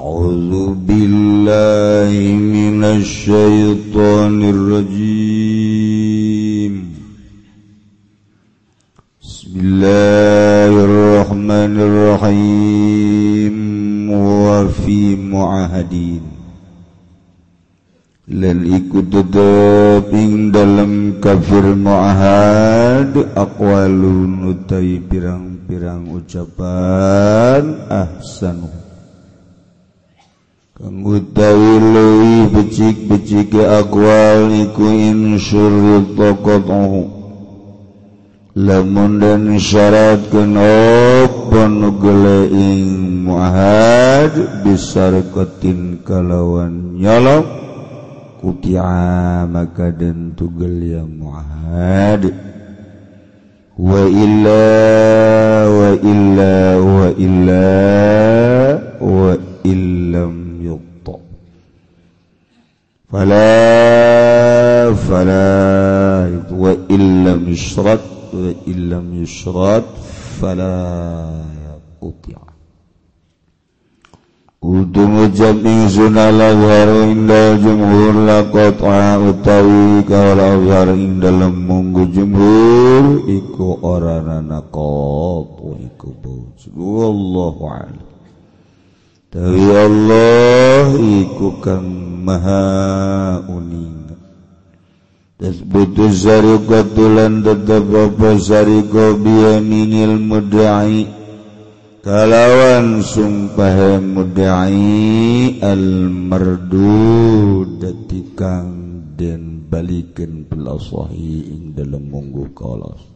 أعوذ 0.00 0.52
بالله 0.88 2.12
من 2.56 2.84
الشيطان 2.84 4.36
الرجيم 4.54 5.92
بسم 9.22 9.52
الله 9.60 10.72
الرحمن 10.88 11.74
الرحيم 11.88 13.56
وفي 14.10 15.16
معهدين 15.16 16.24
lan 18.26 18.66
iku 18.66 19.06
tetep 19.06 20.10
ing 20.10 20.50
dalam 20.50 21.22
kafir 21.22 21.78
muahad 21.78 23.14
aqwalun 23.38 24.50
utai 24.50 24.98
pirang-pirang 24.98 26.10
ucapan 26.10 27.86
ahsanu 27.86 28.79
Kamutawi 30.81 31.77
becik-becik 32.49 33.53
akwal 33.53 34.49
iku 34.49 34.81
insyurri 34.89 36.17
tokotohu. 36.17 37.05
Lamun 38.57 39.21
dan 39.21 39.61
syarat 39.61 40.25
kenopon 40.33 42.01
ing 42.49 42.81
muahad 43.29 44.33
Bisarkotin 44.65 46.01
kalawan 46.01 46.97
nyolok 46.97 47.45
Kutia 48.41 49.45
maka 49.45 49.93
dan 49.93 50.33
tugel 50.33 50.81
ya 50.81 51.05
muahad. 51.05 52.33
Wa 53.77 54.01
illa 54.09 54.65
wa 55.69 55.89
illa 56.01 56.55
wa 56.81 57.07
illa 57.21 57.69
wa 58.97 59.33
فلا 63.12 64.94
فلا 64.94 66.42
وإن 66.50 67.24
لم 67.24 67.48
يشرط 67.48 68.00
وإن 68.34 68.76
لم 68.90 69.22
يشرط 69.22 69.84
فلا 70.40 70.74
أطيع 72.02 72.38
Utung 74.66 75.30
ucap 75.30 75.62
ingsun 75.62 76.18
ala 76.18 76.50
azhar 76.50 76.90
inda 77.06 77.54
jumhur 77.54 78.18
lakot 78.26 78.82
utawi 78.82 80.02
kawala 80.02 80.58
azhar 80.58 80.90
ing 80.90 81.22
dalam 81.22 81.54
munggu 81.70 82.10
jumhur 82.10 83.22
iku 83.30 83.78
orana 83.78 84.58
kot 84.74 85.62
iku 85.86 86.08
bauj 86.18 86.58
wallahu 86.74 87.62
a'lam 87.78 88.09
Tawi 89.31 89.63
Allah 89.63 90.91
iku 90.99 91.63
kang 91.63 91.87
maha 92.19 93.39
uning. 93.47 94.11
Tasbutu 95.39 96.11
syariqatulan 96.11 97.39
tetap 97.39 97.87
apa 97.95 98.35
syariqo 98.35 99.15
biyaminil 99.23 100.19
mudai. 100.19 101.07
Kalawan 102.03 102.99
sumpah 102.99 104.03
mudai 104.03 105.63
al 105.63 106.11
mardu 106.11 107.63
detikang 107.79 109.15
dan 109.15 109.63
balikin 109.63 110.43
belasahi 110.43 111.55
ing 111.55 111.71
dalam 111.71 112.03
munggu 112.03 112.51
kalas. 112.51 113.10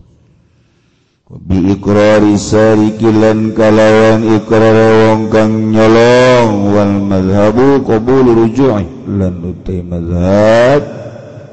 biiqroriarikilan 1.25 3.57
kalawan 3.57 4.29
ikrar 4.37 4.77
wong 4.77 5.33
kang 5.33 5.73
nyolong. 5.73 6.69
Wal 6.69 7.01
madhabu 7.01 7.81
qabul 7.81 8.45
ruju'i. 8.45 8.85
Lan 9.09 9.41
utai 9.41 9.81
madhab 9.81 10.85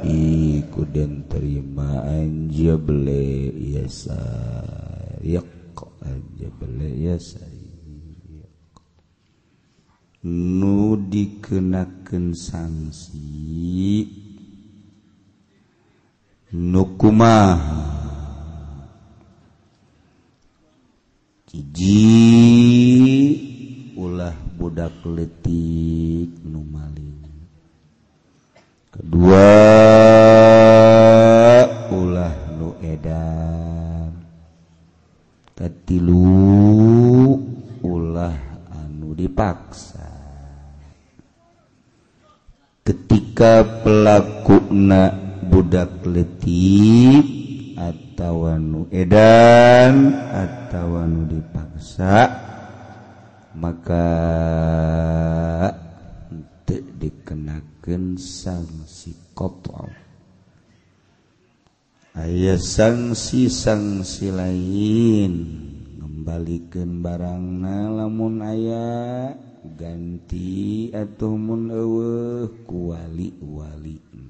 iku 0.04 0.84
den 0.92 1.24
terima 1.24 2.04
anjable 2.04 3.48
yasa 3.56 4.20
yaq 5.24 5.80
anjable 6.04 6.92
yasa 7.00 7.40
nu 10.22 10.94
dikenakan 11.10 12.30
sanksi 12.30 14.06
nukumah. 16.54 17.58
hiji 21.52 23.36
ulah 23.92 24.32
budak 24.56 25.04
letik 25.04 26.32
nu 26.48 26.64
maling 26.64 27.20
kedua 28.88 29.52
ulah 31.92 32.32
nu 32.56 32.72
edan. 32.80 34.16
Katilu 35.52 36.24
ulah 37.84 38.32
anu 38.72 39.12
dipaksa. 39.12 40.08
Ketika 42.80 43.60
pelaku 43.84 44.72
na 44.72 45.12
budak 45.44 46.00
letik 46.08 47.41
attawanu 48.22 48.86
edan 48.94 50.14
attawanu 50.30 51.26
dipaksa 51.26 52.30
maka 53.58 54.06
untuk 56.30 56.86
dikenakan 57.02 58.14
sanksi 58.14 59.34
kotor. 59.34 59.90
Ayah 62.14 62.62
sanksi-sanksi 62.62 64.30
lain 64.30 65.32
kembalikan 65.98 67.02
barangna 67.02 68.06
lamun 68.06 68.38
ayah 68.46 69.34
ganti 69.66 70.94
atau 70.94 71.34
mun 71.34 71.74
eueuh 71.74 72.46
kuwali-walina 72.70 74.22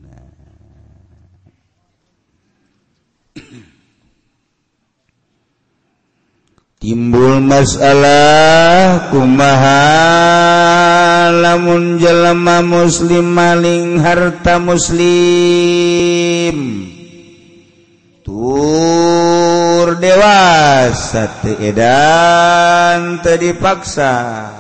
timbul 6.83 7.39
masalah 7.39 9.07
kumaha? 9.15 9.87
Lamun 11.31 12.03
jelema 12.03 12.59
muslim 12.59 13.31
maling 13.31 14.03
harta 14.03 14.59
muslim. 14.59 14.99
Tur 18.27 19.95
dewasa 20.03 21.31
edan 21.63 23.23
teu 23.23 23.39
dipaksa 23.39 24.51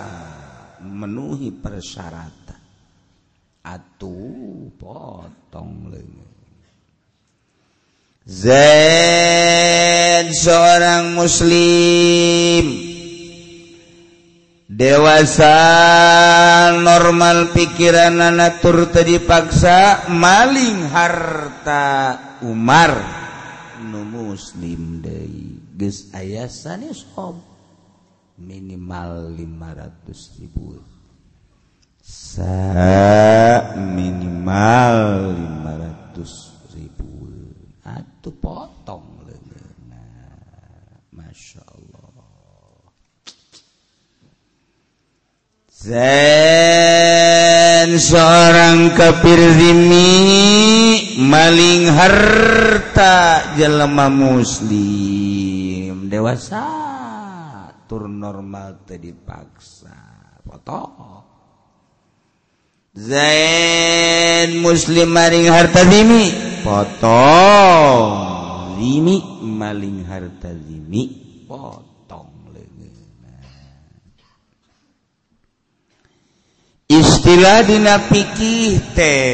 memenuhi 0.78 1.50
persyaratan. 1.50 2.62
Atuh 3.66 4.70
potong 4.78 5.90
leungit 5.90 6.30
Zain 8.22 9.41
seorang 10.42 11.14
muslim. 11.14 12.66
Dewasa 14.66 15.54
normal 16.74 17.54
pikiran 17.54 18.18
natur 18.34 18.90
tadi 18.90 19.22
paksa 19.22 20.10
maling 20.10 20.90
harta 20.90 21.84
Umar. 22.42 22.90
Nu 23.86 24.02
muslim 24.02 24.98
deui. 24.98 25.62
Geus 25.78 26.10
aya 26.10 26.50
sanes 26.50 27.06
om 27.14 27.38
minimal 28.42 29.38
500 29.38 30.42
ribu. 30.42 30.82
Sa 32.02 32.58
minimal 33.78 34.98
500 36.16 36.74
ribu. 36.74 37.30
Atuh 37.86 38.34
potong. 38.40 39.11
Zen 45.82 45.98
seorang 47.98 48.94
kafirzimi 48.94 50.06
maling 51.26 51.90
harta 51.90 53.50
jelema 53.58 54.06
muslim. 54.06 56.06
Dewasa 56.06 56.62
tur 57.90 58.06
normal 58.06 58.86
teu 58.86 59.02
dipaksa. 59.02 59.98
Foto. 60.46 60.78
Zain 62.94 64.62
muslim 64.62 65.10
maling 65.10 65.50
harta 65.50 65.82
zimi. 65.82 66.30
Foto. 66.62 67.26
Zimi 68.78 69.18
maling 69.42 70.06
harta 70.06 70.54
zimi. 70.54 71.21
piladina 77.22 78.10
pikih 78.10 78.92
teh 78.92 79.32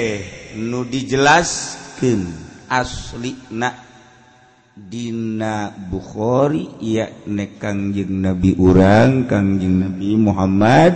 nu 0.61 0.85
dijelaskan 0.85 2.21
asli 2.69 3.35
na 3.57 3.89
Dina 4.79 5.75
Bukhari 5.75 6.79
ya 6.79 7.11
ne 7.27 7.59
Kangjeng 7.59 8.23
Nabi 8.23 8.55
urang 8.55 9.27
Kangjeng 9.27 9.75
Nabi 9.83 10.15
Muhammad 10.15 10.95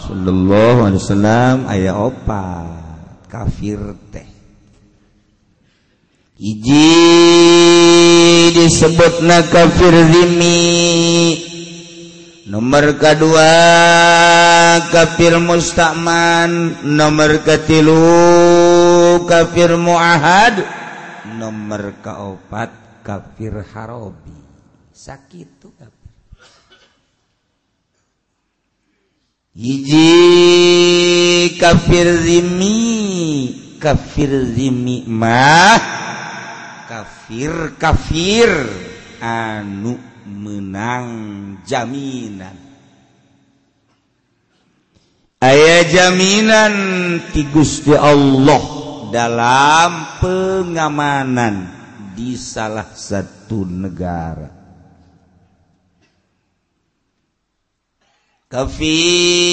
sallallahu 0.00 0.88
alaihi 0.88 1.02
wasallam 1.04 1.56
aya 1.68 1.92
opat 1.92 3.28
kafir 3.28 4.00
teh. 4.08 4.24
Hiji 6.40 6.88
disebutna 8.56 9.44
kafir 9.52 9.92
zimmi 9.92 11.43
nomor 12.48 13.00
kedua 13.00 13.52
kafir 14.92 15.40
mustaman. 15.40 16.76
Nomor 16.84 17.40
ketilu 17.40 19.24
kafir 19.24 19.76
muahad. 19.80 20.64
Nomor 21.36 21.96
keopat 22.04 22.70
kafir 23.00 23.64
harobi. 23.72 24.36
Sakit 24.92 25.48
tuh 25.60 25.72
kafir. 25.76 26.10
Hiji 29.56 30.10
kafir 31.56 32.08
zimi. 32.20 32.80
Kafir 33.80 34.32
zimi 34.52 35.04
mah. 35.08 35.80
Kafir 36.88 37.76
kafir. 37.80 38.52
Anu 39.24 40.13
menang 40.24 41.08
jaminan. 41.68 42.56
Aya 45.44 45.84
jaminan 45.84 46.74
ti 47.28 47.44
Gusti 47.52 47.92
Allah 47.92 48.64
dalam 49.12 50.16
pengamanan 50.16 51.68
di 52.16 52.32
salah 52.40 52.88
satu 52.96 53.68
negara. 53.68 54.48
Kafir 58.48 59.52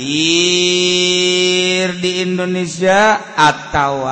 di 2.03 2.27
Indonesia 2.27 3.35
atau 3.39 4.03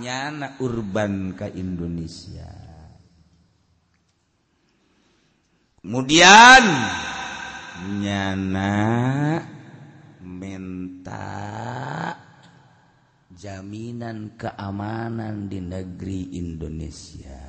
nyana 0.00 0.58
urban 0.58 1.38
ke 1.38 1.54
Indonesia. 1.54 2.50
Kemudian 5.84 6.64
nyana 8.00 8.72
minta 10.24 11.28
jaminan 13.36 14.32
keamanan 14.40 15.52
di 15.52 15.60
negeri 15.60 16.40
Indonesia 16.40 17.43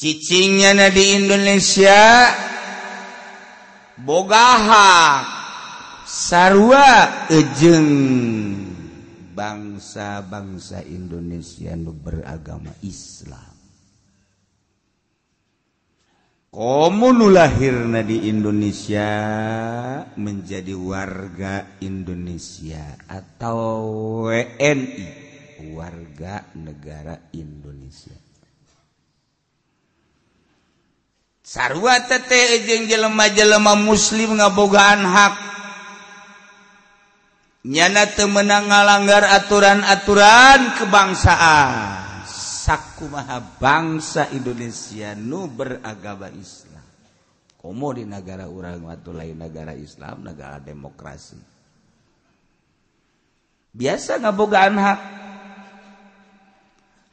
cicingnya 0.00 0.88
di 0.88 1.12
Indonesia 1.12 2.32
bogaha 4.00 5.20
sarwa 6.08 7.28
ejeng. 7.28 7.92
Bangsa-bangsa 9.30 10.84
Indonesia 10.84 11.72
nu 11.72 11.96
beragama 11.96 12.76
Islam. 12.84 13.56
Komu 16.52 17.30
lahir 17.30 17.88
di 18.04 18.28
Indonesia 18.28 19.08
menjadi 20.18 20.76
warga 20.76 21.78
Indonesia 21.80 23.00
atau 23.08 23.80
WNI 24.28 25.08
warga 25.72 26.44
negara 26.52 27.32
Indonesia 27.32 28.19
sarwa 31.50 31.98
tete 32.06 32.62
jeung 32.62 32.86
jelema-jelema 32.86 33.74
muslim 33.74 34.38
ngabogaan 34.38 35.02
hak. 35.02 35.34
Nyana 37.66 38.08
temenang 38.14 38.70
ngalanggar 38.70 39.26
aturan-aturan 39.26 40.78
kebangsaan. 40.78 42.22
Sakumaha 42.30 43.42
bangsa 43.58 44.30
Indonesia 44.30 45.12
nu 45.18 45.50
beragama 45.50 46.30
Islam. 46.32 46.86
Komo 47.60 47.92
di 47.92 48.08
negara 48.08 48.48
orang 48.48 48.80
waktu 48.88 49.10
lain 49.12 49.36
negara 49.36 49.76
Islam 49.76 50.24
negara 50.24 50.56
demokrasi. 50.62 51.36
Biasa 53.76 54.24
ngabogaan 54.24 54.76
hak. 54.80 55.00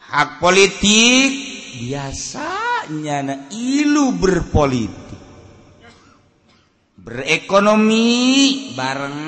Hak 0.07 0.29
politik 0.39 1.27
biasa. 1.83 2.46
Nyana 2.91 3.51
ilu 3.51 4.15
berpolitik. 4.15 5.19
Berekonomi 6.97 8.07
bareng 8.75 9.19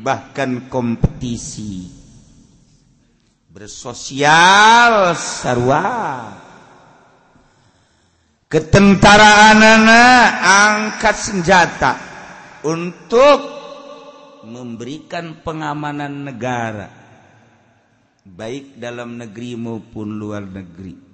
bahkan 0.00 0.68
kompetisi. 0.72 1.92
Bersosial 3.52 5.16
sarwa 5.16 5.84
ketentaraan 8.46 9.60
anak 9.64 10.28
angkat 10.44 11.16
senjata 11.16 11.92
untuk 12.68 13.40
memberikan 14.44 15.40
pengamanan 15.40 16.28
negara 16.28 16.88
baik 18.28 18.76
dalam 18.76 19.16
negeri 19.16 19.56
maupun 19.56 20.20
luar 20.20 20.44
negeri 20.44 21.05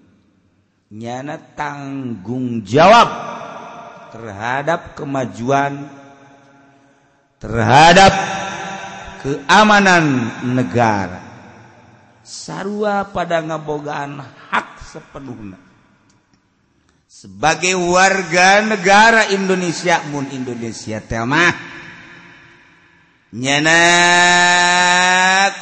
nyana 0.92 1.40
tanggung 1.56 2.60
jawab 2.68 3.08
terhadap 4.12 4.92
kemajuan 4.92 5.88
terhadap 7.40 8.12
keamanan 9.24 10.28
negara. 10.52 11.24
Sarua 12.20 13.08
pada 13.08 13.40
ngabogaan 13.40 14.20
hak 14.20 14.68
sepenuhnya. 14.84 15.56
Sebagai 17.08 17.72
warga 17.72 18.60
negara 18.60 19.32
Indonesia 19.32 20.04
mun 20.12 20.28
Indonesia 20.28 21.00
temah 21.00 21.56
nyana 23.32 23.80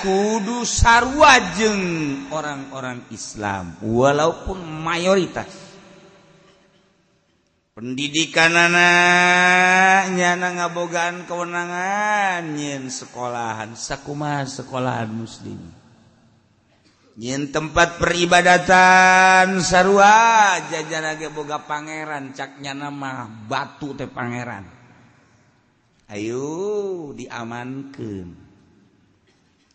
kudu 0.02 0.66
sarwajeng 0.66 1.82
orang-orang 2.34 3.06
Islam 3.14 3.78
walaupun 3.78 4.58
mayoritas. 4.58 5.70
Pendidikan 7.70 8.50
anak 8.50 10.12
nyana 10.18 10.48
ngabogaan 10.58 11.24
kewenangan 11.30 12.58
nyen 12.58 12.90
sekolahan 12.90 13.78
sakuma 13.78 14.42
sekolahan 14.44 15.08
muslim. 15.08 15.62
Nyen 17.20 17.54
tempat 17.54 18.02
peribadatan 18.02 19.62
sarwa 19.62 20.58
jajan 20.68 21.04
lagi 21.06 21.30
boga 21.30 21.62
pangeran 21.62 22.34
caknya 22.34 22.74
nama 22.74 23.30
batu 23.46 23.94
teh 23.94 24.10
pangeran 24.10 24.79
Ayo 26.11 27.14
diamankan 27.14 28.35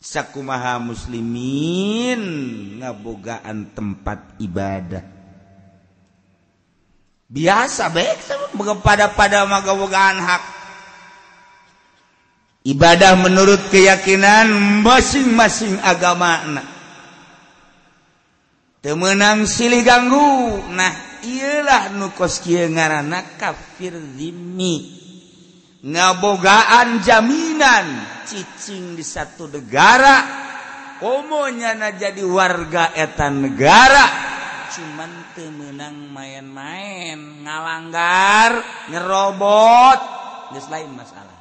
sakumaha 0.04 0.75
muslimin 0.84 2.20
ngabogaan 2.84 3.72
tempat 3.72 4.36
ibadah. 4.44 5.01
Biasa 7.32 7.88
baik 7.88 8.20
pada 8.84 9.10
pada 9.15 9.48
magabogaan 9.48 10.20
hak. 10.20 10.44
Ibadah 12.68 13.15
menurut 13.15 13.72
keyakinan 13.72 14.51
masing-masing 14.84 15.80
agama 15.82 16.44
nah. 16.51 16.68
temenang 18.84 19.48
silih 19.48 19.88
ganggu. 19.88 20.68
Nah 20.75 21.24
iyalah 21.24 21.96
nukos 21.96 22.44
kia 22.44 22.68
ngarana 22.68 23.24
kafir 23.39 23.96
zimmi. 24.20 25.04
Ngabogaan 25.86 27.06
jaminan. 27.06 27.86
Cicing 28.25 28.98
di 28.98 29.06
satu 29.06 29.46
negara. 29.46 30.44
Komonya 30.98 31.77
na 31.77 31.94
jadi 31.94 32.25
warga 32.25 32.89
etan 32.98 33.46
negara. 33.46 34.34
Cuman 34.74 35.12
temenang 35.38 36.10
main-main 36.10 37.46
ngalanggar 37.46 38.60
ngerobot 38.89 40.00
geus 40.56 40.68
lain 40.72 40.89
masalah. 40.96 41.38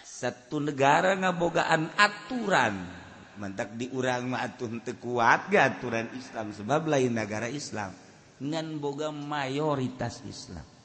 Satu 0.00 0.62
negara 0.62 1.12
ngabogaan 1.18 1.92
aturan. 1.98 2.74
Manap 3.36 3.76
diurang 3.76 4.32
maun 4.32 4.80
tekuat 4.80 5.52
ga 5.52 5.68
aturan 5.68 6.08
Islam 6.16 6.56
sebab 6.56 6.88
lain 6.88 7.12
negara 7.12 7.52
Islam. 7.52 7.92
Dengan 8.40 8.80
boga 8.80 9.12
mayoritas 9.12 10.24
Islam 10.24 10.75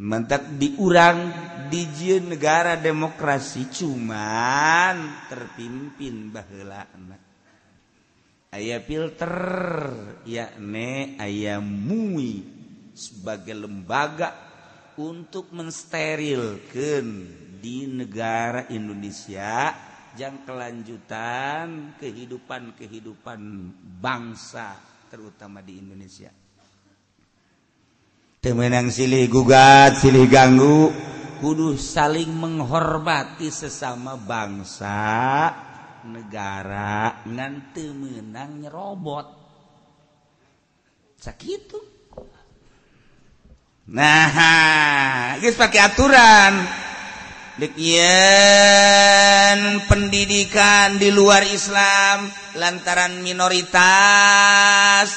mantap 0.00 0.48
diurang 0.56 1.28
diji 1.68 2.24
negara 2.24 2.80
demokrasi 2.80 3.68
cuman 3.68 5.28
terpimpin 5.28 6.32
bahla 6.32 6.88
anak. 6.96 7.20
Ayaah 8.50 8.82
filter 8.82 9.36
yakne 10.24 11.20
ayam 11.20 11.62
mui 11.62 12.42
sebagai 12.96 13.54
lembaga 13.54 14.34
untuk 14.98 15.52
mensterilkan 15.54 17.06
di 17.60 17.86
negara 17.86 18.66
Indonesia 18.72 19.70
yang 20.18 20.42
kelanjutan 20.42 21.94
kehidupan-kehidupan 22.00 23.40
bangsa 24.02 24.74
terutama 25.06 25.62
di 25.62 25.78
Indonesia. 25.78 26.39
temenang 28.40 28.88
silih 28.88 29.28
gugat 29.28 30.00
silih 30.00 30.24
ganggu. 30.24 30.88
Kudu 31.40 31.76
saling 31.76 32.32
menghormati 32.32 33.48
sesama 33.52 34.16
bangsa 34.16 35.52
negara 36.08 37.20
ngan 37.28 37.72
temenang 37.76 38.64
nyerobot. 38.64 39.28
Sakit 41.20 41.76
nah 43.90 45.36
guys 45.36 45.56
pakai 45.60 45.80
aturan. 45.84 46.64
Dekian 47.60 48.00
pendidikan 49.84 50.96
di 50.96 51.12
luar 51.12 51.44
Islam 51.44 52.24
lantaran 52.56 53.20
minoritas 53.20 55.12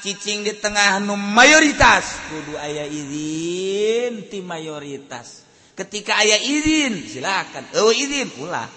cicing 0.00 0.44
di 0.44 0.56
tengah 0.56 0.98
nu 1.04 1.14
mayoritas. 1.16 2.16
Kudu 2.32 2.56
ayah 2.56 2.88
izin 2.88 4.26
ti 4.32 4.40
mayoritas. 4.40 5.44
Ketika 5.76 6.20
ayah 6.24 6.40
izin 6.40 7.04
silakan. 7.06 7.64
Oh 7.80 7.92
izin 7.92 8.28
ulah. 8.40 8.68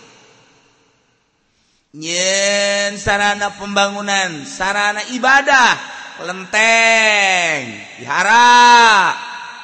Nyen 1.94 2.98
sarana 2.98 3.53
pembangunan 3.53 4.50
sarana 4.50 5.06
ibadah 5.13 5.77
lenteng 6.25 7.62
wihara 8.01 9.13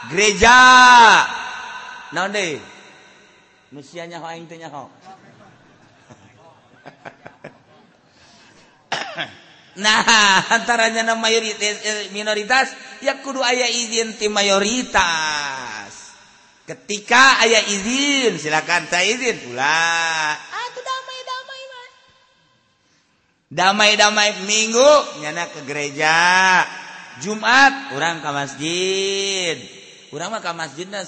gereja. 0.10 0.62
Naon 2.13 2.34
deui 2.34 2.58
nu 3.70 3.82
ho 3.86 4.25
aing 4.25 4.50
teh 4.50 4.58
nyaho. 4.58 4.89
Nah, 9.79 10.03
antaranya 10.59 11.01
nama 11.07 11.19
mayoritas 11.19 11.75
eh, 11.81 12.12
minoritas 12.12 12.75
ya 13.00 13.24
kudu 13.24 13.39
aya 13.39 13.65
izin 13.65 14.19
ti 14.19 14.27
mayoritas. 14.27 16.12
Ketika 16.67 17.41
aya 17.41 17.65
izin, 17.65 18.38
silakan 18.38 18.86
saya 18.86 19.09
izin 19.09 19.38
ulah. 19.50 20.38
Ah, 20.38 20.65
itu 20.69 20.81
damai-damai 20.86 21.62
mah. 21.65 21.88
Damai-damai 23.50 24.29
minggu 24.45 24.91
nyana 25.25 25.50
ke 25.50 25.65
gereja. 25.65 26.17
Jumat 27.25 27.98
orang 27.98 28.21
ke 28.21 28.29
masjid. 28.29 29.57
Orang 30.13 30.29
mah 30.29 30.41
ke 30.45 30.51
masjidnya 30.53 31.01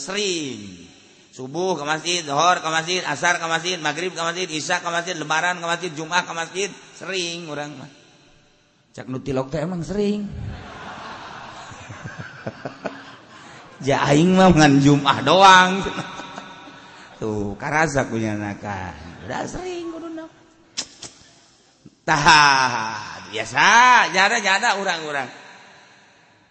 sering 0.00 0.88
subuh 1.32 1.80
ke 1.80 1.84
masjid, 1.88 2.20
zuhur 2.20 2.60
ke 2.60 2.68
masjid, 2.68 3.00
asar 3.08 3.40
ke 3.40 3.46
masjid, 3.48 3.76
maghrib 3.80 4.12
ke 4.12 4.20
masjid, 4.20 4.44
isya 4.52 4.84
ke 4.84 4.88
masjid, 4.92 5.16
lebaran 5.16 5.56
ke 5.56 5.64
masjid, 5.64 5.90
jumat 5.96 6.28
ke 6.28 6.32
masjid, 6.36 6.68
sering 6.92 7.48
orang 7.48 7.72
mah. 7.72 8.01
Cak 8.92 9.08
nutilok 9.08 9.48
teh 9.48 9.64
emang 9.64 9.80
sering. 9.80 10.20
ja 13.88 14.04
aing 14.12 14.36
mah 14.36 14.52
ngan 14.52 14.84
jumat 14.84 15.24
doang. 15.24 15.80
Tuh, 17.16 17.56
karasa 17.56 18.04
punya 18.04 18.36
nakan. 18.36 18.92
Udah 19.24 19.48
sering 19.48 19.96
kuduna. 19.96 20.28
Tah, 22.04 23.24
biasa, 23.32 23.64
jada-jada 24.12 24.76
orang-orang. 24.76 25.32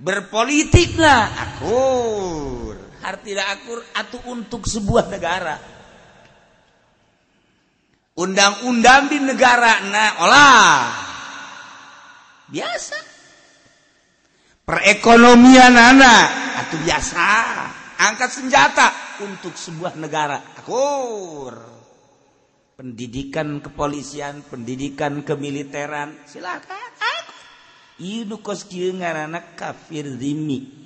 Berpolitiklah 0.01 1.29
akur 1.37 2.81
tidak 3.21 3.47
akur 3.57 3.79
atau 3.93 4.19
untuk 4.33 4.65
sebuah 4.65 5.05
negara 5.09 5.55
undang-undang 8.17 9.07
di 9.07 9.17
negara 9.21 9.81
nah 9.87 10.09
olah 10.25 10.77
biasa. 12.51 12.97
Perekonomian 14.67 15.73
anak 15.73 16.27
atau 16.67 16.77
biasa. 16.83 17.27
Angkat 18.01 18.29
senjata 18.29 18.87
untuk 19.23 19.55
sebuah 19.55 19.95
negara 19.95 20.57
akur. 20.59 21.55
Pendidikan 22.75 23.63
kepolisian 23.63 24.43
pendidikan 24.45 25.23
kemiliteran 25.23 26.27
silakan. 26.27 26.79
Kos 28.41 28.65
ngaranna 28.65 29.53
kafir 29.53 30.09
zimmi 30.17 30.81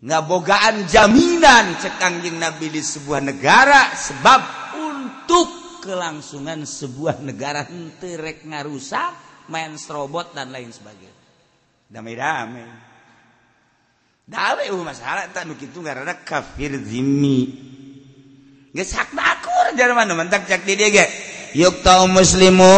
ngabogaan 0.00 0.88
jaminan 0.88 1.76
cekangjing 1.76 2.40
nabi 2.40 2.72
di 2.72 2.82
sebuah 2.82 3.20
negara 3.20 3.92
sebab 3.92 4.40
untuk 4.74 5.48
kelangsungan 5.84 6.64
sebuah 6.64 7.20
negara 7.20 7.68
terek 8.00 8.48
ngarusak 8.48 9.29
main 9.50 9.74
robot 9.76 10.32
dan 10.32 10.54
lain 10.54 10.70
sebagainya. 10.70 11.18
Damai-damai. 11.90 12.90
Dalih 14.30 14.70
oh, 14.70 14.78
uh 14.78 14.86
masalah 14.86 15.26
tak 15.34 15.50
begitu 15.50 15.82
karena 15.82 16.14
kafir 16.22 16.78
zimmi. 16.86 17.50
Geus 18.70 18.94
hak 18.94 19.10
akur 19.18 19.74
jar 19.74 19.90
mana 19.90 20.14
mentak 20.14 20.46
cak 20.46 20.62
di 20.62 20.78
dieu 20.78 21.02
yuktau 21.50 22.06
muslimun 22.06 22.70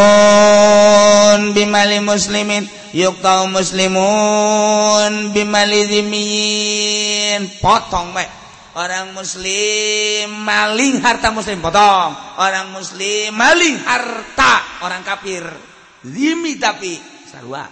bimali 1.53 2.01
muslimin. 2.01 2.65
Yuktau 2.93 3.45
muslimun 3.53 5.29
bimali 5.29 5.85
zimmiyin. 5.85 7.61
Potong 7.61 8.17
baik. 8.17 8.29
Orang 8.73 9.13
muslim 9.13 10.33
maling 10.41 11.05
harta 11.05 11.29
muslim 11.29 11.61
potong. 11.61 12.17
Orang 12.41 12.73
muslim 12.73 13.29
maling 13.37 13.77
harta 13.85 14.81
orang 14.81 15.05
kafir. 15.05 15.72
zimi 16.03 16.59
tapi 16.59 16.99
sarua. 17.27 17.65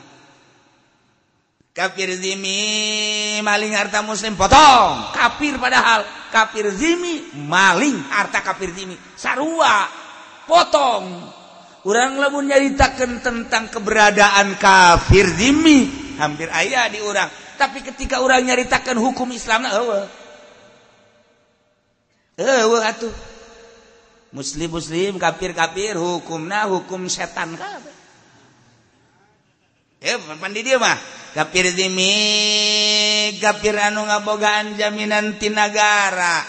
Kafir 1.71 2.11
zimi 2.19 3.39
maling 3.39 3.71
harta 3.71 4.03
muslim 4.03 4.35
potong. 4.35 5.15
Kafir 5.15 5.55
padahal 5.55 6.03
kafir 6.27 6.67
zimi 6.75 7.31
maling 7.47 7.95
harta 8.11 8.43
kafir 8.43 8.75
zimi. 8.75 8.99
Sarua 9.15 9.87
potong. 10.43 11.31
Orang 11.81 12.19
lamun 12.19 12.51
nyaritakan 12.51 13.23
tentang 13.23 13.71
keberadaan 13.71 14.59
kafir 14.59 15.31
zimi. 15.31 15.87
Hampir 16.19 16.51
ayah 16.51 16.91
di 16.91 16.99
orang 16.99 17.31
tapi 17.61 17.85
ketika 17.85 18.25
orang 18.25 18.41
nyaritakan 18.41 18.97
hukum 18.97 19.29
Islam 19.29 19.69
eueuh. 19.69 20.09
Eueuh 22.41 22.81
atuh. 22.81 23.13
Muslim 24.33 24.75
muslim 24.75 25.21
kafir 25.21 25.53
kafir 25.53 25.93
hukumna 25.93 26.65
hukum 26.65 27.05
setan. 27.05 27.53
kabeh 27.53 28.00
Eh, 30.01 30.17
ya 30.17 30.17
pan 30.17 30.49
di 30.49 30.65
dia 30.65 30.81
mah. 30.81 30.97
Kapir 31.31 31.77
dimi, 31.77 33.37
kapir 33.37 33.77
anu 33.77 34.01
ngabogaan 34.09 34.73
jaminan 34.73 35.37
tinagara. 35.37 36.41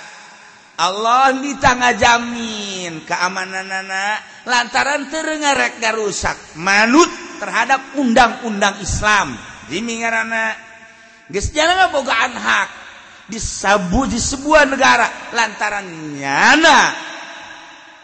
Allah 0.80 1.36
dita 1.36 1.76
ngajamin 1.76 3.04
keamanan 3.04 3.68
anak 3.68 4.48
lantaran 4.48 5.04
terengarek 5.12 5.78
garusak 5.84 6.56
manut 6.56 7.12
terhadap 7.44 7.92
undang-undang 8.00 8.80
Islam. 8.80 9.36
Dimi 9.68 10.00
ngarana 10.00 10.56
geus 11.28 11.52
jangan 11.52 11.86
ngabogaan 11.86 12.32
hak 12.32 12.68
di 13.28 13.36
sabu 13.36 14.08
di 14.08 14.16
sebuah 14.16 14.64
negara 14.64 15.28
lantaran 15.36 15.86
nyana 16.16 17.11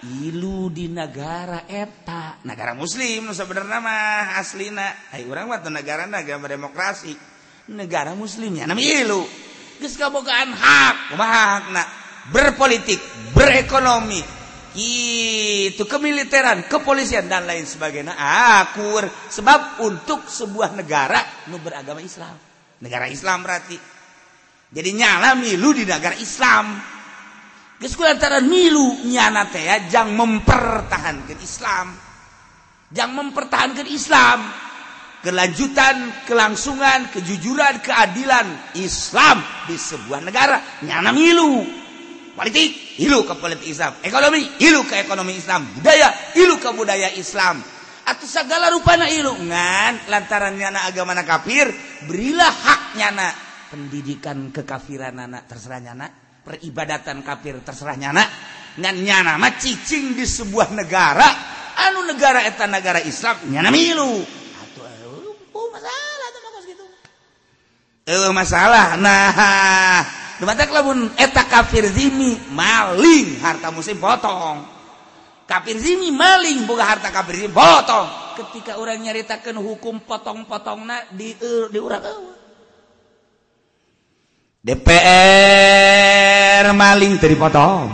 ilu 0.07 0.71
di 0.71 0.87
negara 0.87 1.67
eta. 1.67 2.38
Negara 2.47 2.75
muslim 2.75 3.35
sebenarnya 3.35 3.78
mah 3.83 4.38
aslina. 4.38 5.11
Ay 5.11 5.26
urang 5.26 5.50
mah 5.50 5.62
negara 5.67 6.07
negara 6.07 6.38
demokrasi. 6.38 7.14
Negara 7.75 8.14
muslimnya 8.14 8.64
nama 8.64 8.81
ilu. 8.81 9.26
Geus 9.78 9.95
kabogaan 9.95 10.55
hak. 10.55 11.14
Kumaha 11.14 11.43
hakna? 11.59 11.85
Berpolitik 12.31 12.99
berekonomi. 13.35 14.21
Itu 14.78 15.88
kemiliteran 15.88 16.71
kepolisian 16.71 17.26
dan 17.26 17.49
lain 17.49 17.67
sebagainya. 17.67 18.14
Akur 18.62 19.07
sebab 19.33 19.83
untuk 19.83 20.28
sebuah 20.28 20.76
negara 20.76 21.49
nu 21.50 21.59
beragama 21.59 21.99
Islam. 21.99 22.37
Negara 22.78 23.11
Islam 23.11 23.43
berarti. 23.43 23.78
Jadi 24.69 24.90
nyala 24.93 25.33
milu 25.35 25.73
di 25.73 25.88
negara 25.88 26.14
Islam. 26.21 26.98
Antara 27.87 28.42
milu 28.42 29.06
nyana 29.06 29.47
jangan 29.87 30.11
mempertahankan 30.18 31.38
Islam. 31.38 31.94
Jangan 32.90 33.14
mempertahankan 33.14 33.87
Islam. 33.87 34.40
Kelanjutan 35.18 36.26
kelangsungan 36.30 37.11
kejujuran 37.11 37.82
keadilan 37.82 38.75
Islam 38.78 39.42
di 39.70 39.78
sebuah 39.78 40.20
negara. 40.26 40.82
Nyana 40.82 41.14
milu. 41.14 41.62
Politik 42.35 42.99
ilu 43.02 43.26
ke 43.26 43.35
politik 43.35 43.66
Islam. 43.66 43.99
Ekonomi 44.02 44.62
ilu 44.62 44.87
ke 44.87 45.02
ekonomi 45.02 45.35
Islam. 45.38 45.66
Budaya 45.78 46.35
ilu 46.38 46.58
ke 46.58 46.70
budaya 46.75 47.11
Islam. 47.14 47.62
Atau 48.08 48.25
segala 48.25 48.73
rupanya 48.73 49.11
ilungan 49.11 50.08
lantaran 50.08 50.54
nyana 50.56 50.87
agama 50.87 51.14
kafir 51.23 51.70
berilah 52.06 52.50
hak 52.50 52.82
nyana. 52.99 53.28
Pendidikan 53.68 54.49
kekafiran 54.54 55.18
anak 55.18 55.44
terserah 55.50 55.82
nyana 55.82 56.27
peribadatan 56.49 57.21
kafir 57.21 57.61
terserahnya 57.61 58.17
anak 58.17 58.28
nyana 58.81 59.37
mah 59.37 59.52
cicing 59.61 60.17
di 60.17 60.25
sebuah 60.25 60.73
negara 60.73 61.28
anu 61.76 62.09
negara 62.09 62.49
eta 62.49 62.64
negara 62.64 63.05
Islam 63.05 63.52
nyana 63.52 63.69
milu 63.69 64.25
atuh 64.64 64.88
uh, 65.52 65.69
masalah 65.69 66.26
atuh 66.33 66.62
gitu 66.64 66.85
eh 68.09 68.33
masalah 68.33 68.87
nah 68.97 70.17
Demata 70.38 70.71
lamun 70.71 71.11
eta 71.19 71.43
kafir 71.50 71.83
zimi 71.90 72.38
maling 72.55 73.43
harta 73.43 73.75
muslim 73.75 73.99
potong. 73.99 74.62
Kafir 75.50 75.75
zimi 75.83 76.14
maling 76.14 76.62
boga 76.62 76.87
harta 76.95 77.11
kafir 77.11 77.43
zimi 77.43 77.50
potong. 77.50 78.07
Ketika 78.38 78.78
orang 78.78 79.02
nyaritakan 79.02 79.59
hukum 79.59 79.99
potong-potongna 80.07 81.11
di 81.11 81.35
eh, 81.35 81.43
uh, 81.43 81.67
di 81.67 81.78
urang 81.83 82.07
eueuh. 82.07 82.38
DPR 84.68 86.60
maling 86.76 87.16
teripotong 87.16 87.88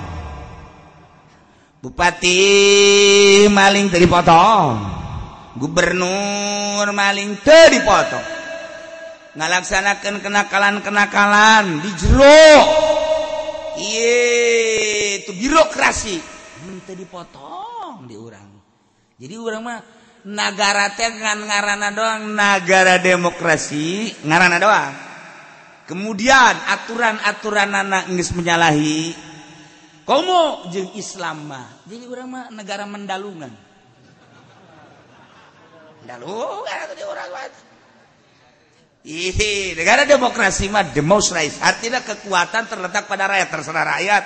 Bupati 1.78 3.46
maling 3.46 3.86
teripotong 3.94 4.74
Gubernur 5.54 6.90
maling 6.90 7.38
teripotong 7.46 8.26
ngalaksanakan 9.38 10.18
kenakalan-kenakalan 10.18 11.78
di 11.78 11.90
jero 11.94 12.58
Iye 13.74 15.22
itu 15.22 15.34
birokrasi. 15.34 16.18
Minta 16.66 16.90
dipotong 16.90 18.10
di 18.10 18.18
orang 18.18 18.50
jadi 19.14 19.38
orang 19.38 19.62
mah 19.62 19.78
negara 20.26 20.90
teh 20.98 21.06
ngarana 21.22 21.94
doang 21.94 22.34
negara 22.34 22.98
demokrasi 22.98 24.10
ngarana 24.26 24.58
doang. 24.58 25.13
Kemudian 25.84 26.54
aturan-aturan 26.70 27.70
anak 27.72 28.08
Inggris 28.08 28.32
menyalahi 28.32 29.12
komo 30.08 30.68
jeng 30.72 30.92
Islam 30.96 31.48
mah 31.48 31.84
jadi 31.84 32.04
orang 32.08 32.28
mah 32.28 32.44
negara 32.52 32.84
mendalungan 32.88 33.52
mendalungan 36.04 36.76
atau 36.84 36.96
di 36.96 37.04
orang 37.04 37.28
Ih, 39.04 39.76
negara 39.76 40.08
demokrasi 40.08 40.72
mah 40.72 40.96
the 40.96 41.04
most 41.04 41.36
right. 41.36 41.52
Artinya 41.60 42.00
kekuatan 42.00 42.64
terletak 42.64 43.04
pada 43.04 43.28
rakyat, 43.28 43.52
terserah 43.52 43.84
rakyat. 43.84 44.22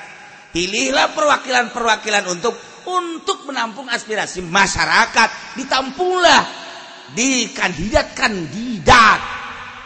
Pilihlah 0.55 1.19
perwakilan-perwakilan 1.19 2.31
untuk 2.31 2.55
untuk 2.87 3.43
menampung 3.51 3.91
aspirasi 3.91 4.39
masyarakat. 4.39 5.59
Ditampunglah 5.59 6.47
di 7.11 7.51
kandidat-kandidat 7.51 9.21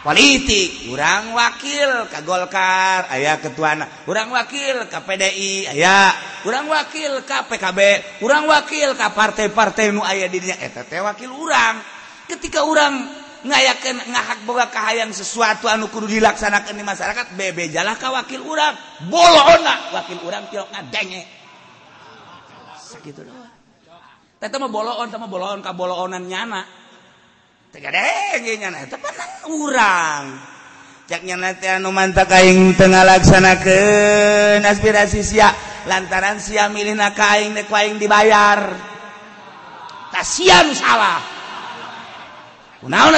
politik 0.03 0.91
kurang 0.91 1.31
wakil 1.31 2.11
Ka 2.11 2.19
Golkar 2.21 3.07
ayaah 3.07 3.39
ketuana. 3.39 3.87
Kurang 4.03 4.29
wakil 4.35 4.85
KPDI 4.91 5.71
aya. 5.71 6.11
Kurang 6.43 6.67
wakil 6.67 7.23
KPKB 7.23 7.79
kurang 8.19 8.45
wakil 8.51 8.93
Ka 8.99 9.15
partai-partaimu 9.15 10.03
ayah 10.03 10.27
dirinya 10.27 10.59
etT 10.59 10.91
wakil 10.99 11.31
urang. 11.31 11.79
Ketika 12.27 12.67
orang 12.67 13.07
ngayaken 13.43 14.11
ngahak 14.11 14.39
boga 14.47 14.67
kahayang 14.71 15.11
sesuatu 15.15 15.67
anu 15.71 15.87
kudu 15.87 16.07
dilaksanakan 16.07 16.75
di 16.75 16.83
masyarakat 16.83 17.25
bebe 17.39 17.71
jalah 17.71 17.95
ka 17.95 18.11
wakil 18.11 18.43
urang. 18.43 18.75
Bolona 19.07 19.95
wakil 19.95 20.19
urang 20.27 20.51
pilok 20.51 20.67
ngadenge. 20.75 21.23
Sakitu 22.75 23.23
doang. 23.23 23.49
Teh 24.43 24.59
mah 24.59 24.67
boloon 24.67 25.07
teh 25.07 25.15
mah 25.15 25.31
boloon 25.31 25.63
ka 25.63 25.71
boloonan 25.71 26.27
nyana. 26.27 26.82
Gitu. 27.73 28.95
urang 29.49 30.23
jaknya 31.09 31.35
anu 31.81 31.89
tengah 32.77 33.01
laksana 33.01 33.57
ke 33.57 33.79
aspirasi 34.61 35.25
sia 35.25 35.49
lantaran 35.89 36.37
sia 36.37 36.69
milih 36.69 36.93
nak 36.93 37.17
aing 37.17 37.57
nakaing 37.57 37.65
dekuing 37.65 37.95
dibayar. 37.97 38.59
Kasihan 40.13 40.69
salah. 40.77 41.19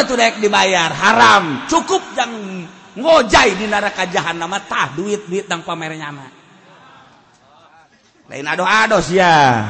Tuh 0.08 0.16
dek 0.16 0.40
dibayar? 0.40 0.88
Haram. 0.94 1.68
Cukup 1.68 2.16
jangan 2.16 2.64
ngojai 2.96 3.60
di 3.60 3.68
neraka 3.68 4.08
jahanam 4.08 4.56
tah 4.64 4.96
duit 4.96 5.28
duit 5.28 5.52
tang 5.52 5.68
pamernya 5.68 6.16
mah. 6.16 6.32
Lain 8.32 8.48
ado 8.48 8.66
ados 8.66 9.14
ya 9.14 9.62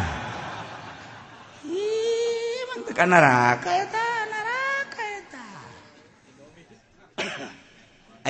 Ih, 1.68 2.64
neraka 3.04 3.68
ya 3.68 4.05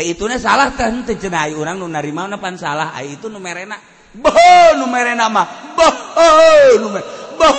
itu 0.03 0.27
salah 0.35 0.75
cenai 0.75 1.55
orang 1.55 1.79
nu 1.79 1.87
narima 1.87 2.27
pan 2.35 2.59
salah. 2.59 2.91
Itu 2.99 3.31
numerena 3.31 3.79
boh 4.11 4.75
numerena 4.75 5.31
mah. 5.31 5.71
Boh 5.71 5.95
numer 6.83 7.03
boh 7.39 7.57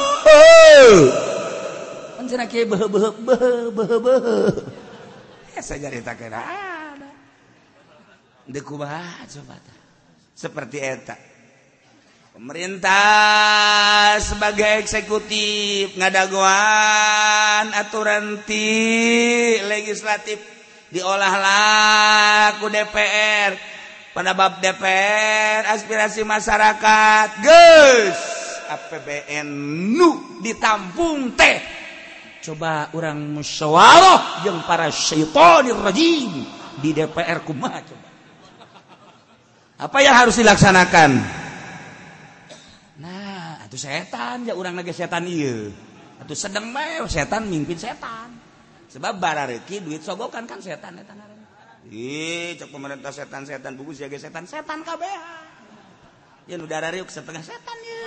kan 2.16 2.24
cenah 2.28 2.48
kieu 2.48 2.68
beuh 2.68 2.88
beuh 2.90 3.12
beuh 3.16 3.70
beuh 3.72 3.98
beuh 4.00 4.52
ya 5.56 5.62
sajarita 5.64 6.12
kira 6.18 6.40
ada. 6.42 7.08
Deku 8.44 8.76
coba 8.76 9.56
seperti 10.36 10.78
eta. 10.82 11.16
Pemerintah 12.36 14.20
sebagai 14.20 14.84
eksekutif 14.84 15.96
ngadaguan 15.96 17.72
aturan 17.72 18.44
ti 18.44 19.56
legislatif 19.64 20.55
diolah 20.90 21.34
laku 21.38 22.70
DPR 22.70 23.52
pada 24.14 24.32
bab 24.32 24.62
DPR 24.62 25.66
aspirasi 25.74 26.22
masyarakat. 26.22 27.28
Guys 27.42 28.18
APBN 28.66 29.46
nu 29.94 30.40
ditampung 30.42 31.34
teh. 31.38 31.62
Coba 32.42 32.94
orang 32.94 33.18
musyawarah 33.34 34.46
yang 34.46 34.62
para 34.62 34.86
syaitanir 34.86 35.74
rajim 35.82 36.46
di 36.78 36.94
DPR 36.94 37.42
kumaha 37.42 37.82
coba? 37.82 38.08
Apa 39.76 39.98
yang 39.98 40.14
harus 40.14 40.38
dilaksanakan? 40.38 41.10
Nah 43.02 43.66
itu 43.66 43.76
setan 43.76 44.46
ya 44.46 44.54
orang 44.54 44.78
lagi 44.78 44.94
setan 44.94 45.26
iya. 45.26 45.74
Itu 46.22 46.34
sedang 46.38 46.70
setan 47.10 47.50
mimpin 47.50 47.76
setan 47.76 48.35
sebab 48.96 49.20
bara 49.20 49.44
reki 49.44 49.84
duit 49.84 50.00
sogokan 50.00 50.48
kan 50.48 50.56
setan 50.56 50.96
setan 50.96 51.20
ih 51.92 52.56
cek 52.56 52.72
pemerintah 52.72 53.12
setan 53.12 53.44
setan 53.44 53.76
buku 53.76 53.92
jaga 53.92 54.16
setan 54.16 54.48
setan 54.48 54.80
kabeh 54.80 55.12
ya 56.48 56.56
udara 56.56 56.88
riuk 56.88 57.12
setengah 57.12 57.44
setan 57.44 57.78
ya 57.84 58.00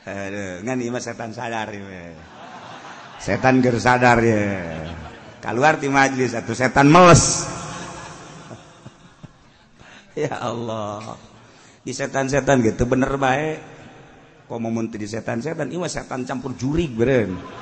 Aduh, 0.00 0.64
ngan 0.64 0.80
ima 0.80 0.96
setan 0.96 1.28
sadar 1.36 1.68
ya. 1.76 2.16
Setan 3.20 3.60
ger 3.60 3.76
sadar 3.76 4.16
ya. 4.24 4.48
Keluar 5.44 5.76
di 5.76 5.92
majlis 5.92 6.32
satu 6.32 6.56
setan 6.56 6.88
meles. 6.88 7.44
ya 10.24 10.40
Allah. 10.40 11.20
Di 11.84 11.92
setan-setan 11.92 12.64
gitu 12.64 12.88
bener 12.88 13.12
baik 13.20 13.79
mau 14.58 14.72
menteri 14.72 15.06
setan-setan 15.06 15.70
iwa 15.70 15.86
setan 15.86 16.26
campur 16.26 16.56
jurig 16.58 16.90
beren 16.90 17.38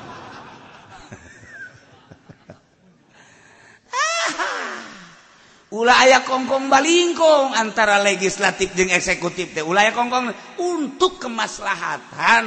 ulah 5.78 6.00
aya 6.00 6.24
kongkong 6.24 6.72
balingkong 6.72 7.52
antara 7.52 8.00
legislatif 8.00 8.72
dan 8.72 8.88
eksekutif 8.88 9.52
teh. 9.52 9.60
Ulah 9.60 9.84
aya 9.84 9.92
kongkong 9.92 10.32
untuk 10.64 11.20
kemaslahatan 11.20 12.46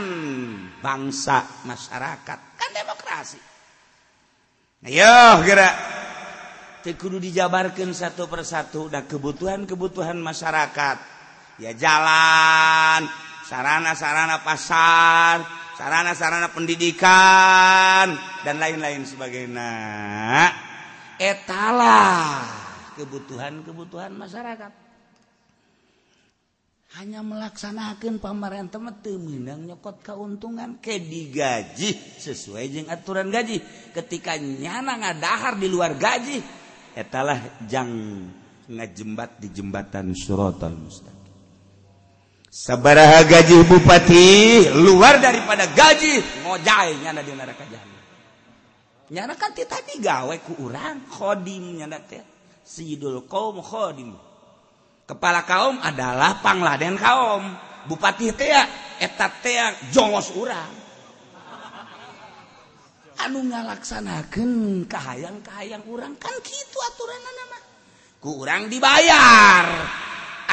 bangsa 0.82 1.46
masyarakat 1.70 2.40
kan 2.58 2.70
demokrasi. 2.74 3.38
Ayo 4.90 5.46
gerak. 5.46 5.76
Teh 6.82 6.98
kudu 6.98 7.22
dijabarkan 7.22 7.94
satu 7.94 8.26
persatu 8.26 8.90
dan 8.90 9.06
kebutuhan-kebutuhan 9.06 10.18
masyarakat. 10.18 10.98
Ya 11.62 11.78
jalan 11.78 13.06
sarana-sarana 13.52 14.40
pasar, 14.40 15.44
sarana-sarana 15.76 16.56
pendidikan 16.56 18.16
dan 18.48 18.56
lain-lain 18.64 19.04
sebagainya. 19.04 19.72
Etalah 21.20 22.48
kebutuhan-kebutuhan 22.96 24.16
masyarakat. 24.16 24.72
Hanya 26.92 27.24
melaksanakan 27.24 28.20
pamarentah 28.20 28.84
Minang 29.16 29.64
nyokot 29.64 30.04
keuntungan 30.04 30.76
ke 30.84 31.00
digaji 31.00 32.20
sesuai 32.20 32.68
dengan 32.68 33.00
aturan 33.00 33.32
gaji. 33.32 33.64
Ketika 33.96 34.36
nyana 34.36 35.00
ngadahar 35.00 35.56
di 35.56 35.72
luar 35.72 35.96
gaji 35.96 36.44
etalah 36.92 37.64
jangan 37.64 38.28
ngajembat 38.68 39.40
di 39.40 39.48
jembatan 39.56 40.12
suratan 40.12 40.76
Mustaq 40.84 41.11
sabaraha 42.52 43.24
gaji 43.24 43.64
bupati 43.64 44.28
luar 44.76 45.24
daripada 45.24 45.72
gaji 45.72 46.20
ngojai 46.44 47.00
nyana 47.00 47.24
di 47.24 47.32
neraka 47.32 47.64
jahanam. 47.64 48.00
Nyana 49.12 49.34
kan 49.40 49.56
ti 49.56 49.64
tadi 49.64 50.04
gawe 50.04 50.36
ku 50.44 50.68
urang 50.68 51.08
khodim 51.08 51.80
nyana 51.80 52.04
teh. 52.04 52.20
Sidul 52.68 53.24
qaum 53.32 53.64
khodim. 53.64 54.12
Kepala 55.08 55.48
kaum 55.48 55.80
adalah 55.80 56.44
pangladen 56.44 57.00
kaum. 57.00 57.56
Bupati 57.88 58.36
teh 58.36 58.52
eta 59.00 59.32
teh 59.40 59.56
jongos 59.96 60.36
urang. 60.36 60.84
Anu 63.22 63.48
ngalaksanakeun 63.48 64.86
kahayang-kahayang 64.90 65.86
urang 65.88 66.18
kan 66.20 66.36
kitu 66.42 66.78
aturanna 66.90 67.32
mah. 67.48 67.64
Ku 68.18 68.44
urang 68.44 68.66
dibayar. 68.66 69.66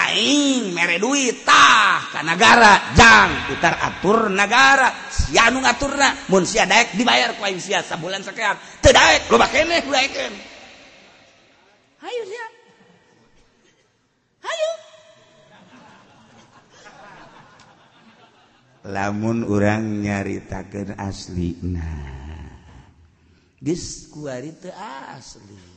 aing 0.09 0.73
mere 0.73 0.97
duit 0.97 1.45
tah 1.45 2.09
ka 2.09 2.21
negara 2.25 2.97
jang 2.97 3.49
putar 3.49 3.77
atur 3.77 4.33
negara 4.33 4.89
sianu 5.13 5.61
ngaturna 5.61 6.29
mun 6.33 6.49
sia 6.49 6.65
daek 6.65 6.97
dibayar 6.97 7.37
ku 7.37 7.45
aing 7.45 7.61
sia 7.61 7.85
sabulan 7.85 8.25
sakean. 8.25 8.57
Teu 8.81 8.93
daek 8.93 9.29
loba 9.29 9.47
keneh 9.53 9.85
daekeun 9.85 10.35
hayu 12.01 12.23
sia. 12.25 12.47
Hayu. 14.45 14.71
Lamun 18.89 19.45
urang 19.45 19.85
nyaritakeun 20.01 20.97
aslina 20.97 21.93
geus 23.61 24.09
kuari 24.09 24.55
teu 24.57 24.73
asli. 25.13 25.68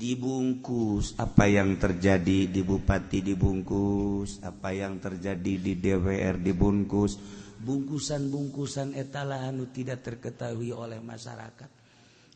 dibungkus. 0.00 1.20
Apa 1.20 1.44
yang 1.44 1.76
terjadi? 1.76 2.48
Di 2.48 2.64
Bupati 2.64 3.20
dibungkus. 3.20 4.40
Apa 4.40 4.72
yang 4.72 4.96
terjadi? 4.96 5.60
Di 5.60 5.76
DWR 5.76 6.40
dibungkus. 6.40 7.20
Bungkusan-bungkusan 7.60 8.96
etala 8.96 9.44
anu 9.44 9.68
tidak 9.68 10.00
terketahui 10.00 10.72
oleh 10.72 10.96
masyarakat. 11.04 11.68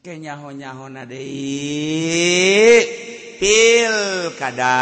Kenyaho-nyaho 0.04 0.92
deui. 1.08 2.84
Pilkada 3.40 4.76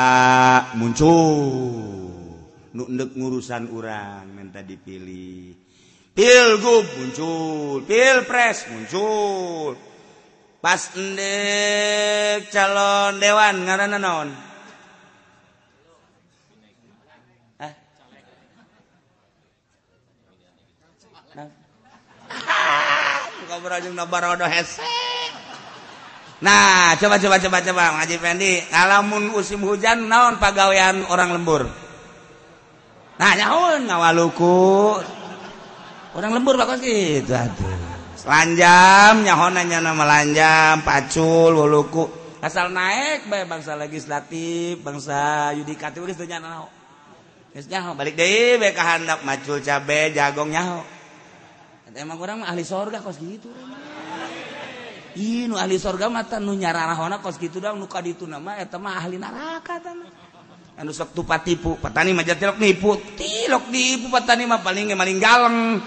muncul. 0.74 2.10
Nu 2.74 2.90
endek 2.90 3.14
ngurusan 3.14 3.70
urang 3.70 4.26
minta 4.34 4.66
dipilih. 4.66 5.54
Pilgub 6.10 6.90
muncul. 6.98 7.86
Pilpres 7.86 8.66
muncul. 8.74 9.91
Pas 10.62 10.78
endek 10.94 12.54
calon 12.54 13.18
dewan 13.18 13.66
ngaranna 13.66 13.98
naon? 13.98 14.30
Hah? 17.58 17.74
Nah, 26.42 26.94
coba 26.98 27.18
coba 27.18 27.36
coba 27.42 27.58
coba 27.62 27.84
ngaji 27.98 28.16
Fendi, 28.22 28.52
ngalamun 28.70 29.34
musim 29.34 29.62
hujan 29.66 30.06
naon 30.06 30.38
pagawean 30.38 31.02
orang 31.10 31.34
lembur. 31.34 31.66
nyaun 33.18 33.90
ngawaluku. 33.90 34.62
Orang 36.14 36.38
lembur 36.38 36.54
bakal 36.54 36.78
gitu 36.78 37.34
aduh 37.34 37.91
lanjam 38.22 39.26
nyahonanya 39.26 39.78
nama 39.82 40.04
lanjam 40.06 40.82
pacul 40.86 41.52
wuluku 41.54 42.06
asal 42.42 42.70
naik 42.70 43.26
bae 43.26 43.46
bangsa 43.46 43.74
legislatif 43.78 44.82
bangsa 44.82 45.50
yudikatif 45.58 46.06
geus 46.06 46.18
nyaho 46.26 46.66
geus 47.54 47.66
nyaho 47.70 47.94
balik 47.94 48.14
deui 48.14 48.58
bae 48.62 48.70
ka 48.74 48.82
handap 48.82 49.22
macul 49.22 49.58
cabe 49.62 50.14
jagong 50.14 50.50
nyaho. 50.50 51.02
Emang 51.92 52.16
orang 52.16 52.40
mah 52.40 52.48
ahli 52.48 52.64
sorga 52.64 53.04
kos 53.04 53.20
gitu. 53.20 53.52
Ih 55.12 55.44
nu 55.44 55.60
ahli 55.60 55.76
sorga 55.76 56.08
teh 56.24 56.40
nu 56.40 56.56
nyararahona 56.56 57.20
kos 57.20 57.36
gitu 57.36 57.60
dong 57.60 57.76
nu 57.76 57.84
kaditu 57.84 58.24
nama 58.24 58.56
eta 58.56 58.80
mah 58.80 58.96
ahli 58.96 59.20
neraka 59.20 59.76
tanah 59.76 60.08
anu 60.80 60.88
sok 60.88 61.12
tupat 61.12 61.44
tipu 61.44 61.76
petani 61.76 62.16
mah 62.16 62.24
jatilok 62.24 62.56
nipu. 62.56 62.96
Tilok 63.12 63.68
nipu 63.68 64.08
patani 64.08 64.48
mah 64.48 64.64
paling 64.64 64.96
maling 64.96 65.20
galeng. 65.20 65.84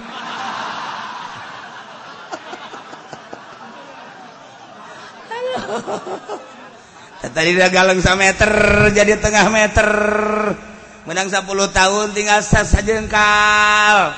Tadi 7.36 7.50
udah 7.58 7.70
galeng 7.74 8.02
meter 8.18 8.52
jadi 8.94 9.18
tengah 9.20 9.48
meter. 9.50 9.90
Menang 11.06 11.30
10 11.30 11.46
tahun 11.70 12.18
tinggal 12.18 12.42
saja 12.42 12.94
engkal. 12.98 14.18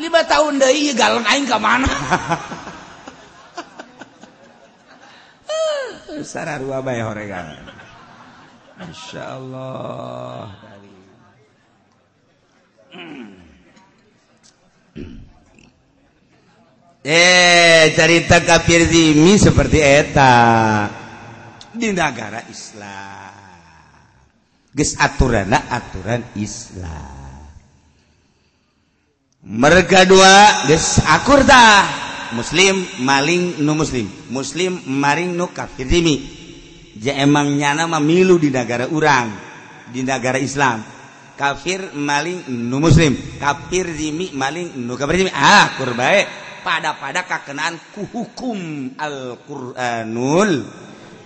Lima 0.00 0.24
tahun 0.24 0.56
deh 0.56 0.72
iya 0.72 0.92
galeng 0.96 1.28
aing 1.28 1.44
ke 1.44 1.58
mana 1.60 1.92
sararua 6.24 6.84
bae 6.84 7.00
horegan 7.00 7.56
Masya 8.78 9.40
eh 17.02 17.90
carita 17.98 18.38
kafir 18.46 18.86
zimi 18.86 19.34
seperti 19.34 19.78
eta 19.82 20.32
di 21.74 21.90
negara 21.90 22.46
Islam 22.46 23.34
geus 24.70 24.94
aturan 25.02 25.50
aturan 25.50 26.22
Islam 26.38 27.50
mereka 29.42 30.06
dua 30.06 30.70
geus 30.70 31.02
akur 31.02 31.42
tah 31.42 31.90
muslim 32.38 32.86
maling 33.02 33.58
nu 33.66 33.74
muslim 33.74 34.06
muslim 34.30 34.78
maring 34.86 35.34
nu 35.34 35.50
kafir 35.50 35.90
zimi 35.90 36.22
ja 37.02 37.18
emang 37.18 37.50
nyana 37.58 37.90
mamilu 37.90 38.38
di 38.38 38.54
negara 38.54 38.86
urang 38.86 39.26
di 39.90 40.06
negara 40.06 40.38
Islam 40.38 40.86
kafir 41.34 41.90
maling 41.98 42.46
nu 42.46 42.78
muslim 42.78 43.18
kafir 43.42 43.90
zimi 43.90 44.30
maling 44.38 44.78
nu 44.78 44.94
kafir 44.94 45.26
zimi 45.26 45.34
ah 45.34 45.74
kurbae 45.74 46.41
pada-pada 46.62 47.26
kakenaan 47.26 47.76
ku 47.92 48.06
hukum 48.08 48.90
Alquranul. 48.96 50.64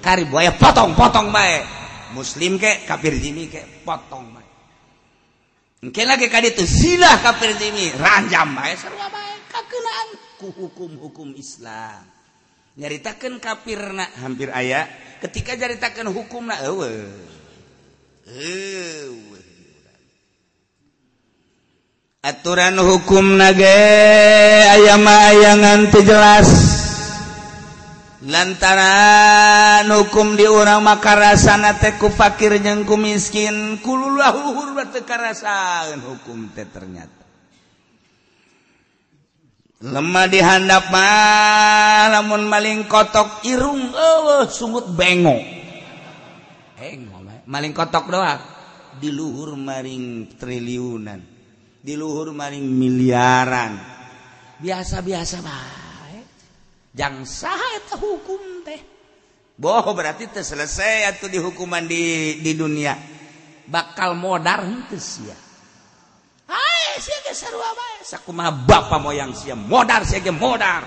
Karim 0.02 0.28
buaya 0.32 0.56
potong-potong 0.56 1.30
bae. 1.30 1.62
Muslim 2.16 2.56
ke 2.56 2.88
kafir 2.88 3.14
jimi 3.20 3.52
ke 3.52 3.84
potong 3.84 4.32
bae. 4.32 4.48
Mungkin 5.84 6.06
lagi 6.08 6.26
ka 6.32 6.40
ditu 6.40 6.64
silah 6.64 7.20
kafir 7.22 7.54
jimi 7.60 7.92
ranjam 7.94 8.56
bae. 8.56 8.74
Sarua 8.74 9.06
bae? 9.12 9.36
Kakenaan 9.52 10.08
ku 10.40 10.52
hukum-hukum 10.52 11.32
Islam 11.36 12.16
nyaritakeun 12.76 13.40
kafirna 13.40 14.04
hampir 14.20 14.52
aya 14.52 14.84
ketika 15.24 15.56
nyaritakeun 15.56 16.12
hukumna 16.12 16.60
eueuh 16.60 17.08
eueuh 18.28 19.35
aturan 22.26 22.74
hukum 22.82 23.38
nage 23.38 23.78
ayam-ayangan 24.66 25.94
jelas. 25.94 26.50
Lantaran 28.26 29.86
hukum 29.86 30.34
di 30.34 30.50
orang 30.50 30.82
makarasana 30.82 31.78
teku 31.78 32.10
fakir 32.10 32.58
jengku 32.58 32.98
miskin 32.98 33.78
kululahur 33.78 34.74
batekarasan 34.74 36.02
hukum 36.02 36.50
teh 36.50 36.66
ternyata. 36.66 37.22
Lemah 39.86 40.26
dihandap 40.26 40.90
mah 40.90 42.10
lamun 42.10 42.50
maling 42.50 42.90
kotok 42.90 43.46
irung 43.46 43.94
eueuh 43.94 44.50
sungut 44.50 44.90
bengo. 44.90 45.38
Heng, 46.82 47.06
maling 47.46 47.70
kotok 47.70 48.10
doang. 48.10 48.42
Diluhur 48.98 49.54
maring 49.54 50.34
triliunan. 50.40 51.35
diluhur 51.86 52.34
maning 52.34 52.66
miliaran. 52.66 53.78
Biasa-biasa 54.58 55.38
baik 55.38 56.26
jangsa 56.90 57.54
itu 57.78 57.94
hukum 57.94 58.66
teh? 58.66 58.80
Boh 59.54 59.86
berarti 59.94 60.26
teh 60.26 60.42
selesai 60.42 61.14
atau 61.14 61.30
dihukuman 61.30 61.86
di 61.86 62.36
di 62.42 62.52
dunia. 62.58 62.98
Bakal 63.70 64.18
modar 64.18 64.66
henteu 64.66 64.98
sia. 64.98 65.38
Hae 66.50 66.98
sia 66.98 67.18
ge 67.22 67.34
sarua 67.34 67.70
bae 67.70 68.02
sakumaha 68.02 68.50
bapa 68.50 68.98
moyang 68.98 69.30
sia 69.30 69.54
modar 69.54 70.02
sia 70.02 70.18
ge 70.18 70.34
modar. 70.34 70.82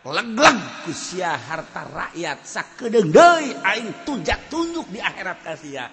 Leg-leg 0.00 0.88
ku 0.88 0.96
sia 0.96 1.36
harta 1.36 1.84
rakyat 1.84 2.40
sakedeung 2.48 3.12
deui 3.12 3.52
aing 3.52 4.00
tunjak 4.08 4.48
tunjuk 4.48 4.88
di 4.88 4.96
akhirat 4.96 5.44
ka 5.44 5.52
sia. 5.60 5.84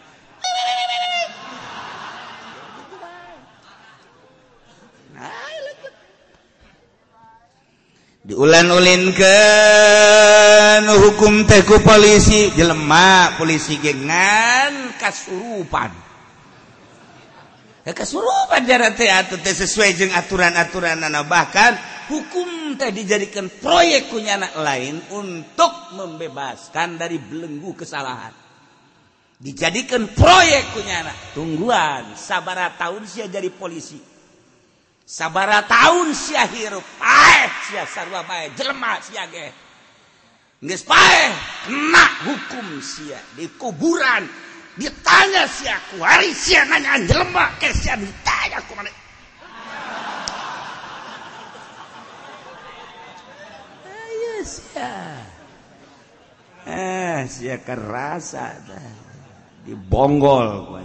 diulan-ulinkan 8.28 10.84
hukum 10.84 11.48
teku 11.48 11.80
polisi 11.80 12.52
jelemah 12.52 13.40
polisi 13.40 13.80
gengan 13.80 14.92
kasurupan. 15.00 15.96
Ya, 17.88 17.96
kasurupan 17.96 18.68
jarak 18.68 19.00
teh 19.00 19.56
sesuai 19.56 19.96
jeung 19.96 20.12
aturan-aturan 20.12 21.08
anak 21.08 21.24
bahkan 21.32 21.80
hukum 22.12 22.76
teh 22.76 22.92
dijadikan 22.92 23.48
proyek 23.48 24.12
punya 24.12 24.36
anak 24.36 24.60
lain 24.60 25.00
untuk 25.16 25.96
membebaskan 25.96 27.00
dari 27.00 27.16
belenggu 27.16 27.80
kesalahan. 27.80 28.36
Dijadikan 29.40 30.12
proyek 30.12 30.76
punya 30.76 31.08
anak 31.08 31.16
tungguan 31.32 32.12
sabara 32.20 32.76
tahun 32.76 33.08
sia 33.08 33.32
jadi 33.32 33.48
polisi. 33.56 34.17
sabara 35.08 35.64
tahun 35.64 36.12
siahir 36.12 36.76
hukum 42.28 42.84
sia. 42.84 43.22
Di 43.40 43.48
kuburan. 43.56 44.28
Ditanya 44.78 45.50
siaku 45.50 46.04
hari 46.04 46.36
sia 46.36 46.68
nanya 46.68 47.02
jelema 47.08 47.50
ke 47.58 47.72
sia? 47.74 47.98
Ditanya 47.98 48.62
ku 48.68 48.74
mana? 48.78 48.92
Ayo 53.90 54.36
sia. 54.46 54.94
Eh 56.68 57.20
sia 57.32 57.58
kerasa 57.64 58.60
dah. 58.66 58.94
Dibonggol 59.66 60.50
ku 60.68 60.78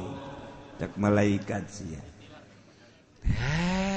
tak 0.80 0.92
malaikat 0.96 1.64
sia. 1.68 2.00
Eh 3.28 3.91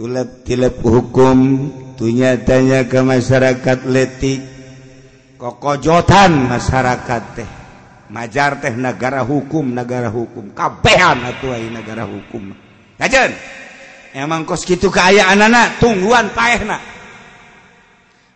tulap-tilap 0.00 0.80
hukum 0.80 1.38
tunyatanya 2.00 2.88
ke 2.88 3.04
masyarakat 3.04 3.78
letik 3.84 4.40
kokojotan 5.36 6.48
masyarakat 6.48 7.22
teh 7.36 7.50
majar 8.08 8.58
teh 8.64 8.72
negara 8.72 9.20
hukum 9.20 9.76
negara 9.76 10.08
hukum 10.08 10.56
kabehan 10.56 11.20
atuh 11.28 11.52
negara 11.68 12.08
hukum 12.08 12.56
kajen 12.96 13.36
emang 14.16 14.48
kos 14.48 14.64
kitu 14.64 14.88
anak 14.96 15.76
tungguan 15.76 16.32
paehna 16.32 16.80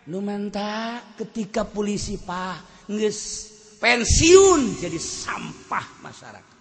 Numanta 0.05 1.01
ketika 1.17 1.65
polisi 1.65 2.21
pak 2.21 2.85
geus 2.85 3.49
pensiun 3.81 4.77
jadi 4.77 5.01
sampah 5.01 6.05
masyarakat 6.05 6.54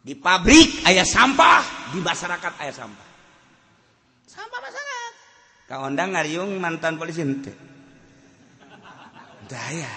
di 0.00 0.16
pabrik 0.16 0.88
ayah 0.88 1.04
sampah 1.04 1.92
di 1.92 2.00
masyarakat 2.00 2.52
ayah 2.64 2.74
sampah. 2.74 3.08
Sampah 4.24 4.60
masyarakat. 4.62 5.12
Kaondang 5.70 6.16
ngariung 6.16 6.56
mantan 6.58 6.98
polisi 6.98 7.22
ente 7.22 7.70
daya 9.50 9.90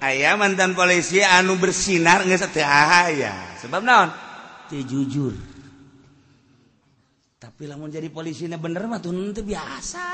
ayah 0.00 0.40
mantan 0.40 0.72
polisi 0.72 1.20
anu 1.20 1.60
bersinar 1.60 2.24
nggak 2.24 2.40
satu 2.40 2.64
ayah 2.64 3.60
sebab 3.60 3.84
naon? 3.84 4.08
Teh 4.66 4.82
jujur. 4.82 5.36
Tapi 7.36 7.68
lamun 7.68 7.92
jadi 7.92 8.08
polisinya 8.10 8.58
bener 8.58 8.88
mah 8.88 8.98
tuh 8.98 9.14
nanti 9.14 9.44
biasa. 9.44 10.08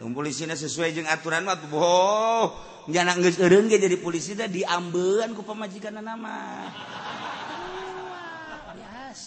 Dong 0.00 0.16
polisinya 0.16 0.56
sesuai 0.56 0.96
dengan 0.96 1.12
aturan 1.12 1.44
mah 1.44 1.60
tuh 1.60 1.68
boh. 1.68 2.46
Jangan 2.88 3.20
nggak 3.20 3.80
jadi 3.84 3.96
polisi 4.00 4.32
dah 4.32 4.48
diambelan 4.48 5.36
ku 5.36 5.44
pemajikan 5.44 6.00
nama. 6.00 6.64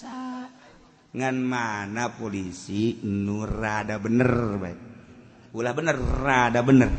biasa 0.04 0.52
ngan 1.14 1.36
mana 1.40 2.12
polisi 2.12 3.00
nurrada 3.08 3.96
bener 4.02 4.32
baik. 4.60 4.80
Ulah 5.54 5.72
bener 5.72 5.96
rada 5.96 6.60
bener. 6.66 6.92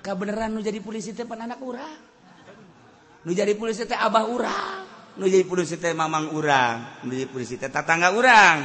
Kebenaran 0.00 0.54
nu 0.54 0.64
jadi 0.64 0.78
polisi 0.80 1.12
teh 1.12 1.26
anak 1.26 1.60
urang. 1.60 1.98
Nu 3.26 3.30
jadi 3.34 3.52
polisi 3.58 3.84
teh 3.84 3.98
abah 3.98 4.24
urang. 4.24 4.80
Nu 5.18 5.28
jadi 5.28 5.44
polisi 5.44 5.76
teh 5.76 5.92
mamang 5.92 6.32
urang. 6.32 7.04
Nu 7.04 7.12
jadi 7.12 7.28
polisi 7.28 7.58
teh 7.60 7.68
tatangga 7.68 8.14
urang. 8.14 8.58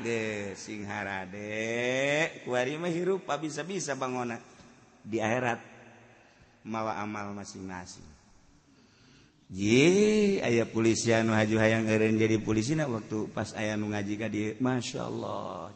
De 0.00 0.50
sing 0.56 0.88
harade 0.88 2.40
kuari 2.48 2.80
mah 2.80 2.88
hirup 2.88 3.28
bisa-bisa 3.36 3.92
bangona 3.92 4.40
di 5.04 5.20
akhirat 5.20 5.60
mawa 6.64 6.96
amal 6.98 7.36
masing-masing. 7.36 8.09
Ayaah 9.50 10.70
polisi 10.70 11.10
anu 11.10 11.34
haju 11.34 11.58
hayang 11.58 11.90
jadi 11.90 12.38
polisi 12.38 12.78
waktu 12.78 13.34
pas 13.34 13.50
aya 13.58 13.74
nu 13.74 13.90
ngajika 13.90 14.30
di 14.30 14.54
Masya 14.62 15.00
Allah 15.10 15.74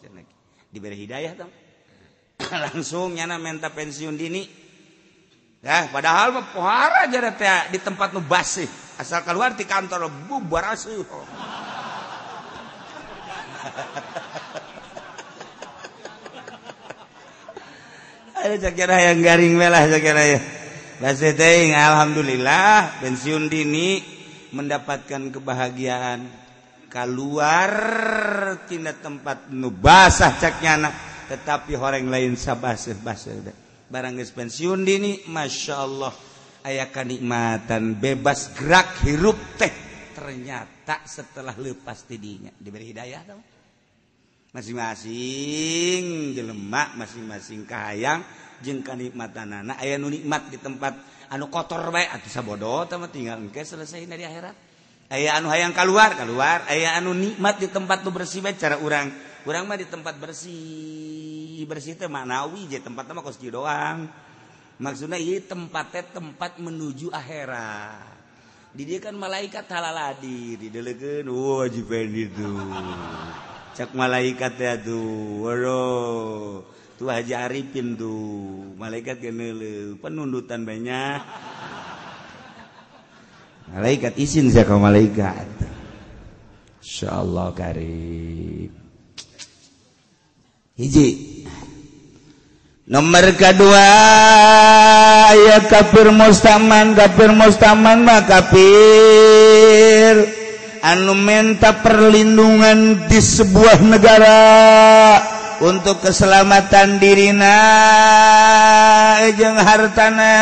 diberi 0.71 0.95
Hidayah 1.03 1.35
langsungnya 2.71 3.27
menta 3.39 3.71
pensiun 3.75 4.15
dini. 4.15 4.47
Ya 5.65 5.89
padahal 5.89 6.45
pohara 6.53 7.09
aja 7.09 7.19
di 7.73 7.79
tempat 7.81 8.13
nubasih 8.13 8.69
asal 9.01 9.25
keluar 9.25 9.57
di 9.57 9.65
kantor 9.65 10.13
bubar 10.29 10.77
asuh. 10.77 11.03
Kira 18.45 19.01
yang 19.01 19.25
garing 19.25 19.57
melah 19.57 19.89
Baseting, 20.95 21.75
Alhamdulillah 21.75 23.03
pensiun 23.03 23.51
dini 23.51 23.99
mendapatkan 24.55 25.35
kebahagiaan. 25.35 26.23
Keluar 26.87 27.73
tina 28.71 28.95
tempat 28.95 29.51
nu 29.51 29.75
basah 29.75 30.39
caknyana 30.39 30.95
tetapi 31.27 31.75
orang 31.75 32.07
lain 32.07 32.39
sabasih 32.39 32.95
basah 33.03 33.35
barang 33.91 34.15
geus 34.15 34.31
pensiun 34.31 34.87
dini 34.87 35.27
Masya 35.27 35.75
Allah 35.75 36.15
ayah 36.63 36.87
kenikmatan 36.95 37.99
bebas 37.99 38.55
gerak 38.55 39.03
hirup 39.03 39.59
teh. 39.59 39.75
Ternyata 40.15 41.03
setelah 41.03 41.59
lepas 41.59 42.07
tidinya 42.07 42.55
diberi 42.55 42.95
hidayah 42.95 43.35
masing-masing 44.55 46.31
jelemak 46.31 46.95
masing-masing 46.95 47.67
kahayang 47.67 48.23
jeung 48.63 48.85
anak 48.87 49.79
aya 49.81 49.99
nu 49.99 50.13
nikmat 50.13 50.53
di 50.53 50.59
tempat 50.61 50.95
anu 51.33 51.51
kotor 51.51 51.91
bae 51.91 52.07
atau 52.07 52.31
sabodo 52.31 52.85
teh 52.87 52.99
tinggal 53.11 53.41
engke 53.41 53.65
selesai 53.65 54.07
dari 54.07 54.23
akhirat. 54.23 54.55
Aya 55.11 55.37
anu 55.41 55.51
hayang 55.51 55.75
keluar 55.75 56.15
keluar 56.15 56.63
aya 56.71 56.95
anu 57.01 57.17
nikmat 57.17 57.59
di 57.59 57.69
tempat 57.73 58.07
nu 58.07 58.15
bersih 58.15 58.45
bae 58.45 58.55
cara 58.55 58.79
urang. 58.79 59.11
Urang 59.45 59.69
mah 59.69 59.77
di 59.77 59.89
tempat 59.89 60.15
bersih 60.21 61.65
bersih 61.67 61.99
teh 61.99 62.07
maknawi 62.07 62.71
je 62.71 62.79
tempat 62.81 63.09
mah 63.11 63.25
kos 63.25 63.41
doang 63.41 64.09
maksudnya 64.75 65.19
ieu 65.19 65.39
tempatnya 65.43 66.03
tempat 66.13 66.59
menuju 66.61 67.11
akhirat. 67.11 68.15
Di 68.75 68.83
dia 68.83 68.99
kan 68.99 69.15
malaikat 69.15 69.71
halaladi 69.71 70.59
didelekeun 70.59 71.31
wajib 71.31 71.95
oh, 71.95 72.03
itu 72.11 72.51
cak 73.75 73.91
malaikat 73.95 74.55
ya 74.55 74.75
tuh 74.79 75.43
waduh 75.43 76.74
tuh 76.95 77.11
aja 77.11 77.51
Arifin 77.51 77.99
tuh 77.99 78.71
malaikat 78.79 79.19
penundutan 79.99 80.63
banyak. 80.63 81.21
Malaikat 83.75 84.15
izin 84.15 84.55
saya 84.55 84.69
ke 84.69 84.75
malaikat. 84.79 85.49
Insya 86.79 87.19
Allah 87.19 87.51
karib 87.57 88.71
hiji. 90.79 91.43
Nomor 92.85 93.35
kedua. 93.35 93.89
Ya 95.35 95.59
kafir 95.67 96.13
mustaman 96.15 96.95
kafir 96.95 97.33
mustaman 97.35 98.07
mah 98.07 98.23
kafir. 98.29 100.15
Anu 100.85 101.17
menta 101.17 101.81
perlindungan 101.81 103.09
di 103.09 103.17
sebuah 103.17 103.81
negara 103.81 104.39
untuk 105.63 106.03
keselamatan 106.03 106.99
dirina 106.99 107.59
eh, 109.23 109.37
jeung 109.37 109.59
hartana. 109.61 110.37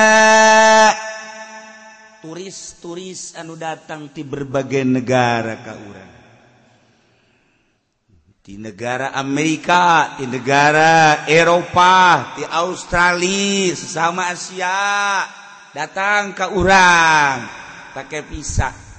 Turis-turis 2.23 3.35
anu 3.35 3.59
datang 3.59 4.15
di 4.15 4.23
berbagai 4.23 4.87
negara 4.87 5.59
ka 5.61 5.75
urang. 5.75 6.13
Di 8.43 8.59
negara 8.59 9.15
Amerika 9.15 10.15
di 10.19 10.27
negara 10.27 11.27
Eropa 11.27 12.35
di 12.39 12.45
Australia 12.47 13.75
sesama 13.75 14.31
Asia 14.31 15.23
datang 15.75 16.31
ke 16.35 16.47
urang. 16.55 17.39
Pakai 17.93 18.23
pisah. 18.23 18.92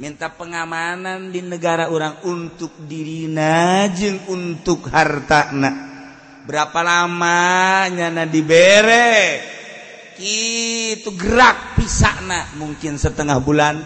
Minta 0.00 0.32
pengamanan 0.32 1.28
di 1.28 1.44
negara 1.44 1.92
orang 1.92 2.24
untuk 2.24 2.72
diri 2.88 3.28
najeng 3.28 4.32
untuk 4.32 4.88
harta 4.88 5.52
berapa 6.48 6.80
lamanya 6.80 8.08
na 8.08 8.24
diberre 8.24 9.44
itu 10.16 11.12
gerak 11.20 11.76
pisana 11.76 12.56
mungkin 12.56 12.96
setengah 12.96 13.40
bulan. 13.44 13.76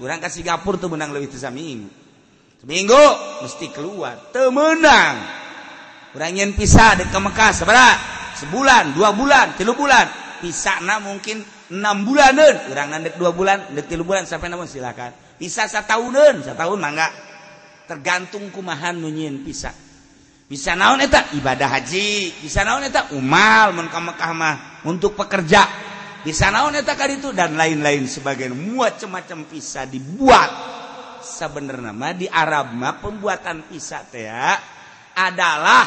Kurang 0.00 0.16
kasih 0.16 0.40
gapur 0.40 0.80
tuh 0.80 0.88
menang 0.88 1.12
lebih 1.12 1.28
seminggu 1.36 1.92
seminggu 2.60 3.04
mesti 3.44 3.68
keluar. 3.68 4.32
Temenang 4.32 5.14
kurangin 6.16 6.56
pisah 6.56 6.96
di 6.96 7.04
ke 7.04 7.20
Mekah 7.20 7.52
seberat 7.52 7.98
sebulan 8.40 8.96
dua 8.96 9.12
bulan 9.12 9.60
tiga 9.60 9.76
bulan. 9.76 10.08
Pisana 10.40 11.04
mungkin 11.04 11.44
enam 11.68 12.08
bulan 12.08 12.32
kurang 12.64 12.96
nanti 12.96 13.12
dua 13.20 13.36
bulan 13.36 13.76
detik 13.76 14.00
bulan 14.00 14.24
sampai 14.24 14.48
namun 14.48 14.64
silakan 14.64 15.29
bisa 15.40 15.64
tahunan 15.64 16.44
tahun 16.44 16.76
mangga 16.76 17.08
tergantung 17.88 18.52
kumahan 18.52 19.00
nunyin 19.00 19.40
bisa 19.40 19.72
bisa 20.50 20.74
naon 20.74 20.98
eta? 20.98 21.30
Ibadah 21.38 21.78
haji. 21.78 22.42
Bisa 22.42 22.66
naon 22.66 22.82
eta? 22.82 23.14
Umal 23.14 23.70
mun 23.70 23.86
ka 23.86 24.02
Mekah 24.02 24.32
mah 24.34 24.54
untuk 24.82 25.14
pekerja. 25.14 25.62
Bisa 26.26 26.50
naon 26.50 26.74
eta 26.74 26.98
kali 26.98 27.22
itu 27.22 27.30
dan 27.30 27.54
lain-lain 27.54 28.10
sebagian. 28.10 28.58
Muat 28.58 28.98
macam 29.06 29.46
bisa 29.46 29.86
dibuat. 29.86 30.50
Sebenarnya 31.22 31.94
mah 31.94 32.18
di 32.18 32.26
Arab 32.26 32.74
mah 32.74 32.98
pembuatan 32.98 33.70
pisa 33.70 34.02
teh 34.02 34.26
ya 34.26 34.58
adalah 35.14 35.86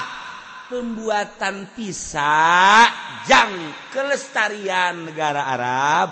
pembuatan 0.71 1.75
pisa 1.75 2.87
jang 3.27 3.51
kelestarian 3.91 5.11
negara 5.11 5.43
Arab 5.43 6.07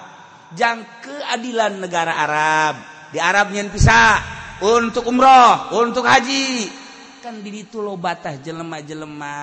jang 0.52 0.84
keadilan 1.00 1.80
negara 1.80 2.14
Arab. 2.20 2.91
di 3.12 3.19
Arab 3.19 3.52
nyen 3.52 3.67
pisa 3.67 4.17
untuk 4.63 5.04
umroh 5.12 5.76
untuk 5.84 6.08
haji. 6.08 6.80
Kan 7.21 7.45
di 7.45 7.54
itu 7.54 7.84
lo 7.84 8.00
batah 8.02 8.34
jelema-jelema 8.41 9.38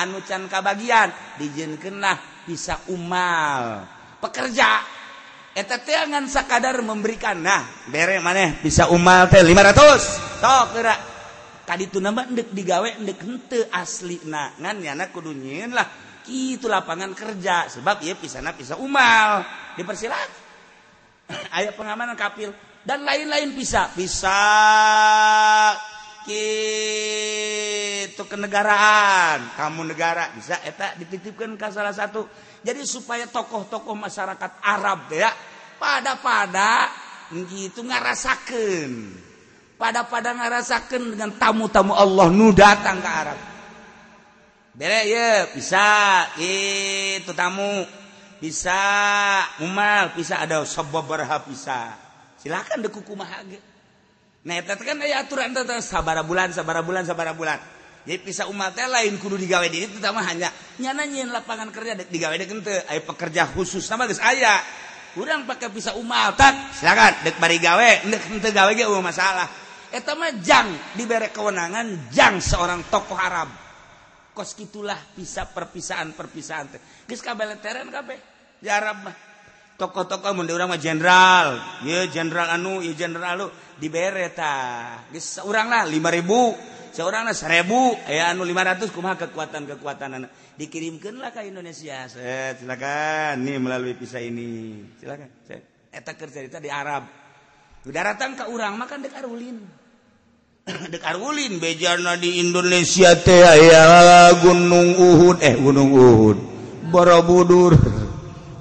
anu 0.00 0.24
can 0.24 0.48
kabagian 0.48 1.12
dijen 1.36 1.76
kena 1.76 2.16
bisa 2.48 2.80
umal. 2.88 3.84
Pekerja 4.22 4.80
eta 5.52 5.76
teh 5.84 6.00
ngan 6.08 6.24
sakadar 6.30 6.80
memberikan 6.80 7.36
nah. 7.44 7.60
Bere 7.90 8.22
maneh 8.24 8.56
bisa 8.64 8.88
umal 8.88 9.28
teh 9.28 9.44
500 9.44 10.40
sok 10.40 10.64
geura 10.72 10.96
kaditu 11.68 12.00
nama 12.00 12.24
endek 12.24 12.56
digawe 12.56 12.88
endek 13.00 13.20
henteu 13.20 13.68
asli 13.68 14.24
na 14.24 14.56
ngan 14.56 14.76
nyana 14.80 15.12
kudu 15.12 15.34
nyieun 15.34 15.76
lah. 15.76 15.84
Kitu 16.24 16.72
lapangan 16.72 17.12
kerja 17.12 17.68
sebab 17.68 18.00
ieu 18.00 18.16
pisana 18.16 18.56
bisa 18.56 18.80
umal. 18.80 19.44
Dipersilakan. 19.76 20.30
Aya 21.60 21.76
pengamanan 21.76 22.16
kapil. 22.16 22.48
Dan 22.84 23.00
lain-lain 23.00 23.56
bisa. 23.56 23.88
Bisa. 23.96 24.36
Itu 28.04 28.22
kenegaraan. 28.28 29.56
Kamu 29.56 29.88
negara. 29.88 30.28
Bisa 30.36 30.60
etak 30.60 31.00
dititipkan 31.00 31.56
ke 31.56 31.68
salah 31.72 31.96
satu. 31.96 32.28
Jadi 32.60 32.84
supaya 32.84 33.24
tokoh-tokoh 33.28 33.96
masyarakat 33.96 34.60
Arab 34.60 35.12
ya 35.12 35.32
pada-pada 35.80 36.88
gitu 37.32 37.84
ngarasakan 37.84 39.20
pada-pada 39.74 40.32
ngarasakan 40.32 41.02
dengan 41.12 41.34
tamu-tamu 41.34 41.92
Allah 41.92 42.32
nu 42.32 42.56
datang 42.56 43.04
ke 43.04 43.10
Arab. 43.10 43.38
Bere 44.76 45.08
ya 45.08 45.48
bisa. 45.52 46.28
Itu 46.36 47.32
tamu. 47.32 47.84
Bisa. 48.40 48.80
Umal 49.60 50.12
bisa. 50.16 50.40
Ada 50.40 50.64
sebab 50.64 51.04
berhab 51.04 51.44
bisa 51.48 52.03
silakan 52.44 52.84
dekuku 52.84 53.16
ge 53.48 53.58
nah 54.44 54.60
eta 54.60 54.76
kan 54.76 55.00
aya 55.00 55.24
aturan 55.24 55.56
tentang 55.56 55.80
sabara 55.80 56.20
bulan 56.20 56.52
sabara 56.52 56.84
bulan 56.84 57.08
sabara 57.08 57.32
bulan. 57.32 57.56
Jadi 58.04 58.20
pisah 58.20 58.44
umat 58.52 58.76
teh 58.76 58.84
lain 58.84 59.16
kudu 59.16 59.40
digawe 59.40 59.64
di 59.72 59.88
itu 59.88 59.96
mah 59.96 60.20
hanya 60.28 60.52
nyana 60.76 61.08
nyin 61.08 61.32
lapangan 61.32 61.72
kerja 61.72 61.96
digawe 61.96 62.36
deuk 62.36 62.60
teu 62.60 62.76
aya 62.76 63.00
pekerja 63.00 63.48
khusus 63.56 63.80
nama 63.88 64.04
geus 64.04 64.20
aya. 64.20 64.60
Kurang 65.16 65.48
pakai 65.48 65.72
pisah 65.72 65.96
umat 65.96 66.36
silakan 66.76 67.24
dek 67.24 67.40
bari 67.40 67.56
gawe 67.56 68.04
deuk 68.04 68.44
teu 68.44 68.52
gawe 68.52 68.68
ge 68.76 68.84
masalah. 69.00 69.48
Eta 69.88 70.12
mah 70.12 70.36
jang 70.44 70.68
dibere 70.92 71.32
kewenangan 71.32 72.12
jang 72.12 72.44
seorang 72.44 72.84
tokoh 72.92 73.16
Arab. 73.16 73.48
Kos 74.36 74.52
gitulah 74.52 75.00
bisa 75.16 75.48
perpisahan 75.48 76.12
perpisahan 76.12 76.76
teh. 76.76 76.80
Geus 77.08 77.24
kabeleteran 77.24 77.88
kabeh 77.88 78.20
di 78.60 78.68
Arab 78.68 79.08
mah. 79.08 79.16
tokoh-tokoh 79.78 80.30
mah 80.34 80.78
Jenderal. 80.78 81.58
Jenderal 82.10 82.48
anu 82.54 82.82
Jenderal 82.82 83.50
dibereta 83.74 84.54
lah 85.10 85.82
5000 85.90 86.94
seorang 86.94 87.26
1000 87.34 88.06
aya 88.06 88.30
anu 88.30 88.46
500 88.46 88.94
kuma 88.94 89.18
kekuatan-kekuatan 89.18 90.08
anak 90.14 90.30
dikirimkanlah 90.54 91.34
ke 91.34 91.50
Indonesia. 91.50 92.06
Set 92.06 92.62
silakan. 92.62 93.42
Nih 93.42 93.58
melalui 93.58 93.98
pisah 93.98 94.22
ini. 94.22 94.82
Silakan 95.02 95.28
set. 95.42 95.90
Eta 95.90 96.14
cerita 96.14 96.58
di 96.62 96.70
Arab. 96.70 97.06
Daratan 97.84 98.38
ke 98.38 98.44
urang 98.48 98.78
makan 98.80 98.98
dek 99.04 99.14
arulin. 99.20 99.58
Dek 100.92 101.04
arulin 101.04 101.60
bejana 101.60 102.16
di 102.16 102.40
Indonesia 102.40 103.12
teh 103.12 103.44
aya 103.44 104.32
gunung 104.40 104.96
Uhud. 104.96 105.44
Eh 105.44 105.54
gunung 105.60 105.92
Uhud. 105.92 106.38
Borobudur. 106.88 108.03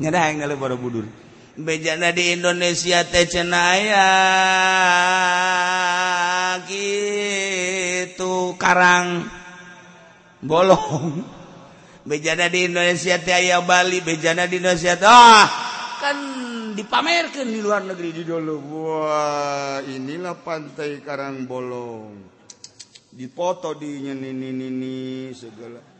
Nyada 0.04 0.28
yang 0.36 0.60
Borobudur 0.60 1.08
bejana 1.56 2.10
di 2.10 2.34
Indonesia 2.34 3.06
teh 3.06 3.30
cenaya 3.30 4.10
gitu 6.66 8.58
karang 8.58 9.24
bolong. 10.42 11.24
Bejana 12.04 12.52
di 12.52 12.68
Indonesia 12.68 13.16
teh 13.16 13.32
aya 13.32 13.64
Bali 13.64 14.04
bejana 14.04 14.44
di 14.44 14.60
Indonesia 14.60 15.00
teh 15.00 15.08
ah 15.08 15.48
kan 16.04 16.18
dipamerkan 16.76 17.48
di 17.48 17.64
luar 17.64 17.88
negeri. 17.88 18.12
Di 18.12 18.24
dulu 18.28 18.60
wah 18.84 19.80
inilah 19.80 20.36
pantai 20.42 21.00
karang 21.00 21.48
bolong. 21.48 22.34
Dipoto 23.14 23.78
di 23.78 24.10
ini 24.10 24.34
ini 24.34 25.30
segala 25.38 25.93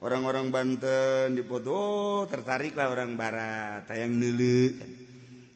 orang-orang 0.00 0.48
Banten 0.48 1.36
dipoto 1.36 2.24
tertariklah 2.28 2.92
orang 2.92 3.14
barat. 3.16 3.84
Tayang 3.84 4.16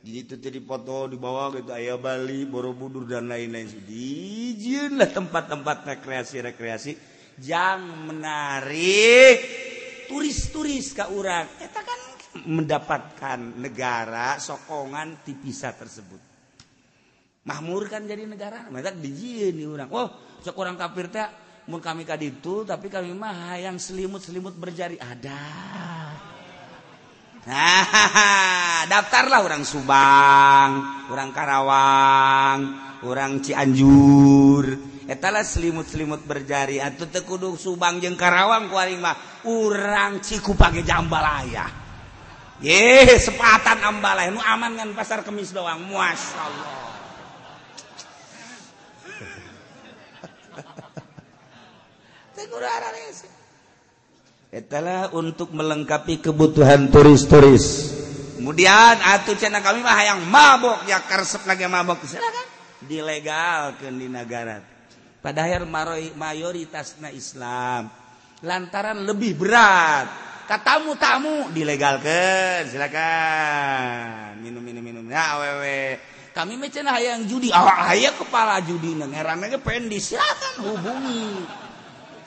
Jadi 0.04 0.18
itu 0.20 0.36
jadi 0.36 0.60
foto 0.60 1.08
dibawa 1.08 1.48
gitu 1.56 1.72
Ayah 1.72 1.96
Bali 1.96 2.44
Borobudur 2.44 3.08
dan 3.08 3.24
lain-lain. 3.24 3.72
Dijinlah 3.88 5.08
tempat-tempat 5.08 5.96
rekreasi-rekreasi 5.96 6.92
yang 7.40 8.12
menarik. 8.12 9.36
Turis-turis 10.04 10.92
ke 10.92 11.08
orang 11.08 11.48
kita 11.56 11.80
kan 11.80 12.00
mendapatkan 12.44 13.40
negara 13.56 14.36
sokongan 14.36 15.24
tipisa 15.24 15.72
tersebut. 15.72 16.20
Mahmur 17.48 17.88
kan 17.88 18.04
jadi 18.04 18.28
negara. 18.28 18.68
Mereka 18.68 19.00
dijin 19.00 19.56
di 19.56 19.64
orang 19.64 19.88
oh 19.88 20.08
sok 20.44 20.60
kafir 20.76 21.08
teh 21.08 21.43
mun 21.64 21.80
kami 21.80 22.04
kaditu 22.04 22.64
tapi 22.68 22.92
kami 22.92 23.16
mah 23.16 23.54
hayang 23.54 23.80
selimut-selimut 23.80 24.52
berjari 24.56 25.00
ada. 25.00 25.42
Daftarlah 28.90 29.44
orang 29.44 29.64
Subang, 29.68 30.70
orang 31.12 31.30
Karawang, 31.32 32.58
orang 33.04 33.44
Cianjur. 33.44 34.92
Etalah 35.04 35.44
selimut-selimut 35.44 36.24
berjari 36.24 36.80
atau 36.80 37.04
tekuduk 37.04 37.60
Subang 37.60 38.00
jeung 38.00 38.16
Karawang 38.16 38.72
kuaring 38.72 39.04
mah 39.04 39.44
urang 39.44 40.24
pakai 40.24 40.80
Jambalaya. 40.80 41.84
Ye, 42.64 43.20
sepatan 43.20 43.84
ambalaya 43.84 44.32
nu 44.32 44.40
aman 44.40 44.78
ngan 44.80 44.90
pasar 44.96 45.20
kemis 45.20 45.52
doang. 45.52 45.84
Masyaallah. 45.84 46.93
Itulah 54.54 55.10
untuk 55.10 55.50
melengkapi 55.50 56.22
kebutuhan 56.22 56.86
turis-turis. 56.90 57.66
Kemudian 58.38 59.02
atuh 59.02 59.34
cina 59.34 59.58
kami 59.58 59.82
mah 59.82 60.00
yang 60.04 60.20
mabok 60.30 60.86
ya 60.86 61.02
karsep 61.02 61.42
lagi 61.42 61.66
mabok. 61.66 62.02
Silakan 62.06 62.46
dilegalkeun 62.86 63.94
di 63.98 64.06
negara. 64.06 64.62
Padahal 65.18 65.66
mayoritasna 66.14 67.10
Islam. 67.10 67.90
Lantaran 68.44 69.02
lebih 69.02 69.34
berat. 69.34 70.06
Katamu 70.44 70.94
tamu 71.00 71.48
dilegalkan 71.50 72.68
silakan. 72.68 74.38
Minum 74.44 74.60
minum 74.60 74.84
minum. 74.84 75.04
Ya 75.08 75.34
awewe 75.34 75.98
kami 76.34 76.58
mah 76.58 76.66
cenah 76.66 76.98
hayang 76.98 77.30
judi. 77.30 77.54
Awak 77.54 77.78
aya 77.94 78.10
kepala 78.10 78.58
judi 78.66 78.98
nang 78.98 79.14
ge 79.14 79.58
pengen 79.62 79.86
disilakan 79.86 80.54
hubungi. 80.66 81.46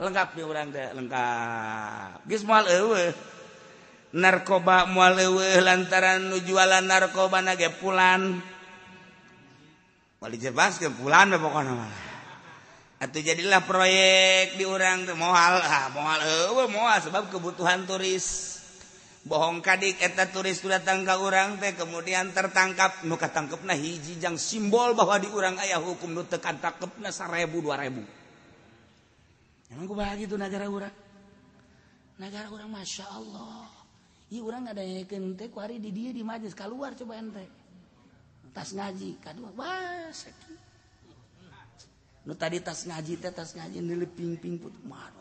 Lengkap 0.00 0.28
nih 0.32 0.44
orang 0.48 0.72
teh, 0.72 0.88
lengkap. 0.96 2.24
Geus 2.24 2.48
moal 2.48 2.64
eueuh. 2.72 3.12
narkoba 4.10 4.90
mualewe 4.90 5.62
lantaran 5.62 6.34
nujualan 6.34 6.82
narkoba 6.82 7.46
nage 7.46 7.70
pulan 7.78 8.42
wali 10.18 10.34
jelas 10.34 10.82
ke 10.82 10.90
pulan 10.90 11.30
pokoknya 11.30 11.78
malah 11.78 12.02
atau 13.00 13.20
jadilah 13.22 13.62
proyek 13.62 14.58
di 14.58 14.66
orang 14.66 15.06
mohal 15.14 15.62
ah 15.62 15.86
mohal 15.94 16.18
eueuh 16.26 16.66
sebab 17.06 17.30
kebutuhan 17.30 17.86
turis 17.86 18.59
bohong 19.26 19.60
kadik 19.60 20.00
eta 20.00 20.32
turis 20.32 20.64
datang 20.64 21.04
ke 21.04 21.12
orang 21.12 21.60
teh 21.60 21.76
kemudian 21.76 22.32
tertangkap 22.32 23.04
muka 23.04 23.28
katangkepna 23.28 23.76
hiji 23.76 24.16
jang 24.16 24.40
simbol 24.40 24.96
bahwa 24.96 25.20
di 25.20 25.28
orang 25.28 25.60
ayah 25.60 25.76
hukum 25.76 26.16
nu 26.16 26.24
tekan 26.24 26.56
tangkep 26.56 26.96
nah 26.98 27.12
seribu 27.12 27.60
dua 27.60 27.76
ribu 27.84 28.00
emang 29.68 29.84
gue 29.84 29.96
bahagia 29.96 30.24
tuh 30.24 30.40
negara 30.40 30.66
orang 30.66 31.10
negara 32.20 32.52
orang 32.52 32.68
masya 32.68 33.08
Allah. 33.08 33.64
Iya 34.30 34.44
orang 34.44 34.68
ada 34.70 34.84
yang 34.84 35.08
teh 35.34 35.48
ku 35.48 35.58
hari 35.58 35.80
di 35.80 35.90
dia 35.90 36.12
di 36.12 36.20
majelis 36.20 36.52
keluar 36.52 36.92
coba 36.92 37.16
ente. 37.16 37.48
Tas 38.52 38.76
ngaji 38.76 39.16
kadua 39.24 39.50
sakit. 40.12 40.68
Nu 42.28 42.36
tadi 42.36 42.60
tas 42.60 42.84
ngaji 42.84 43.16
teh 43.18 43.32
tas 43.32 43.56
ngaji 43.56 43.80
nilai 43.80 44.06
ping 44.06 44.36
ping 44.36 44.60
put 44.60 44.76
marah 44.84 45.18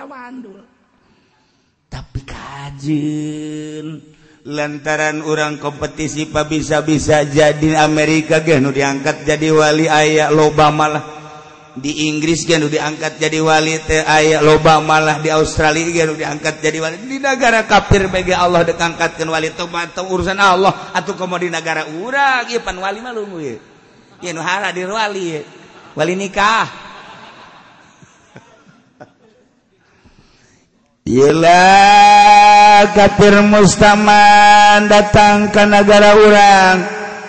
Mandul. 0.08 0.64
Tapi 1.88 2.20
kajjin 2.24 3.88
lantaran 4.48 5.20
orang 5.24 5.60
kompetisi 5.60 6.32
Pak 6.32 6.48
bisa-bisa 6.48 7.28
jadi 7.28 7.84
Amerika 7.84 8.40
gen 8.40 8.72
diangkat 8.72 9.28
jadi 9.28 9.52
wali 9.52 9.92
ayaah 9.92 10.32
loba 10.32 10.72
malah. 10.72 11.04
Di 11.78 12.10
Inggris 12.10 12.48
gen 12.48 12.66
diangkat 12.66 13.22
jadi 13.22 13.38
wali 13.44 13.78
teh 13.84 14.02
aya 14.02 14.40
loba 14.40 14.80
malah. 14.80 15.20
Di 15.20 15.30
Australia 15.30 15.92
Genu 15.92 16.18
diangkat 16.18 16.64
jadi 16.64 16.80
wali. 16.82 16.96
Di 17.06 17.20
negara 17.22 17.68
kafir 17.70 18.10
bagi 18.10 18.34
Allah 18.34 18.66
dekangkatkan 18.66 19.28
wali. 19.30 19.52
Atau 19.54 20.10
urusan 20.10 20.40
Allah. 20.40 20.92
Atau 20.96 21.14
kamu 21.14 21.46
di 21.46 21.50
negara 21.54 21.86
urang 22.02 22.50
Ipan 22.50 22.82
wali 22.82 23.00
malu 23.04 23.30
wali 24.98 25.57
wali 25.98 26.14
nikah. 26.14 26.70
Yelah 31.08 32.92
kafir 32.94 33.42
mustaman 33.42 34.86
datang 34.86 35.50
ke 35.50 35.64
negara 35.66 36.14
orang. 36.14 36.78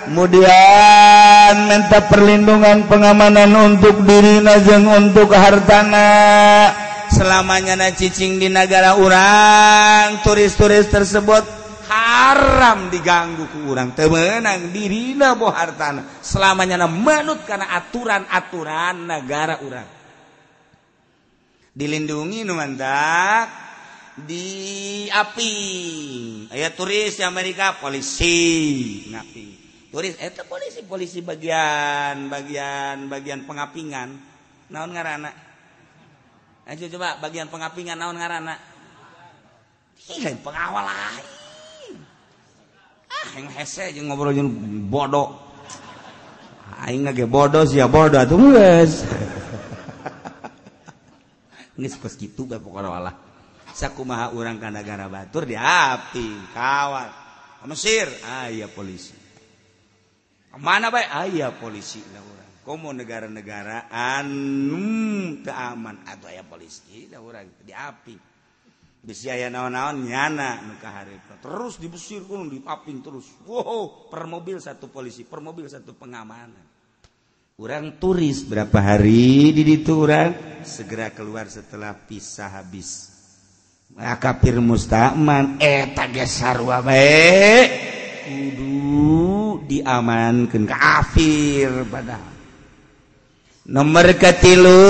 Kemudian 0.08 1.52
minta 1.68 2.00
perlindungan 2.10 2.90
pengamanan 2.90 3.54
untuk 3.72 4.04
diri 4.04 4.44
najeng 4.44 4.84
untuk 4.84 5.32
hartana. 5.32 6.10
Selamanya 7.08 7.72
na 7.78 7.88
cicing 7.88 8.36
di 8.36 8.52
negara 8.52 8.98
orang 9.00 10.20
turis-turis 10.20 10.92
tersebut 10.92 11.57
haram 11.88 12.92
diganggu 12.92 13.48
ke 13.48 13.58
urang. 13.64 13.96
Temenang 13.96 14.68
dirina 14.70 15.32
boh 15.32 15.48
hartana. 15.48 16.04
Selamanya 16.20 16.76
na 16.76 16.88
manut 16.88 17.42
karena 17.48 17.72
aturan-aturan 17.72 19.08
negara 19.08 19.64
urang. 19.64 19.88
Dilindungi 21.72 22.44
nu 22.44 22.58
mandak 22.58 23.46
di 24.18 25.06
api 25.06 25.54
ayat 26.50 26.72
turis 26.76 27.16
di 27.16 27.24
Amerika 27.24 27.80
polisi. 27.80 28.38
Ngapi. 29.08 29.46
Turis 29.88 30.20
eh, 30.20 30.28
itu 30.28 30.44
polisi 30.44 30.80
polisi 30.84 31.18
bagian 31.24 32.28
bagian 32.28 33.08
bagian 33.08 33.48
pengapingan. 33.48 34.08
Naon 34.68 34.92
ngarana? 34.92 35.32
Ayo 36.68 36.92
coba 36.92 37.16
bagian 37.24 37.48
pengapingan 37.48 37.96
naon 37.96 38.20
ngarana? 38.20 38.60
Hih, 39.96 40.36
pengawal 40.44 40.84
lain 40.84 41.37
aing 43.36 43.48
jeung 43.94 44.06
ngobrol 44.10 44.34
jeung 44.34 44.50
bodo. 44.90 45.48
Aing 46.78 47.10
ge 47.10 47.26
bodoh 47.26 47.66
sia 47.66 47.90
bodo 47.90 48.18
atuh 48.18 48.38
geus. 48.38 49.02
Geus 51.78 51.94
pas 51.94 52.14
kitu 52.14 52.42
bae 52.42 52.58
pokona 52.58 52.90
walah. 52.90 53.14
Sakumaha 53.70 54.34
urang 54.34 54.58
ka 54.58 54.66
nagara 54.74 55.06
batur 55.06 55.46
diapi 55.46 56.50
kawat. 56.50 57.10
Ka 57.62 57.64
Mesir. 57.70 58.10
Aya 58.26 58.66
polisi. 58.66 59.14
Mana 60.58 60.90
bae? 60.90 61.06
Aya 61.06 61.54
polisi 61.54 62.02
lah 62.10 62.22
urang. 62.22 62.50
Komo 62.66 62.90
negara-negara 62.90 63.86
anu 63.94 65.38
teu 65.46 65.54
aman. 65.54 66.02
Atuh 66.02 66.34
aya 66.34 66.42
polisi 66.42 67.06
lah 67.06 67.22
urang. 67.22 67.46
Diapi 67.62 68.37
bisa 68.98 69.32
naon-naon 69.48 70.04
nyana 70.04 70.58
nuka 70.66 70.90
hari 70.90 71.14
terus 71.38 71.78
dibesir 71.78 72.26
kulung 72.26 72.50
dipaping 72.50 72.98
terus. 72.98 73.30
Wow 73.46 74.10
per 74.10 74.26
mobil 74.26 74.58
satu 74.58 74.90
polisi 74.90 75.22
per 75.22 75.38
mobil 75.38 75.70
satu 75.70 75.94
pengamanan. 75.94 76.66
Orang 77.58 77.98
turis 77.98 78.46
berapa 78.46 78.78
hari 78.78 79.50
di 79.50 79.66
ditu 79.66 80.06
orang 80.06 80.62
segera 80.62 81.10
keluar 81.10 81.50
setelah 81.50 81.90
pisah 81.90 82.54
habis. 82.62 83.10
Nah, 83.98 84.14
kafir 84.14 84.62
mustaman 84.62 85.58
eh 85.58 85.90
tages 85.90 86.38
sarwa 86.38 86.78
baik 86.86 87.66
kudu 88.30 89.66
diamankan 89.66 90.70
kafir 90.70 91.82
padahal. 91.90 92.34
Nomor 93.68 94.06
ketilu 94.14 94.80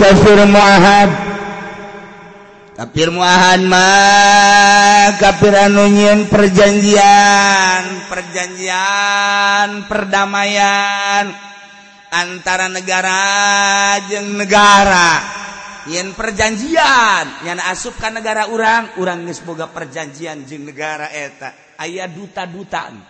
kafir 0.00 0.48
muahad. 0.48 1.37
Kafir 2.78 3.10
muahad 3.10 3.66
mah 3.66 5.18
kafir 5.18 5.50
anu 5.50 5.90
perjanjian 6.30 8.06
perjanjian 8.06 9.82
perdamaian 9.90 11.26
antara 12.14 12.70
negara 12.70 13.98
jeung 14.06 14.38
negara. 14.38 15.10
Perjanjian 15.88 17.48
yang 17.48 17.56
asupkan 17.64 18.12
negara 18.12 18.52
orang 18.52 19.00
orang 19.00 19.24
semoga 19.32 19.72
perjanjian 19.72 20.44
jeng 20.44 20.68
negara 20.68 21.08
eta. 21.08 21.80
Ayah 21.80 22.04
duta-dutaan. 22.04 23.00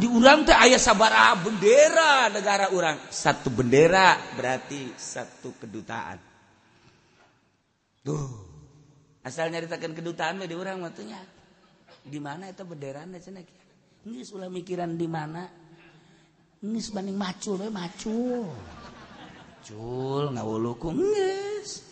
Di 0.00 0.08
urang 0.08 0.48
tuh 0.48 0.56
ayah 0.56 0.80
sabar 0.80 1.36
bendera 1.44 2.32
negara 2.32 2.72
orang 2.72 3.12
satu 3.12 3.52
bendera 3.52 4.16
berarti 4.32 4.96
satu 4.96 5.52
kedutaan 5.60 6.29
asal 9.20 9.52
nyaritakan 9.52 9.92
kedutaan 9.92 10.40
di 10.40 10.56
orang 10.56 10.80
waktunya 10.80 11.20
di 12.00 12.16
mana 12.16 12.48
itu 12.48 12.64
bederan 12.64 13.12
cenah 13.12 13.44
geus 14.08 14.32
ulah 14.32 14.48
mikiran 14.48 14.96
di 14.96 15.04
mana? 15.04 15.44
Ini 16.60 16.76
banding 16.92 17.16
macul 17.16 17.56
we 17.60 17.68
macul. 17.68 18.48
Cul 19.60 20.32
ngawuluku 20.32 20.88
geus 20.96 21.84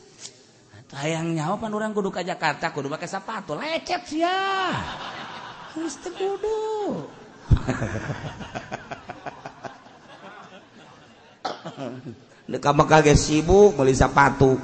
hayang 0.97 1.37
nyawa 1.37 1.61
pan 1.61 1.77
urang 1.77 1.93
kudu 1.93 2.09
ka 2.09 2.25
Jakarta 2.25 2.73
kudu 2.73 2.89
pakai 2.89 3.09
sepatu 3.09 3.53
lecet 3.53 4.09
sia. 4.09 4.73
Geus 5.77 6.01
teu 6.01 6.13
kudu. 6.17 6.61
Dekat 12.49 12.81
kaget 12.89 13.21
sibuk 13.21 13.77
beli 13.77 13.93
sepatu. 13.93 14.57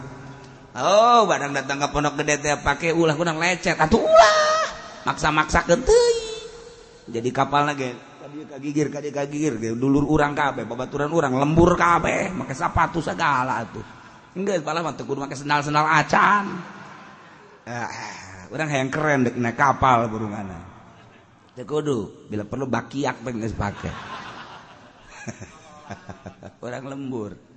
Oh 0.74 1.22
barang 1.30 1.54
datang 1.54 1.78
ke 1.78 1.88
pondok 1.94 2.18
gede 2.22 2.34
teh 2.42 2.54
pakai 2.58 2.90
ulah 2.90 3.14
kurang 3.14 3.38
lecet. 3.38 3.78
Atau 3.78 4.02
ulah 4.02 4.44
maksa-maksa 5.04 5.68
kentui 5.68 6.16
jadi 7.04 7.28
kapal 7.28 7.68
lagi 7.68 7.92
kagigir 8.48 8.88
kadi 8.88 9.12
kagigir 9.12 9.60
dulur 9.76 10.08
urang 10.08 10.32
kabe 10.32 10.64
babaturan 10.64 11.12
urang 11.12 11.36
lembur 11.36 11.76
kabe 11.76 12.32
pakai 12.32 12.56
sepatu 12.56 13.04
segala 13.04 13.60
tuh 13.68 13.84
enggak 14.32 14.64
malah 14.64 14.80
mantu 14.80 15.04
kudu 15.04 15.20
pakai 15.20 15.36
sendal 15.36 15.60
sendal 15.60 15.84
acan 15.84 16.44
ah, 17.68 17.84
ah, 17.84 17.88
eh, 17.92 18.52
orang 18.56 18.68
yang 18.72 18.90
keren 18.90 19.28
dek 19.28 19.36
naik 19.36 19.56
kapal 19.56 20.08
burungana. 20.08 20.72
Kudu 21.54 22.26
bila 22.26 22.42
perlu 22.42 22.66
bakiak 22.66 23.22
pengen 23.22 23.46
pakai 23.54 23.94
orang 26.66 26.84
lembur. 26.90 27.53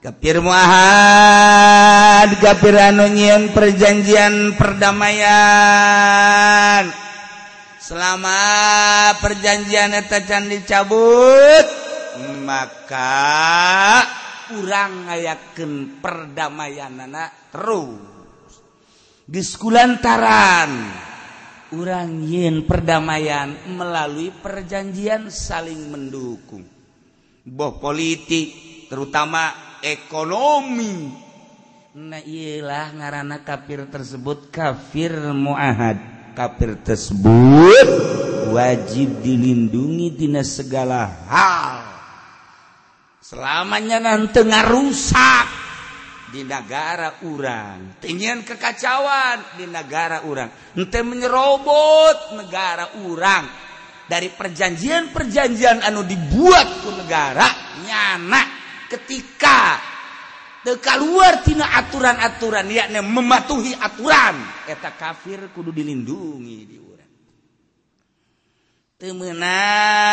kafir 0.00 0.40
muahad 0.40 2.32
kafir 2.40 2.72
anu 2.80 3.04
nyieun 3.12 3.52
perjanjian 3.52 4.56
perdamaian. 4.56 5.28
Selama 7.80 9.12
perjanjian 9.20 9.92
eta 9.92 10.24
can 10.24 10.48
dicabut 10.48 11.66
maka 12.44 14.04
urang 14.56 15.04
ngayakeun 15.10 16.00
perdamaianana 16.00 17.52
terus. 17.52 18.00
Di 19.30 19.44
sekulantaran 19.44 20.70
urang 21.76 22.24
yin 22.26 22.66
perdamaian 22.66 23.68
melalui 23.68 24.32
perjanjian 24.32 25.28
saling 25.30 25.92
mendukung. 25.92 26.64
Boh 27.46 27.78
politik 27.78 28.54
terutama 28.90 29.69
ekonomi. 29.82 31.28
Nailah 31.90 32.94
ngaranana 32.94 33.42
kafir 33.42 33.90
tersebut 33.90 34.52
kafir 34.54 35.10
muahad. 35.34 35.98
Kafir 36.38 36.78
tersebut 36.78 37.88
wajib 38.54 39.18
dilindungi 39.18 40.14
tina 40.14 40.46
segala 40.46 41.10
hal. 41.26 41.82
Selamanya 43.18 43.98
nanti 43.98 44.42
ngarusak 44.42 45.46
di 46.30 46.46
negara 46.46 47.26
urang. 47.26 47.98
Tinggian 47.98 48.46
kekacauan 48.46 49.58
di 49.58 49.66
negara 49.66 50.22
urang. 50.22 50.78
Ente 50.78 51.02
menyerobot 51.02 52.38
negara 52.38 53.02
urang. 53.02 53.46
Dari 54.06 54.30
perjanjian-perjanjian 54.30 55.86
anu 55.86 56.02
dibuat 56.02 56.82
ku 56.82 56.90
negara 56.94 57.46
nyana. 57.86 58.59
ketika 58.90 59.78
teka 60.66 60.98
luartina 60.98 61.78
aturan-aturan 61.78 62.66
yakni 62.68 62.98
mematuhi 63.00 63.78
aturan. 63.78 64.66
Eta 64.66 64.90
kafir 64.98 65.54
kudu 65.54 65.70
dilindungi 65.70 66.58
di 66.66 66.76
urang. 66.76 67.12
Temenang 69.00 70.04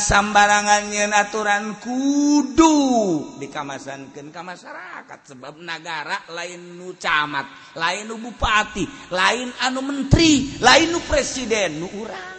sambarangannya 0.00 1.12
aturan 1.12 1.76
kudu 1.76 2.72
dikamasankeun 3.36 4.32
ka 4.32 4.40
masyarakat 4.40 5.36
sebab 5.36 5.60
negara 5.60 6.24
lain 6.32 6.80
nu 6.80 6.96
camat 6.96 7.76
lain 7.76 8.08
nu 8.08 8.16
bupati 8.16 8.88
lain 9.12 9.52
anu 9.60 9.84
menteri 9.84 10.56
lain 10.64 10.88
nu 10.88 11.04
presiden 11.04 11.84
nu 11.84 11.92
urang. 12.00 12.35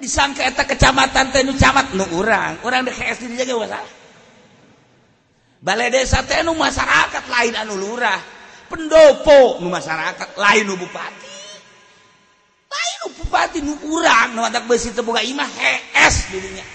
disangka 0.00 0.42
eta 0.48 0.64
kecamatan 0.64 1.30
tenu 1.30 1.52
camat 1.54 1.92
nu 1.92 2.08
urang. 2.16 2.58
Urang 2.64 2.82
di 2.88 2.90
KS 2.90 3.28
dijaga 3.28 3.54
masalah 3.54 4.00
balai 5.60 5.92
desa 5.92 6.24
tenu 6.24 6.56
masyarakat 6.56 7.24
lain 7.28 7.54
anu 7.54 7.76
lurah. 7.76 8.20
Pendopo 8.66 9.60
nu 9.60 9.68
masyarakat 9.68 10.38
lain 10.40 10.64
nu 10.64 10.74
bupati. 10.80 11.34
Lain 12.70 12.96
nu 13.04 13.08
bupati 13.20 13.58
nu 13.60 13.74
urang. 13.92 14.34
Nu 14.34 14.40
atak 14.42 14.64
besi 14.64 14.96
teboga 14.96 15.20
imah 15.20 15.46
KS 15.46 16.32
dirinya. 16.32 16.66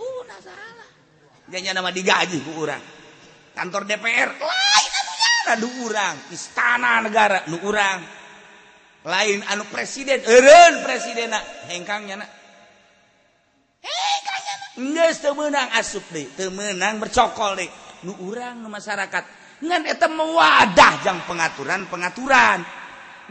Uh 0.00 0.20
salah. 0.42 0.88
Jadinya 1.48 1.80
nama 1.80 1.94
digaji 1.94 2.42
ku 2.42 2.50
urang. 2.58 2.82
Kantor 3.52 3.84
DPR 3.84 4.30
lain 4.42 4.90
anu 4.98 5.12
nyana 5.12 5.54
nu 5.60 5.68
urang. 5.86 6.16
Istana 6.34 7.04
negara 7.04 7.46
nu 7.46 7.62
urang. 7.62 8.21
lain 9.02 9.42
anu 9.50 9.66
presiden 9.66 10.22
Erun 10.22 10.86
presiden 10.86 11.34
hengkangnya 11.70 12.22
menang 15.36 15.68
asup 15.76 16.04
deh 16.12 16.26
temenang 16.32 16.96
bercokol 16.96 17.60
deh. 17.60 17.68
Nu 18.02 18.16
urang 18.26 18.58
nu 18.64 18.68
masyarakat 18.72 19.24
ngan 19.62 19.82
eta 19.86 20.10
mewadah 20.10 20.92
jang 21.06 21.22
pengaturan 21.28 21.86
pengaturan 21.86 22.66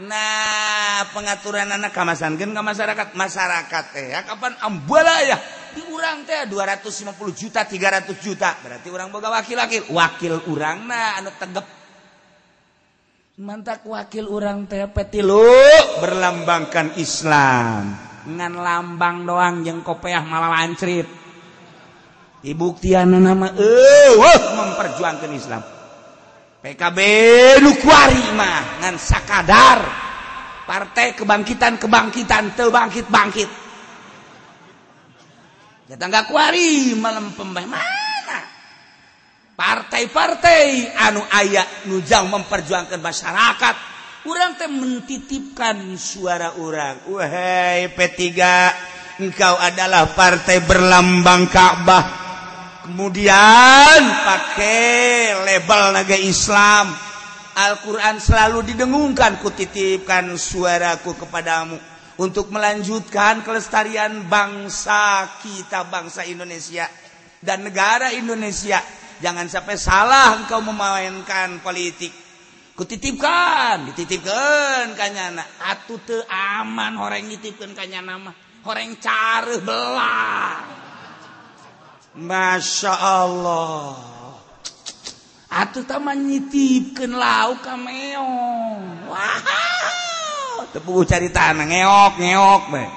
nah 0.02 1.04
pengaturan 1.12 1.68
anak 1.68 1.92
kamasan 1.92 2.38
gen 2.38 2.54
ke 2.54 2.62
masyarakat. 2.62 3.06
Masyarakat 3.12 3.84
teh 3.92 4.06
ya 4.14 4.22
kapan 4.24 4.54
ambala 4.62 5.20
ya? 5.26 5.36
Di 5.72 5.82
urang 5.88 6.24
teh 6.24 6.48
250 6.48 7.16
juta 7.32 7.64
300 7.64 8.12
juta. 8.20 8.56
Berarti 8.60 8.88
orang 8.88 9.08
boga 9.12 9.28
wakil 9.28 9.56
wakil 9.58 9.82
wakil 9.92 10.34
urang 10.48 10.86
nah 10.88 11.20
anu 11.20 11.32
tegep 11.36 11.81
mantak 13.42 13.82
wakil 13.82 14.30
orang 14.30 14.70
TPT 14.70 15.18
lu 15.18 15.42
berlambangkan 15.98 16.94
Islam. 16.94 17.90
Ngan 18.22 18.54
lambang 18.54 19.26
doang 19.26 19.66
yang 19.66 19.82
kopeah 19.82 20.22
malah 20.22 20.62
lancrit. 20.62 21.10
Ibuktian 22.46 23.10
nama 23.18 23.50
eh 23.50 24.14
uh, 24.14 24.42
memperjuangkan 24.54 25.30
Islam. 25.34 25.62
PKB 26.62 26.98
nu 27.66 27.74
kuari 27.82 28.30
mah 28.38 28.86
ngan 28.86 28.94
sakadar. 28.94 29.80
Partai 30.62 31.18
kebangkitan 31.18 31.74
kebangkitan 31.82 32.54
tebangkit 32.54 33.10
bangkit 33.10 33.50
jatah 35.90 36.08
gak 36.08 36.30
kuari 36.32 36.96
malam 36.96 37.34
pembah. 37.36 37.66
Mah. 37.68 38.01
Partai-partai 39.62 40.90
anu 40.98 41.22
ayat 41.22 41.86
nujang 41.86 42.26
memperjuangkan 42.26 42.98
masyarakat. 42.98 43.74
Orang 44.26 44.54
teh 44.54 44.70
mentitipkan 44.70 45.98
suara 45.98 46.54
orang 46.58 47.10
wahai 47.10 47.90
P3 47.90 48.22
engkau 49.22 49.54
adalah 49.58 50.10
partai 50.14 50.62
berlambang 50.62 51.46
Ka'bah. 51.50 52.04
Kemudian 52.86 54.00
pakai 54.26 55.38
label 55.46 55.82
naga 55.94 56.18
Islam. 56.18 56.90
Alquran 57.52 58.18
selalu 58.18 58.74
didengungkan 58.74 59.38
kutitipkan 59.42 60.34
suaraku 60.34 61.14
kepadamu. 61.18 61.78
Untuk 62.18 62.50
melanjutkan 62.54 63.42
kelestarian 63.42 64.26
bangsa 64.26 65.26
kita 65.42 65.86
bangsa 65.90 66.22
Indonesia 66.26 66.86
dan 67.42 67.66
negara 67.66 68.14
Indonesia 68.14 68.78
jangan 69.22 69.46
sampai 69.46 69.78
salah 69.78 70.42
engkau 70.42 70.58
memainkan 70.58 71.62
politik. 71.62 72.10
Kutitipkan 72.74 73.92
dititipkan 73.92 74.98
kanyana 74.98 75.46
atuh 75.70 76.02
teu 76.02 76.20
aman 76.26 76.98
horeng 76.98 77.30
nitipkeun 77.30 77.78
kanyana 77.78 78.18
mah. 78.18 78.34
Horeng 78.66 78.98
careuh 78.98 79.62
belah. 79.62 80.66
Masya 82.18 82.92
Allah. 82.92 83.94
Atuh 85.52 85.84
taman 85.86 86.26
nyitipkeun 86.26 87.14
lauk 87.14 87.62
ka 87.62 87.78
meong. 87.78 89.06
Wah 89.06 89.38
teu 90.72 90.80
puguh 90.80 91.04
carita 91.04 91.52
ngeok 91.52 92.12
ngeok 92.18 92.62
bae. 92.72 92.88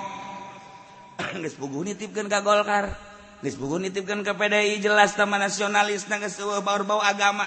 Geus 1.43 1.55
puguh 1.59 1.83
nitipkeun 1.83 2.31
ka 2.31 2.39
Golkar. 2.39 3.04
buku 3.53 3.77
nitipkan 3.77 4.25
ke 4.25 4.33
PDI 4.33 4.81
jelas 4.81 5.13
taman 5.13 5.45
nasionalis 5.45 6.09
na 6.09 6.17
bau-bau 6.65 6.97
agama. 6.97 7.45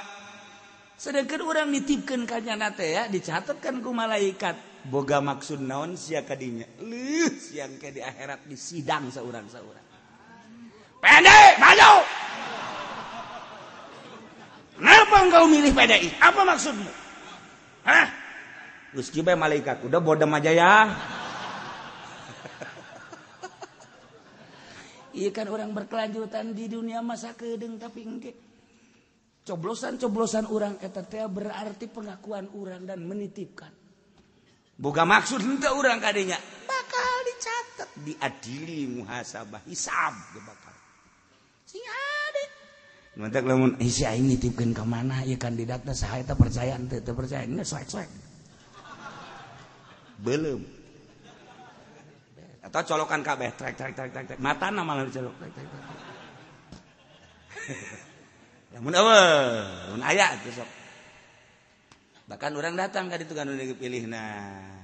Sedangkan 0.95 1.43
orang 1.43 1.75
nitipkan 1.75 2.23
kanya 2.31 2.55
nate 2.55 2.87
ya 2.95 3.11
dicatatkan 3.11 3.83
ku 3.83 3.91
malaikat. 3.91 4.55
Boga 4.87 5.19
maksud 5.19 5.59
naon 5.59 5.99
sia 5.99 6.23
kadinya 6.23 6.67
lih 6.87 7.35
siang 7.35 7.75
ke 7.83 7.91
di 7.91 7.99
akhirat 7.99 8.47
di 8.47 8.55
sidang 8.55 9.11
seorang 9.11 9.51
seorang 9.51 9.87
pendek 11.03 11.53
maju! 11.59 11.93
Kenapa 14.79 15.17
engkau 15.27 15.45
milih 15.51 15.75
PDI? 15.75 16.09
Apa 16.23 16.47
maksudmu? 16.47 16.93
Hah? 17.83 18.07
Gus 18.95 19.11
malaikat 19.13 19.83
udah 19.83 19.99
bodem 19.99 20.31
aja 20.39 20.55
ya. 20.55 20.75
Iya 25.19 25.35
kan 25.35 25.51
orang 25.51 25.75
berkelanjutan 25.75 26.55
di 26.55 26.71
dunia 26.71 27.03
masa 27.03 27.35
kedeng 27.35 27.75
tapi 27.75 28.07
enggak. 28.07 28.37
Coblosan-coblosan 29.43 30.47
orang 30.47 30.79
teh 30.79 31.25
berarti 31.27 31.91
pengakuan 31.91 32.47
orang 32.55 32.87
dan 32.87 33.03
menitipkan. 33.03 33.73
Bukan 34.79 35.07
maksud 35.09 35.43
ente 35.43 35.67
orang 35.67 35.99
kadinya 35.99 36.39
bakal 36.69 37.15
dicatat 37.27 37.89
diadili 38.07 38.87
muhasabah 38.87 39.67
hisab 39.67 40.15
bakal. 40.39 40.75
Mantap 43.19 43.43
lamun 43.43 43.75
isi 43.83 44.07
aing 44.07 44.31
nitipkeun 44.31 44.71
ka 44.71 44.87
mana? 44.87 45.27
Ieu 45.27 45.35
kandidatna 45.35 45.91
saha 45.91 46.23
eta 46.23 46.39
percaya 46.39 46.79
teu 46.87 47.03
teu 47.03 47.19
percaya 47.19 47.43
ini 47.43 47.67
soek-soek 47.67 48.29
belum 50.23 50.78
atau 52.69 52.85
colokan 52.85 53.25
kabeh 53.25 53.57
trek 53.57 53.75
trek 53.75 53.97
trek 53.97 54.13
trek 54.13 54.25
trek. 54.29 54.39
Mata 54.39 54.69
nama 54.69 54.93
lalu 55.01 55.09
colok 55.09 55.35
trek 55.41 55.53
trek 55.57 55.67
trek. 55.67 55.85
Namun 58.77 58.93
awe 58.93 59.21
namun 59.89 60.03
ayah 60.13 60.37
besok. 60.45 60.69
Bahkan 62.29 62.53
orang 62.53 62.77
datang 62.77 63.09
kan 63.09 63.19
itu 63.19 63.33
kan 63.33 63.49
udah 63.49 63.65
dipilih 63.65 64.05
nah. 64.07 64.79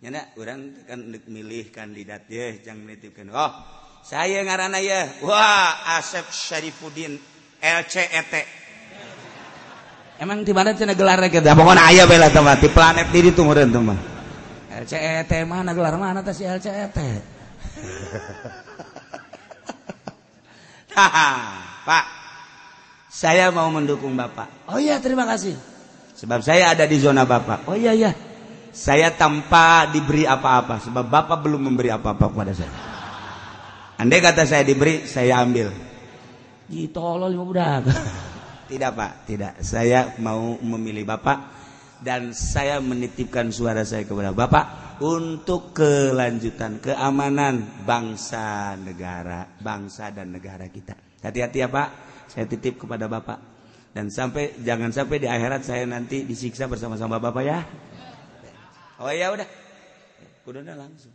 Nyana 0.00 0.32
orang 0.40 0.88
kan 0.88 0.96
milih 1.28 1.68
kandidat 1.68 2.24
ya 2.32 2.56
jangan 2.64 2.88
menitipkan 2.88 3.28
oh 3.36 3.52
saya 4.00 4.40
ngarana 4.40 4.80
ya 4.80 5.20
wah 5.20 6.00
Asep 6.00 6.24
Syarifuddin 6.32 7.20
LCET 7.60 8.32
emang 10.16 10.40
di 10.40 10.56
mana 10.56 10.72
cina 10.72 10.96
gelarnya 10.96 11.28
kita 11.28 11.52
pokoknya 11.52 11.84
ayah 11.92 12.08
bela 12.08 12.32
teman 12.32 12.56
di 12.56 12.72
planet 12.72 13.12
diri 13.12 13.28
tuh 13.36 13.44
meren 13.44 13.68
teman 13.68 14.19
LCET 14.80 15.32
mana 15.44 15.76
gelar 15.76 16.00
mana 16.00 16.24
tas 16.24 16.40
si 16.40 16.48
LCET 16.48 16.96
Pak. 21.80 22.04
Saya 23.10 23.52
mau 23.52 23.68
mendukung 23.68 24.16
Bapak. 24.16 24.72
Oh 24.72 24.80
iya 24.80 24.96
terima 24.96 25.28
kasih. 25.28 25.56
Sebab 26.16 26.40
saya 26.40 26.72
ada 26.72 26.84
di 26.88 26.96
zona 26.96 27.28
Bapak. 27.28 27.68
Oh 27.68 27.76
iya 27.76 27.92
iya. 27.92 28.12
Saya 28.70 29.12
tanpa 29.12 29.90
diberi 29.90 30.24
apa-apa 30.24 30.80
sebab 30.80 31.04
Bapak 31.08 31.42
belum 31.44 31.68
memberi 31.68 31.92
apa-apa 31.92 32.30
kepada 32.32 32.52
saya. 32.56 32.72
Andai 34.00 34.24
kata 34.24 34.48
saya 34.48 34.64
diberi, 34.64 35.04
saya 35.04 35.44
ambil. 35.44 35.68
Tolol 36.94 37.36
udah. 37.36 37.84
Tidak 38.70 38.90
Pak, 38.94 39.26
tidak. 39.26 39.58
Saya 39.66 40.14
mau 40.22 40.54
memilih 40.62 41.02
Bapak 41.02 41.59
dan 42.00 42.32
saya 42.32 42.80
menitipkan 42.80 43.52
suara 43.52 43.84
saya 43.84 44.08
kepada 44.08 44.32
Bapak 44.32 44.98
untuk 45.00 45.72
kelanjutan 45.72 46.80
keamanan 46.80 47.84
bangsa 47.88 48.76
negara, 48.76 49.48
bangsa 49.60 50.12
dan 50.12 50.32
negara 50.32 50.68
kita. 50.68 50.96
Hati-hati 51.20 51.58
ya 51.60 51.68
Pak, 51.68 51.88
saya 52.28 52.44
titip 52.48 52.84
kepada 52.84 53.08
Bapak. 53.08 53.38
Dan 53.90 54.06
sampai 54.06 54.60
jangan 54.62 54.94
sampai 54.94 55.18
di 55.18 55.26
akhirat 55.26 55.66
saya 55.66 55.82
nanti 55.82 56.22
disiksa 56.22 56.70
bersama-sama 56.70 57.18
Bapak 57.18 57.42
ya. 57.42 57.58
Oh 59.00 59.10
ya 59.10 59.32
udah. 59.32 59.48
Kuduna 60.44 60.76
langsung. 60.76 61.12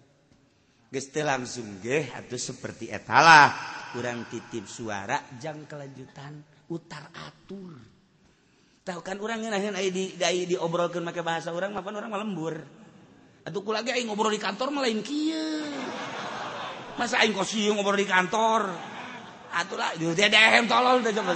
Geste 0.89 1.21
langsung 1.25 1.81
ge 1.81 2.09
atau 2.13 2.37
seperti 2.37 2.89
etalah 2.89 3.51
kurang 3.93 4.27
titip 4.27 4.67
suara 4.67 5.23
jang 5.39 5.65
kelanjutan 5.65 6.39
utar 6.69 7.09
atur 7.15 7.94
tahu 8.85 9.01
kan 9.01 9.17
orang 9.17 9.41
ngeunaheun 9.41 9.73
aya 9.73 9.89
di 9.89 10.13
aya 10.21 10.45
diobrolkeun 10.45 11.01
make 11.01 11.25
bahasa 11.25 11.49
orang 11.49 11.73
mah 11.73 11.81
orang 11.81 12.09
mah 12.13 12.21
lembur. 12.21 12.55
Atuh 13.45 13.61
ku 13.65 13.73
lagi 13.73 13.89
aing 13.89 14.05
ngobrol 14.05 14.29
di 14.29 14.37
kantor 14.37 14.69
mah 14.69 14.85
lain 14.85 15.01
kieu. 15.01 15.65
Masa 17.01 17.25
aing 17.25 17.33
kosium 17.33 17.81
ngobrol 17.81 17.97
di 17.97 18.05
kantor? 18.05 18.69
Atuh 19.57 19.77
lah 19.77 19.97
deu 19.97 20.13
dehem 20.13 20.69
tolol 20.69 21.01
teh 21.01 21.17
coba. 21.17 21.33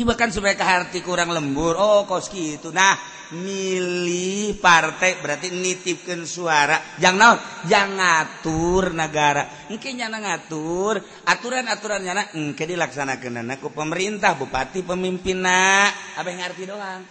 bahkan 0.00 0.32
supaya 0.32 0.56
ke 0.56 0.64
hati 0.64 1.04
kurang 1.04 1.28
lembur. 1.28 1.76
Oh 1.76 2.08
koski 2.08 2.56
itu 2.56 2.72
nah 2.72 2.96
milih 3.36 4.56
partai 4.56 5.20
berarti 5.20 5.52
nitipkan 5.52 6.24
suara. 6.24 6.96
Jangan 6.96 7.64
jangan 7.68 8.00
ngatur 8.00 8.96
negara 8.96 9.44
mungkin 9.68 9.92
nyana 10.00 10.18
ngatur 10.20 11.00
aturan-aturan 11.28 12.00
nyana 12.00 12.22
engke 12.32 12.64
dilaksanakan 12.64 13.44
anakku 13.44 13.68
pemerintah 13.72 14.36
bupati 14.36 14.80
pemimpinna 14.80 15.92
apa 16.16 16.28
yang 16.28 16.40
ngerti 16.40 16.64
doang. 16.64 17.02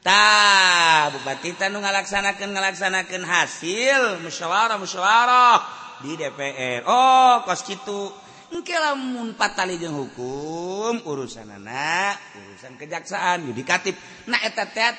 Tah 0.00 1.12
bupati 1.14 1.54
tanu 1.54 1.78
ngalaksanakan 1.78 2.48
ngalaksanakan 2.56 3.22
hasil 3.22 4.24
musyawarah 4.24 4.80
musyawarah 4.80 5.58
di 6.00 6.16
DPR 6.16 6.88
oh 6.88 7.44
kos 7.44 7.60
itu 7.68 8.08
lamun 8.50 9.38
patali 9.38 9.78
jeung 9.78 9.94
hukum 9.94 11.06
urusan 11.06 11.46
anak 11.46 12.18
urusan 12.34 12.74
kejaksaan 12.74 13.46
yudikatif. 13.46 13.94
Nah 14.26 14.42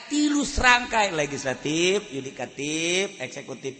tilu 0.07 0.47
rangkai 0.47 1.11
legislatif 1.11 2.07
yudikatif 2.15 3.19
eksekutif. 3.19 3.75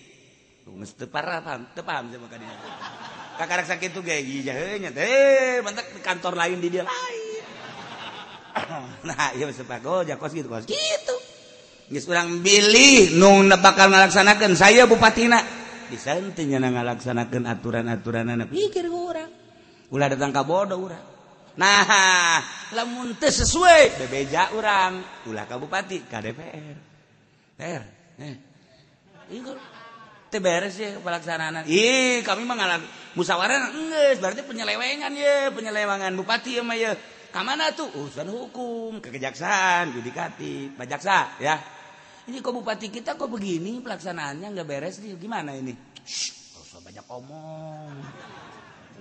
Teu 0.62 1.10
paham 1.10 2.06
sama 2.14 2.28
kadinya 2.30 2.56
kakak 3.36 3.66
sakit 3.66 3.90
tuh 3.98 4.06
kayak 4.06 4.24
jahenya 4.46 4.90
teh 4.94 5.60
di 5.64 6.02
kantor 6.06 6.38
lain 6.38 6.62
di 6.62 6.70
dia. 6.70 6.86
Lain 6.86 7.32
nah 9.08 9.32
ieu 9.36 9.50
sepak 9.50 9.84
oh 9.88 10.04
jakos 10.04 10.32
gitu 10.36 10.48
kos 10.52 10.68
gitu. 10.68 11.16
Geus 11.92 12.08
urang 12.08 12.40
bilih 12.40 13.20
nung 13.20 13.52
bakal 13.60 13.92
ngalaksanakeun 13.92 14.56
saya 14.56 14.88
bupatina 14.88 15.44
bisa 15.92 16.16
teu 16.32 16.48
nyana 16.48 16.72
ngalaksanakeun 16.72 17.44
aturan-aturanana? 17.48 18.48
Pikir 18.48 18.88
gua. 18.88 19.01
Ulah 19.92 20.08
datang 20.08 20.32
ka 20.32 20.42
bodoh 20.48 20.80
urang. 20.80 21.06
Nah 21.60 22.40
lamun 22.72 23.20
teu 23.20 23.28
sesuai 23.28 24.00
bebeja 24.00 24.56
urang. 24.56 25.04
Ulah 25.28 25.44
ka 25.46 25.60
bupati 25.60 26.08
ka 26.08 26.24
DPR 26.24 26.76
DPR 27.60 27.84
eh. 28.24 28.36
Teu 30.32 30.40
beres 30.40 30.80
ya 30.80 30.96
pelaksanaan 31.04 31.68
ih 31.68 32.24
kami 32.24 32.48
mah 32.48 32.56
ngalang 32.56 32.84
musyawarah 33.20 33.76
geus 33.76 34.18
berarti 34.24 34.48
penyelewengan 34.48 35.12
ya 35.12 35.52
penyelewengan 35.52 36.16
bupati 36.16 36.56
ya 36.56 36.64
mah 36.64 36.80
ya 36.80 36.96
kamana 37.36 37.76
tuh? 37.76 37.92
Urusan 37.92 38.32
hukum 38.32 39.04
kekejaksaan 39.04 39.92
yudikatif 39.92 40.72
jaksa 40.88 41.36
ya. 41.44 41.60
Ini 42.32 42.40
kok 42.40 42.56
bupati 42.56 42.88
kita 42.88 43.20
kok 43.20 43.28
begini 43.28 43.84
pelaksanaannya 43.84 44.56
nggak 44.56 44.68
beres 44.68 45.04
nih 45.04 45.20
gimana 45.20 45.52
ini? 45.52 45.76
Shh, 46.08 46.32
banyak 46.80 47.06
omong 47.12 47.96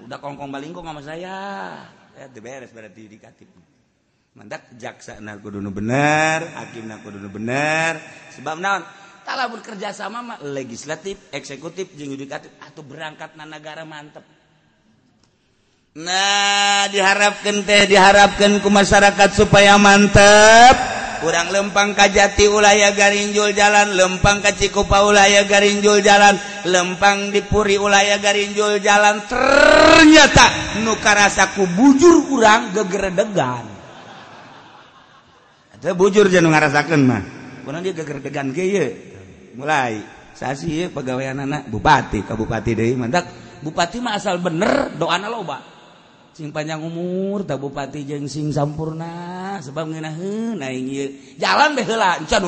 udah 0.06 0.18
kongkong 0.20 0.50
balingkong 0.52 0.86
sama 0.86 1.02
saya. 1.04 1.36
Eh, 2.16 2.26
ya 2.26 2.40
beres 2.40 2.72
berarti 2.72 3.06
dikatip. 3.06 3.48
Mandak 4.30 4.70
jaksa 4.78 5.18
naku 5.18 5.50
kudunu 5.50 5.74
bener 5.74 6.54
hakim 6.54 6.86
naku 6.86 7.10
kudunu 7.10 7.28
bener. 7.32 7.98
Sebab 8.34 8.56
naon? 8.62 8.82
Kalau 9.26 9.52
bekerja 9.52 9.92
sama 9.92 10.22
mah 10.22 10.38
legislatif 10.42 11.18
eksekutif 11.34 11.92
jeung 11.94 12.14
yudikatif 12.14 12.50
atau 12.62 12.82
berangkat 12.82 13.34
na 13.36 13.44
negara 13.44 13.82
mantep. 13.86 14.22
Nah 15.98 16.86
diharapkan 16.86 17.66
teh 17.66 17.90
diharapkan 17.90 18.62
ke 18.62 18.68
masyarakat 18.70 19.30
supaya 19.34 19.74
mantep. 19.74 20.99
kurang 21.20 21.52
lempang 21.52 21.92
kajjati 21.92 22.48
ulaya 22.48 22.96
Garinjul 22.96 23.52
jalan 23.52 23.94
lempang 23.94 24.40
kaciko 24.40 24.88
Paulaya 24.88 25.44
Garinjul 25.44 26.00
jalan 26.00 26.34
lempang 26.66 27.30
dipuri 27.30 27.76
ulaya 27.76 28.16
Garinjul 28.18 28.80
jalan. 28.80 29.22
Ternyata 29.28 30.80
nuka 30.82 31.12
rasaku 31.12 31.68
bujur 31.76 32.26
kurang 32.26 32.72
gegeredegan 32.72 33.80
atau 35.80 35.96
bujur 35.96 36.28
jangan 36.28 36.52
ngarasakan 36.52 37.00
mah. 37.08 37.22
Kurang 37.64 37.80
dia 37.80 37.96
gegeredegan 37.96 38.52
kaya 38.52 38.92
mulai 39.56 40.04
sasi 40.36 40.92
pegawai 40.92 41.32
anak 41.32 41.72
bupati 41.72 42.20
kabupati 42.24 42.76
dari 42.76 42.92
mandak 42.96 43.24
bupati 43.64 43.96
mah 44.00 44.20
asal 44.20 44.36
bener 44.44 44.92
doana 45.00 45.28
loba. 45.32 45.79
Panjang 46.48 46.80
umur 46.80 47.44
tak 47.44 47.60
Bupati 47.60 48.08
jeng 48.08 48.24
sing 48.24 48.48
sampurna 48.48 49.60
sebab 49.60 49.92
jalan 51.36 51.76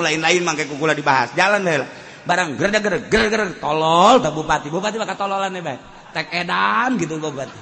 lain-lain 0.00 0.40
kukula 0.64 0.96
dibahas. 0.96 1.36
Jalan 1.36 1.68
barang 2.24 2.56
ger 2.56 2.72
tolol 3.60 4.24
tak 4.24 4.32
Bupati. 4.32 4.72
Bupati 4.72 4.96
maka 4.96 5.12
tololan 5.12 5.52
edan 6.32 6.96
gitu 6.96 7.20
Bupati. 7.20 7.60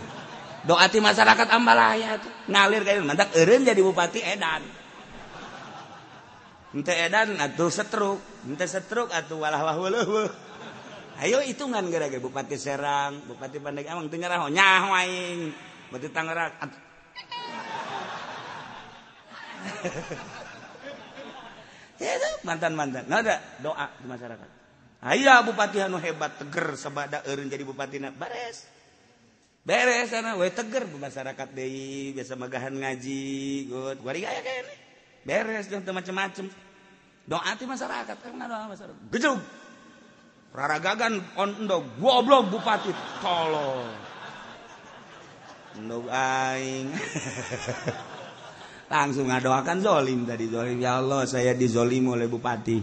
Doati 0.62 1.02
masyarakat 1.02 1.50
Ambalaya 1.50 2.22
ngalir 2.46 2.86
kayak 2.86 3.02
mantak 3.02 3.34
eren 3.34 3.66
jadi 3.66 3.82
Bupati 3.82 4.22
Edan. 4.22 4.62
Ente 6.70 6.94
edan 6.94 7.34
atau 7.42 7.66
setruk. 7.66 8.22
Ente 8.46 8.70
setruk 8.70 9.10
atau 9.10 9.42
walah 9.42 9.66
wah 9.66 10.30
ayo 11.20 11.44
hitungan 11.44 11.84
gara-gara 11.92 12.20
Bupati 12.20 12.56
Serang 12.56 13.20
Bupati 13.28 13.60
Pandai 13.60 13.84
Amang 13.88 14.08
teu 14.08 14.16
nyarah 14.16 14.48
Beti 15.90 16.08
Tangerang. 16.14 16.54
ya, 22.00 22.16
mantan 22.46 22.78
mantan. 22.78 23.04
Nggak 23.10 23.20
ada 23.26 23.36
doa 23.60 23.86
di 23.98 24.06
masyarakat. 24.08 24.60
Ayah 25.00 25.40
bupati 25.42 25.80
anu 25.80 25.96
hebat 25.96 26.36
teger 26.36 26.76
sabada 26.76 27.24
eureun 27.24 27.48
jadi 27.48 27.64
bupatina 27.64 28.12
beres. 28.12 28.68
Beres 29.64 30.12
sana 30.12 30.36
we 30.36 30.52
teger 30.52 30.84
masyarakat 30.88 31.48
deui 31.56 32.12
biasa 32.16 32.36
magahan 32.36 32.76
ngaji, 32.76 33.24
gut. 33.68 33.98
Wari 34.04 34.28
aya 34.28 34.40
kene. 34.44 34.74
Beres 35.24 35.68
jeung 35.68 35.84
teu 35.84 35.92
macam-macam. 35.96 36.48
Doa 37.28 37.52
ti 37.56 37.64
masyarakat 37.68 38.16
karena 38.20 38.44
doa 38.48 38.68
masyarakat. 38.68 39.02
Gejug. 39.12 39.40
Raragagan 40.50 41.22
on 41.38 41.50
endog 41.62 41.86
goblok 42.00 42.50
bupati 42.50 42.90
tolong. 43.22 44.09
aing 45.78 46.90
langsung 48.90 49.30
ngadoakan 49.30 49.78
zolim 49.78 50.26
tadi. 50.26 50.50
Zolim 50.50 50.82
ya 50.82 50.98
Allah 50.98 51.22
saya 51.24 51.54
dizolim 51.54 52.10
oleh 52.10 52.26
bupati. 52.26 52.78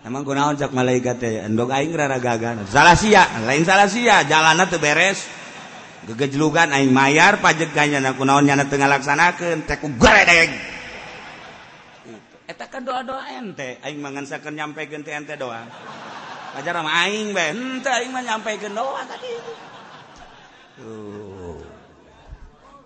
Emang 0.00 0.24
ku 0.24 0.32
naon 0.32 0.56
cak 0.56 0.72
malaikat 0.72 1.20
teh? 1.20 1.44
Endog 1.44 1.68
aing 1.68 1.92
raragagan 1.92 2.64
salah 2.70 2.96
sia 2.96 3.26
lain 3.44 3.68
salah 3.68 3.90
sia 3.90 4.24
jalanna 4.24 4.64
teu 4.70 4.80
beres. 4.80 5.28
Gegejlugan 6.08 6.72
aing 6.72 6.88
mayar 6.88 7.44
pajek 7.44 7.76
ganyana 7.76 8.16
ku 8.16 8.24
naon 8.24 8.48
nyana 8.48 8.64
teu 8.64 8.80
ngalaksanakeun 8.80 9.68
teh 9.68 9.76
ku 9.76 9.92
eta 12.50 12.66
kan 12.66 12.82
doa-doa 12.82 13.38
ente. 13.38 13.78
Aing 13.84 14.02
mangansakeun 14.02 14.56
nyampekeun 14.56 15.06
teh 15.06 15.14
ente 15.14 15.38
doa. 15.38 15.62
Ajar 16.58 16.74
sama 16.74 16.90
aing 17.06 17.30
bae. 17.30 17.54
Henteu 17.54 17.94
aing 17.94 18.10
mah 18.10 18.24
nyampekeun 18.26 18.74
doa 18.74 19.06
tadi. 19.06 19.30
Tuh. 20.80 21.19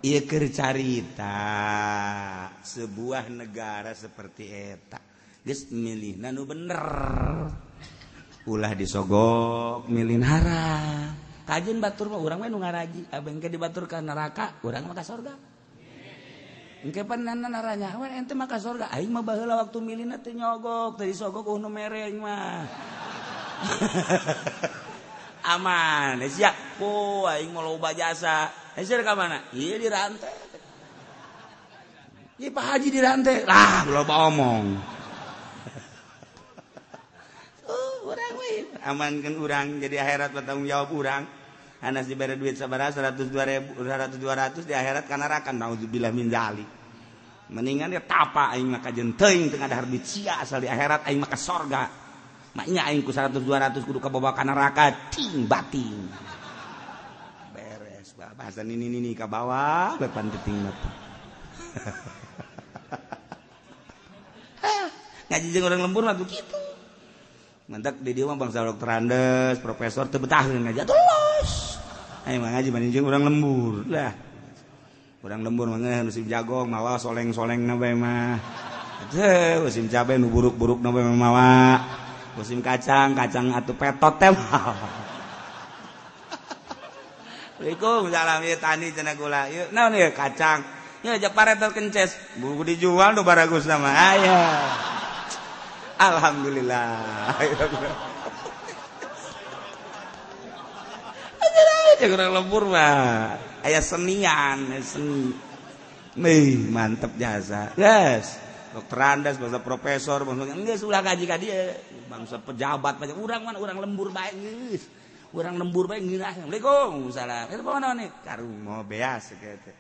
Iker 0.05 0.53
carita 0.53 1.33
sebuah 2.61 3.25
negara 3.33 3.97
seperti 3.97 4.45
eta 4.53 5.01
geus 5.41 5.73
milih 5.73 6.21
nanu 6.21 6.45
bener. 6.45 6.77
Ulah 8.45 8.77
disogok 8.77 9.89
milin 9.89 10.21
haram 10.21 11.17
kajin 11.49 11.81
batur 11.81 12.13
mah 12.13 12.21
urang 12.21 12.45
mah 12.45 12.53
nu 12.53 12.61
ngaraji. 12.61 13.09
Abeng 13.17 13.41
ke 13.41 13.49
dibatur 13.49 13.89
ka 13.89 14.05
neraka 14.05 14.61
urang 14.61 14.85
mah 14.85 14.93
ka 14.93 15.01
surga 15.01 15.33
engke 16.85 17.01
panana 17.09 17.49
naranya 17.49 17.97
wan 17.97 18.13
ente 18.13 18.37
mah 18.37 18.45
ka 18.45 18.61
surga 18.61 18.93
aing 18.93 19.09
mah 19.09 19.25
baheula 19.25 19.57
waktu 19.57 19.81
milina 19.81 20.21
teu 20.21 20.37
nyogok 20.37 21.01
teu 21.01 21.09
disogok 21.09 21.49
uh 21.49 21.57
nu 21.57 21.73
mereng 21.73 22.21
mah. 22.21 22.69
aman 25.45 26.25
oh, 26.81 27.93
jasa. 27.93 28.49
Mana 29.15 29.39
di 29.53 29.87
rantai. 29.87 30.35
Pak 32.35 32.65
Haji 32.65 32.89
di 32.91 33.01
rantai. 33.01 33.47
Lah 33.47 33.87
belum 33.87 34.09
omong. 34.09 34.67
Oh, 37.65 38.13
uh, 38.13 38.91
amankan 38.91 39.35
urang 39.41 39.81
jadi 39.81 40.05
akhirat 40.05 40.37
bertanggung 40.37 40.69
jawab 40.69 40.91
urang. 40.93 41.25
Anas 41.85 42.09
diberi 42.09 42.41
duit 42.41 42.57
sabara 42.57 42.89
100 42.89 43.29
200 43.29 44.17
200 44.17 44.65
di 44.65 44.73
akhirat 44.73 45.05
karena 45.05 45.29
rakan 45.29 45.57
nauzubillah 45.61 46.13
min 46.13 46.33
zalik. 46.33 46.69
Mendingan 47.53 47.93
dia 47.93 48.01
tapa 48.01 48.53
aing 48.57 48.73
maka 48.73 48.89
jenteng 48.89 49.53
tengah 49.53 49.69
dahar 49.69 49.85
duit 49.85 50.05
sia 50.09 50.41
asal 50.41 50.65
di 50.65 50.69
akhirat 50.69 51.05
aing 51.05 51.21
maka 51.21 51.37
sorga. 51.37 52.04
maknya 52.55 52.87
aing 52.89 53.03
ku 53.03 53.11
100 53.11 53.43
200 53.43 53.83
kudu 53.83 53.99
kabawa 53.99 54.31
ka 54.33 54.47
neraka. 54.47 55.11
Ting 55.11 55.45
bating. 55.51 56.09
Beres 57.53 58.15
bahasan 58.15 58.71
ini 58.71 58.89
ini 58.89 59.13
kabawa 59.15 59.99
depan 59.99 60.31
teting 60.31 60.59
mata 60.63 60.91
ngaji 65.35 65.51
jeung 65.51 65.67
orang 65.67 65.83
lembur 65.83 66.07
mah 66.07 66.15
begitu. 66.15 66.63
Mantak 67.67 67.99
di 67.99 68.15
dieu 68.15 68.31
mah 68.31 68.39
bangsa 68.39 68.63
dokter 68.63 68.87
Andes 68.87 69.59
profesor 69.59 70.07
teu 70.07 70.23
betah 70.23 70.47
ngaji. 70.47 70.87
Terus 70.87 71.83
aing 72.29 72.39
mah 72.39 72.55
ngaji 72.55 72.69
mending 72.71 72.93
jeung 72.95 73.11
orang 73.11 73.27
lembur. 73.27 73.83
Lah. 73.91 74.15
Orang 75.25 75.41
lembur 75.41 75.73
mah 75.73 75.81
geus 75.81 76.21
jagong 76.23 76.69
malah 76.69 77.01
soleng-soleng 77.01 77.65
na 77.65 77.75
bae 77.81 77.97
mah. 77.97 78.37
Teu, 79.11 79.67
musim 79.67 79.91
cabe 79.91 80.21
nu 80.21 80.31
buruk-buruk 80.31 80.79
na 80.85 80.93
bae 80.93 81.03
mawa. 81.03 81.81
Musim 82.35 82.59
kacang 82.59 83.15
kacang 83.15 83.55
atuh 83.55 83.75
petot 83.79 84.15
teh 84.19 84.35
Assalamualaikum 87.55 88.13
salam 88.13 88.45
ya 88.45 88.57
tani 88.61 88.93
cenah 88.93 89.15
kula. 89.17 89.49
Yuk 89.49 89.73
naon 89.73 89.97
ya 89.97 90.13
kacang. 90.13 90.61
Ya 91.01 91.17
jak 91.17 91.33
paretot 91.33 91.73
kences. 91.73 92.13
Buku 92.37 92.67
dijual 92.67 93.17
nu 93.17 93.25
baragus 93.25 93.65
nama. 93.65 93.89
Ayah 93.89 94.69
Alhamdulillah. 95.97 96.93
Kurang 102.05 102.37
lembur 102.37 102.69
mah 102.69 103.41
ayah 103.65 103.81
senian 103.81 104.69
seni. 104.85 105.33
Nih 106.21 106.69
mantep 106.69 107.17
jasa. 107.17 107.73
Yes 107.81 108.44
dokter 108.75 108.99
andas 108.99 109.39
bangsa 109.39 109.63
profesor 109.63 110.27
bangsa 110.27 110.51
enggak 110.51 110.83
sudah 110.83 110.99
gaji 110.99 111.25
ka 111.31 111.39
dia 111.39 111.79
bangsa 112.11 112.43
pejabat 112.43 112.99
banyak 112.99 113.15
orang 113.15 113.47
mana 113.47 113.63
orang 113.63 113.79
lembur 113.79 114.11
baik 114.11 114.35
guys. 114.35 114.83
Orang 115.35 115.59
lembur 115.59 115.87
baik 115.87 116.03
gini 116.03 116.19
assalamualaikum 116.23 117.11
salam. 117.15 117.47
Itu 117.51 117.63
mana 117.63 117.95
nih 117.95 118.11
karu 118.27 118.51
mau 118.51 118.83
beas 118.83 119.31
gitu. 119.31 119.71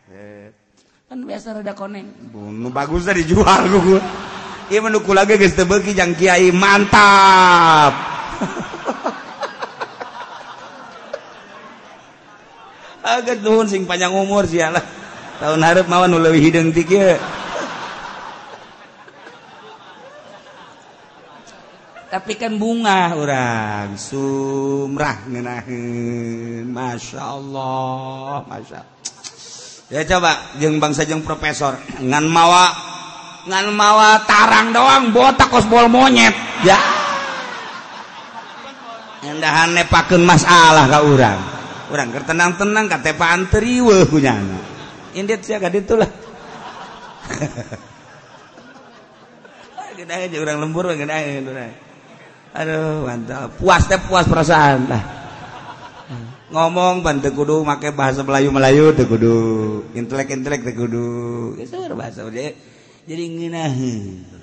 Kan 1.10 1.26
biasa 1.26 1.58
rada 1.58 1.74
koneng. 1.74 2.30
Bunuh 2.30 2.70
bagus 2.70 3.06
dijual 3.10 3.66
gue 3.66 3.98
Iya 4.72 4.80
menukul 4.80 5.18
lagi 5.18 5.36
guys. 5.36 5.52
Tebeki 5.58 5.92
jang 5.92 6.14
kiai. 6.16 6.48
Mantap. 6.54 7.92
Agak 13.04 13.44
nuhun 13.44 13.68
sing 13.68 13.84
panjang 13.84 14.16
umur 14.16 14.48
sih 14.48 14.64
lah. 14.64 14.80
Tahun 15.42 15.60
harap 15.60 15.84
mawan 15.92 16.08
nu 16.08 16.16
leuwih 16.16 16.40
hideung 16.40 16.72
ti 16.72 16.88
Tapi 22.14 22.38
kan 22.38 22.62
bunga 22.62 23.10
orang. 23.18 23.98
Sumrah 23.98 25.26
ngeunaheun. 25.26 26.70
Masya 26.70 27.18
Allah, 27.18 28.46
Masya. 28.46 28.80
Ya 29.90 30.06
coba 30.06 30.54
jeng 30.62 30.78
bangsa 30.78 31.02
jeng 31.10 31.26
profesor. 31.26 31.74
Ngan 31.98 32.30
mawa 32.30 32.70
ngan 33.50 33.66
mawa 33.74 34.22
tarang 34.30 34.70
doang. 34.70 35.10
Botak 35.10 35.50
kosbol 35.50 35.90
monyet. 35.90 36.30
Ya. 36.62 36.78
Endahan 39.26 39.74
nepakeun 39.74 40.22
masalah 40.22 40.86
ka 40.86 41.02
urang. 41.02 41.40
Urang 41.90 42.14
keur 42.14 42.22
tenang-tenang 42.30 42.94
ka 42.94 43.02
tepaan 43.02 43.50
teriweuh 43.50 44.06
kunyana. 44.06 44.62
Indit 45.18 45.42
sia 45.42 45.58
ka 45.58 45.66
ditu 45.66 45.98
lah. 45.98 46.06
Aja 50.04 50.36
urang 50.36 50.62
lembur 50.62 50.84
gede 50.94 51.10
aja 51.10 51.83
aduh 52.54 53.04
mantap. 53.04 53.58
Puas 53.58 53.84
teh 53.90 53.98
puas 53.98 54.24
perasaan. 54.30 54.86
Lah. 54.86 55.04
Ngomong 56.54 57.02
bantu 57.02 57.34
kudu 57.34 57.66
make 57.66 57.90
bahasa 57.90 58.22
Melayu 58.22 58.54
Melayu 58.54 58.94
teu 58.94 59.10
kudu. 59.10 59.36
Intelek 59.98 60.30
intelek 60.30 60.62
teu 60.62 60.86
kudu. 60.86 61.08
Geus 61.58 61.74
bahasa 61.98 62.22
dia 62.30 62.54
jadi 63.04 63.28
ngeunaheun 63.28 64.34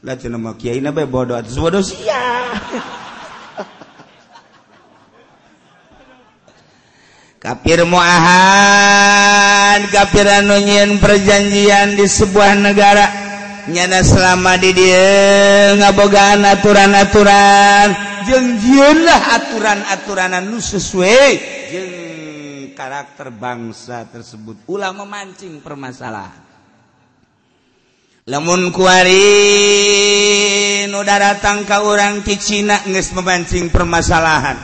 lah 0.00 0.16
cenah 0.16 0.40
mah 0.40 0.56
kiai 0.56 0.80
na 0.80 0.96
bae 0.96 1.04
bodoh 1.04 1.36
atuh. 1.36 1.52
Bodoh 1.60 1.84
sia 1.84 2.16
kafir 7.44 7.84
muahan 7.88 9.80
kafir 9.92 10.28
anu 10.28 10.56
perjanjian 11.00 11.96
di 11.96 12.04
sebuah 12.08 12.52
negara 12.60 13.29
nyana 13.68 14.00
selama 14.00 14.56
di 14.56 14.72
dia 14.72 15.76
ngabogaan 15.76 16.40
aturan-aturan. 16.46 17.88
Jengjilah 18.24 19.20
aturan-aturan 19.36 20.32
anu 20.40 20.56
sesuai. 20.62 21.30
Jeng 21.68 21.92
karakter 22.72 23.28
bangsa 23.28 24.08
tersebut. 24.08 24.64
Ulah 24.70 24.96
memancing 24.96 25.60
permasalahan. 25.60 26.48
Lamun 28.30 28.70
kuari 28.70 29.26
nu 30.86 31.00
datang 31.02 31.66
ka 31.66 31.82
urang 31.82 32.22
ti 32.22 32.38
Cina 32.38 32.78
geus 32.86 33.10
memancing 33.16 33.72
permasalahan. 33.72 34.56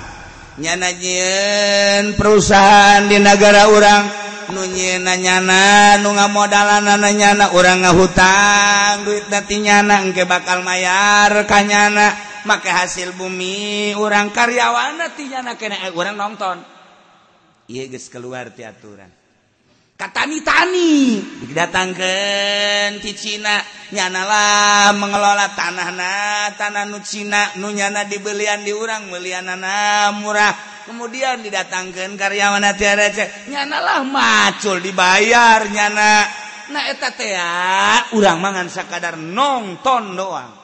Nyana 0.56 0.88
jieun 0.96 2.16
perusahaan 2.16 3.04
di 3.04 3.20
negara 3.20 3.68
orang 3.68 4.25
nunyi 4.52 5.00
nanyana 5.00 5.96
nu 6.04 6.12
nga 6.12 6.26
nyana 6.28 6.94
nanyana 7.00 7.54
orang 7.56 7.82
ngahutang 7.82 9.08
duit 9.08 9.26
datinyana 9.32 10.04
engke 10.04 10.28
bakal 10.28 10.60
mayar 10.60 11.46
kanyana 11.48 12.12
make 12.46 12.68
hasil 12.70 13.10
bumi 13.16 13.96
orang 13.98 14.30
karyawan 14.30 15.02
tinyana 15.16 15.58
kena 15.58 15.90
orang 15.96 16.14
eh, 16.14 16.20
nonton. 16.20 16.56
Iya 17.66 17.90
geus 17.90 18.06
keluar 18.06 18.54
ti 18.54 18.62
aturan. 18.62 19.10
katani-tani 19.96 21.24
didatangkan 21.48 23.00
di 23.00 23.12
Cina. 23.16 23.58
Nyanalah 23.86 24.92
mengelola 24.98 25.56
tanah 25.56 25.88
na 25.96 26.14
tanah 26.54 26.84
nu 26.86 27.00
Cina. 27.02 27.56
Nu 27.58 27.72
nyana 27.72 28.04
dibelian 28.04 28.62
diurang 28.62 29.08
belianana 29.10 30.12
murah. 30.14 30.52
Kemudian 30.86 31.42
didatangkan 31.42 32.14
karyawan 32.14 32.62
hati 32.62 32.86
receh 32.86 33.50
nyanalah 33.50 34.06
macul 34.06 34.78
dibayar 34.78 35.66
nyana. 35.66 36.22
Nah 36.70 36.82
eta 36.90 37.10
teh 37.14 37.34
urang 38.14 38.38
mangan 38.38 38.70
sakadar 38.70 39.18
nonton 39.18 40.14
doang. 40.14 40.55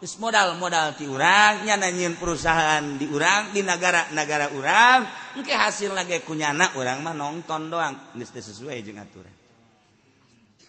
modal-modal 0.00 0.96
diurangnya 0.96 1.76
nanyiin 1.76 2.16
perusahaan 2.16 2.80
diurang 2.96 3.52
di 3.52 3.60
negara-negara 3.60 4.48
urang 4.56 5.04
mungkin 5.36 5.56
hasil 5.60 5.92
lagi 5.92 6.24
kunyana 6.24 6.72
orang 6.80 7.04
mah 7.04 7.12
nonton 7.12 7.68
doang. 7.68 8.16
Geus 8.16 8.32
sesuai 8.32 8.80
jeung 8.80 8.96
aturan. 8.96 9.34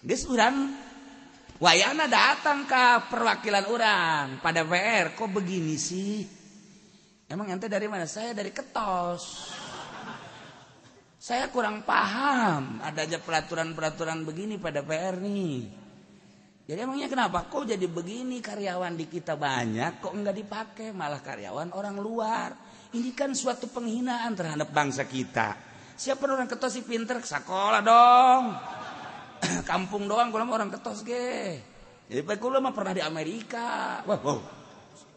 Geus 0.03 0.27
urang 0.27 0.75
wayana 1.63 2.11
datang 2.11 2.67
ke 2.67 3.07
perwakilan 3.07 3.65
orang 3.71 4.25
pada 4.43 4.67
PR 4.67 5.15
kok 5.15 5.31
begini 5.31 5.79
sih? 5.79 6.27
Emang 7.31 7.47
ente 7.47 7.71
dari 7.71 7.87
mana? 7.87 8.03
Saya 8.03 8.35
dari 8.35 8.51
ketos. 8.51 9.55
Saya 11.15 11.47
kurang 11.47 11.87
paham. 11.87 12.83
Adanya 12.83 13.23
peraturan-peraturan 13.23 14.27
begini 14.27 14.59
pada 14.59 14.83
PR 14.83 15.15
nih. 15.15 15.80
Jadi 16.69 16.85
emangnya 16.85 17.09
kenapa? 17.09 17.49
Kok 17.49 17.73
jadi 17.73 17.87
begini 17.89 18.37
karyawan 18.37 18.93
di 18.93 19.09
kita 19.09 19.33
banyak, 19.33 19.97
kok 19.97 20.13
enggak 20.13 20.35
dipakai 20.37 20.93
malah 20.93 21.19
karyawan 21.19 21.73
orang 21.73 21.97
luar. 21.97 22.49
Ini 22.91 23.15
kan 23.15 23.33
suatu 23.33 23.71
penghinaan 23.71 24.35
terhadap 24.35 24.69
bangsa 24.69 25.07
kita. 25.07 25.55
Siapa 25.95 26.27
orang 26.27 26.45
ketos 26.45 26.75
si 26.77 26.81
pinter 26.83 27.23
sekolah 27.23 27.81
dong. 27.81 28.43
Kampung 29.69 30.05
doang 30.05 30.29
kalau 30.29 30.47
orang 30.53 30.69
ketos 30.69 31.01
ge. 31.01 31.61
Jadi 32.11 32.21
Pak 32.27 32.43
mah 32.43 32.75
pernah 32.75 32.93
di 32.93 33.03
Amerika. 33.03 33.99
Wow, 34.03 34.19
wow. 34.21 34.39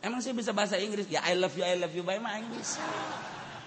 Emang 0.04 0.22
sih 0.22 0.36
bisa 0.36 0.54
bahasa 0.54 0.78
Inggris? 0.78 1.08
Ya 1.10 1.24
I 1.26 1.34
love 1.34 1.56
you, 1.56 1.64
I 1.66 1.74
love 1.80 1.92
you, 1.96 2.04
bye 2.06 2.20
mah 2.20 2.36
Inggris. 2.38 2.76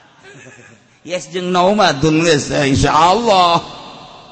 yes 1.10 1.28
jeng 1.34 1.52
no 1.52 1.74
mah 1.76 1.98
tulis 1.98 2.54
insya 2.54 2.94
Allah. 2.94 3.87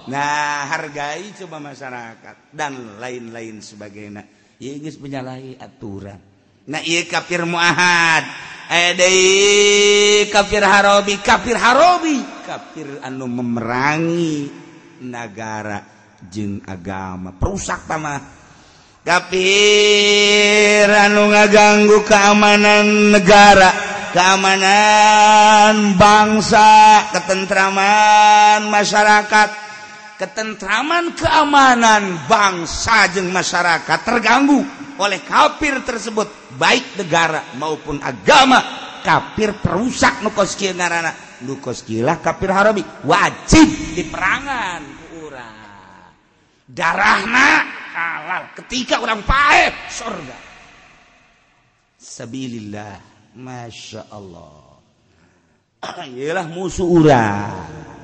Nah 0.10 0.70
hargai 0.70 1.34
coba 1.34 1.58
masyarakat 1.58 2.53
dan 2.53 3.01
lain-lain 3.01 3.62
sebagai 3.62 4.12
menyalahi 5.01 5.58
aturan. 5.58 6.20
Nah, 6.66 6.82
kafir 6.82 7.45
muahad. 7.45 8.26
Eh, 8.66 10.26
kafir 10.34 10.66
Harobi 10.66 11.22
kafir 11.22 11.53
Harobi. 11.53 12.18
Kafir 12.41 12.97
anu 13.06 13.30
memerangi 13.30 14.49
negara 15.06 15.82
jeng 16.26 16.66
agama. 16.66 17.30
Perusak 17.38 17.86
pamah 17.86 18.18
kafir 19.06 20.89
anu 20.89 21.30
ngaganggu 21.30 22.01
keamanan 22.10 23.14
negara 23.14 23.70
keamanan 24.10 25.93
bangsa 25.93 27.06
ketentraman 27.14 28.66
masyarakat. 28.66 29.64
ketentraman 30.16 31.16
keamanan 31.16 32.28
bangsa 32.28 33.11
jeng 33.11 33.32
masyarakat 33.32 33.99
terganggu 34.07 34.63
oleh 34.95 35.20
kafir 35.28 35.84
tersebut 35.84 36.55
baik 36.55 36.99
negara 36.99 37.43
maupun 37.59 37.99
agama. 37.99 38.84
Kafir 39.05 39.61
perusak 39.61 40.26
nukos 40.26 40.57
ngaranana 40.57 41.13
nukos 41.45 41.86
lah 42.01 42.18
kafir 42.18 42.49
harami 42.49 42.82
wajib 43.05 43.70
diperangan 43.93 44.82
urang. 45.22 45.57
Darahna 46.66 47.49
halal 47.93 48.43
ketika 48.57 48.97
orang 49.05 49.22
paep 49.22 49.78
surga. 49.93 50.38
Sabilillah 52.01 52.97
masya 53.38 54.09
Allah. 54.09 54.74
Ialah 56.18 56.49
musuh 56.49 56.89
orang 56.89 57.95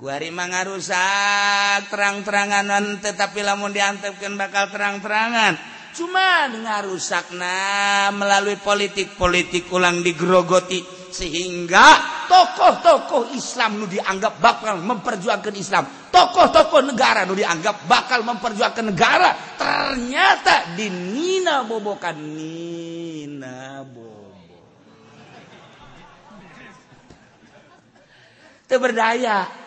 urang 0.00 0.56
rusak 0.64 1.92
terang-teranganan 1.92 3.04
tetapi 3.04 3.44
lamun 3.44 3.68
diantepkan 3.68 4.32
bakal 4.32 4.72
terang-terangan. 4.72 5.60
Cuma 5.92 6.48
dengar 6.48 6.88
rusakna 6.88 8.08
melalui 8.16 8.56
politik-politik 8.56 9.68
ulang 9.68 10.00
digrogoti 10.00 10.80
sehingga 11.10 12.00
tokoh-tokoh 12.30 13.34
Islam 13.36 13.84
nu 13.84 13.86
dianggap 13.90 14.40
bakal 14.40 14.80
memperjuangkan 14.80 15.54
Islam. 15.58 15.84
Tokoh-tokoh 16.08 16.80
negara 16.88 17.28
nu 17.28 17.36
dianggap 17.36 17.84
bakal 17.84 18.24
memperjuangkan 18.24 18.86
negara. 18.88 19.34
Ternyata 19.58 20.78
dinina 20.78 21.66
bobokan 21.66 22.16
nina 22.16 23.84
bobo. 23.84 24.32
Itu 28.64 28.78
berdaya 28.78 29.59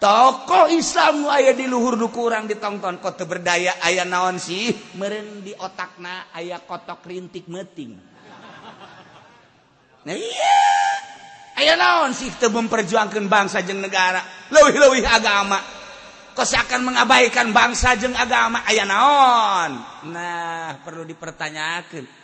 tokoh 0.00 0.72
Islam 0.72 1.28
aya 1.28 1.52
di 1.52 1.68
luhur 1.68 1.94
dukurang 2.00 2.48
ditonton 2.48 2.98
kota 2.98 3.28
berdaya 3.28 3.78
ayah 3.84 4.08
naon 4.08 4.40
sih? 4.40 4.72
Meren 4.96 5.44
di 5.44 5.52
otakna 5.52 6.32
ayah 6.34 6.64
kotok 6.64 7.04
rintik 7.04 7.46
meting 7.46 8.10
nah 10.00 10.16
iya. 10.16 10.64
Ayah 11.60 11.76
naon 11.76 12.16
sih 12.16 12.32
teu 12.40 12.48
memperjuangkan 12.48 13.28
bangsa 13.28 13.60
jeng 13.60 13.84
negara? 13.84 14.24
Leuwih-leuwih 14.48 15.04
agama. 15.04 15.60
Kosakan 16.32 16.88
mengabaikan 16.88 17.52
bangsa 17.52 18.00
jeng 18.00 18.16
agama. 18.16 18.64
Ayah 18.64 18.88
naon? 18.88 19.70
Nah 20.08 20.80
perlu 20.80 21.04
dipertanyakan 21.04 22.19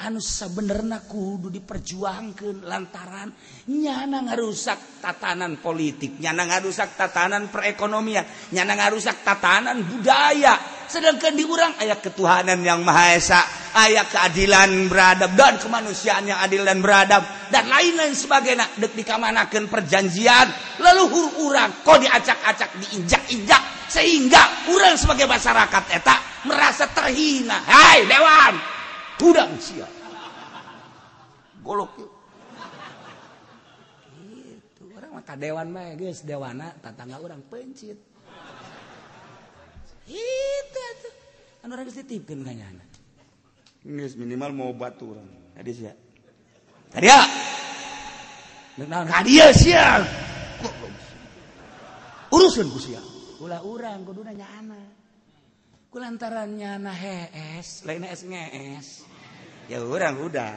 anu 0.00 0.20
benerna 0.56 1.04
kudu 1.04 1.52
diperjuangkan 1.52 2.64
lantaran 2.64 3.28
nyana 3.68 4.24
ngarusak 4.32 5.04
tatanan 5.04 5.60
politik 5.60 6.16
nyana 6.16 6.48
ngarusak 6.48 6.96
tatanan 6.96 7.52
perekonomian 7.52 8.24
nyana 8.56 8.80
ngarusak 8.80 9.20
tatanan 9.20 9.84
budaya. 9.84 10.56
Sedangkan 10.90 11.38
diurang 11.38 11.78
ayat 11.78 12.02
ketuhanan 12.02 12.66
yang 12.66 12.82
maha 12.82 13.14
esa 13.14 13.38
ayat 13.78 14.10
keadilan 14.10 14.90
beradab 14.90 15.38
dan 15.38 15.54
kemanusiaan 15.62 16.26
yang 16.26 16.42
adil 16.42 16.66
dan 16.66 16.82
beradab 16.82 17.22
dan 17.52 17.70
lain-lain 17.70 18.10
sebagainya. 18.10 18.66
Dek 18.74 18.98
dikamanakan 18.98 19.70
perjanjian 19.70 20.50
leluhur 20.82 21.46
urang 21.46 21.86
kok 21.86 22.02
diacak-acak 22.02 22.74
diinjak-injak 22.82 23.86
sehingga 23.86 24.66
urang 24.74 24.98
sebagai 24.98 25.30
masyarakat 25.30 25.84
eta 25.94 26.16
merasa 26.50 26.90
terhina. 26.90 27.62
Hai 27.70 28.10
dewan! 28.10 28.79
tudang 29.20 29.52
sia. 29.60 29.84
Golok 31.60 31.92
yuk. 32.00 32.12
Gitu 34.24 34.82
orang 34.96 35.20
mata 35.20 35.36
dewan 35.36 35.68
mah 35.68 35.92
guys 35.92 36.24
dewana 36.24 36.72
tatangga 36.80 37.20
orang 37.20 37.44
pencit. 37.44 38.00
Itu 40.08 40.84
tuh 41.04 41.14
anu 41.68 41.76
orang 41.76 41.84
geus 41.84 42.00
dititipkeun 42.00 42.40
ka 42.40 42.52
nyana. 42.56 42.84
Geus 43.84 44.16
minimal 44.16 44.56
mau 44.56 44.72
batu 44.72 45.12
urang. 45.12 45.28
Tadi 45.52 45.72
sia. 45.76 45.92
Tadi 46.88 47.04
ya. 47.04 47.20
Naon? 48.80 49.04
Ka 49.04 49.20
dieu 49.20 49.52
sia. 49.52 50.00
Urusan 52.32 52.72
ku 52.72 52.80
sia. 52.80 53.04
Ulah 53.44 53.60
urang 53.60 54.00
kuduna 54.08 54.32
nyana 54.32 54.80
kulantaran 55.90 56.54
nyana 56.54 56.94
hees 56.94 57.82
lain 57.82 58.06
es 58.06 58.22
ngees. 58.22 59.09
ya 59.70 59.78
orang 59.86 60.18
udah. 60.18 60.52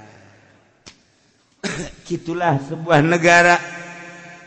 Gitulah 2.09 2.57
sebuah 2.65 3.05
negara. 3.05 3.57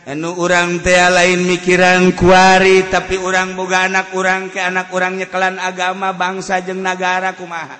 Anu 0.07 0.39
orang 0.39 0.79
teh 0.79 0.95
lain 0.95 1.43
mikiran 1.43 2.15
kuari 2.15 2.87
tapi 2.87 3.19
orang 3.19 3.59
boga 3.59 3.91
anak 3.91 4.15
orang 4.15 4.47
ke 4.47 4.55
anak 4.55 4.87
orangnya 4.95 5.27
nyekelan 5.27 5.59
agama 5.59 6.15
bangsa 6.15 6.63
jeng 6.63 6.79
negara 6.79 7.35
kumaha. 7.35 7.75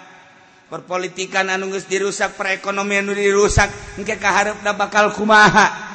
Perpolitikan 0.67 1.47
anu 1.47 1.71
geus 1.71 1.87
dirusak 1.87 2.35
perekonomian 2.35 3.07
anu 3.07 3.15
dirusak 3.15 3.71
engke 3.95 4.19
kaharepna 4.19 4.75
bakal 4.75 5.15
kumaha? 5.15 5.87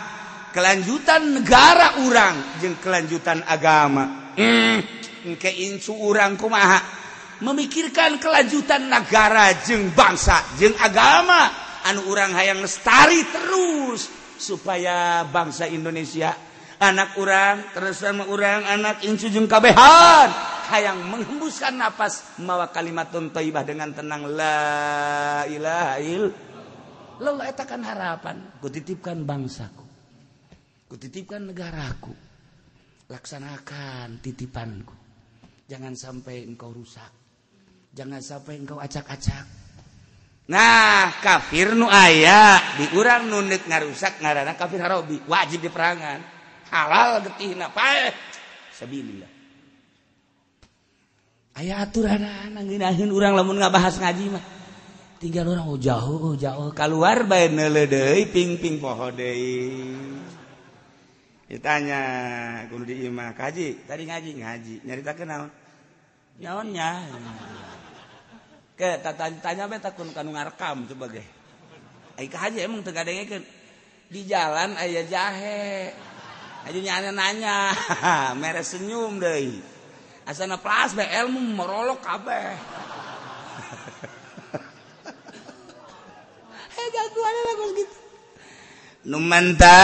Kelanjutan 0.56 1.36
negara 1.36 2.00
orang 2.00 2.64
jeung 2.64 2.80
kelanjutan 2.80 3.44
agama. 3.44 4.32
Mm, 4.32 4.80
engke 5.36 5.52
incu 5.52 5.92
orang 6.00 6.40
kumaha? 6.40 7.01
memikirkan 7.42 8.22
kelanjutan 8.22 8.86
negara 8.86 9.52
jeng 9.66 9.90
bangsa 9.92 10.40
jeng 10.56 10.72
agama. 10.78 11.50
Anu 11.82 12.06
urang 12.06 12.30
hayang 12.30 12.62
lestari 12.62 13.26
terus 13.26 14.06
supaya 14.38 15.26
bangsa 15.26 15.66
Indonesia. 15.66 16.30
Anak 16.78 17.18
urang 17.18 17.74
terus 17.74 17.98
sama 17.98 18.26
urang 18.30 18.62
anak 18.62 19.02
incu 19.02 19.26
jeng 19.26 19.50
kabehan. 19.50 20.30
Hayang 20.70 21.02
menghembuskan 21.10 21.74
napas 21.74 22.38
mawa 22.40 22.70
kalimatun 22.70 23.34
thaibah 23.34 23.66
dengan 23.66 23.92
tenang 23.92 24.24
la 24.24 25.44
ilaha 25.44 26.00
illallah 26.00 26.50
Lalu 27.22 27.44
etakan 27.44 27.84
harapan 27.84 28.36
kutitipkan 28.58 29.22
bangsaku 29.22 29.84
kutitipkan 30.90 31.48
negaraku 31.48 32.12
laksanakan 33.08 34.18
titipanku. 34.24 34.96
Jangan 35.70 35.94
sampai 35.96 36.44
engkau 36.44 36.74
rusak. 36.74 37.21
jangan 37.92 38.20
sampai 38.24 38.60
engkau 38.60 38.80
acak-acak. 38.80 39.44
Nah 40.50 41.12
kafir 41.22 41.72
nu 41.78 41.86
aya 41.86 42.58
diurang 42.76 43.30
nunit 43.30 43.64
ngarusak 43.68 44.18
ngarana 44.18 44.58
kafir 44.58 44.82
harobi 44.82 45.22
wajib 45.30 45.62
diperangan. 45.62 46.20
Halal 46.72 47.22
getihna 47.24 47.70
pae 47.70 48.10
sabilillah. 48.74 49.30
Aya 51.52 51.84
aturan 51.84 52.24
nginahin 52.56 53.12
urang 53.12 53.36
lamun 53.36 53.60
ngabahas 53.60 54.00
ngaji 54.00 54.32
mah. 54.32 54.44
Tinggal 55.20 55.54
orang 55.54 55.70
oh 55.70 55.78
jauh 55.78 56.32
oh 56.32 56.34
jauh 56.34 56.74
keluar 56.74 57.22
bae 57.28 57.46
neule 57.46 57.86
deui 57.86 58.26
ping-ping 58.26 58.82
poho 58.82 59.14
deui. 59.14 59.70
Ditanya 61.46 62.00
kudu 62.72 62.88
di 62.88 63.06
imah 63.06 63.36
kaji? 63.36 63.84
Tadi 63.84 64.02
ngaji 64.08 64.30
ngaji. 64.40 64.74
Nyaritakeun 64.88 65.28
naon? 65.28 65.50
Naonnya 66.40 67.06
ke 68.82 68.98
tanya 69.38 69.70
be 69.70 69.78
takun 69.78 70.10
kanu 70.10 70.34
ngarekam 70.34 70.90
coba 70.90 71.06
ge. 71.06 71.22
Ai 72.18 72.26
ka 72.26 72.50
haji 72.50 72.66
emang 72.66 72.82
teu 72.82 72.90
gadengekeun 72.90 73.46
di 74.10 74.26
jalan 74.26 74.74
aya 74.74 75.06
jahe. 75.06 75.94
Aja 76.66 76.80
nyana 76.82 77.14
nanya 77.14 77.70
mere 78.42 78.66
senyum 78.66 79.22
deui. 79.22 79.62
Asana 80.26 80.58
plas 80.58 80.98
be 80.98 81.06
ilmu 81.06 81.54
merolok 81.54 82.02
kabeh. 82.02 82.58
Eh 86.74 86.88
jagoan 86.90 87.36
lagu 87.46 87.66
gitu. 87.78 87.96
Numanta 89.02 89.78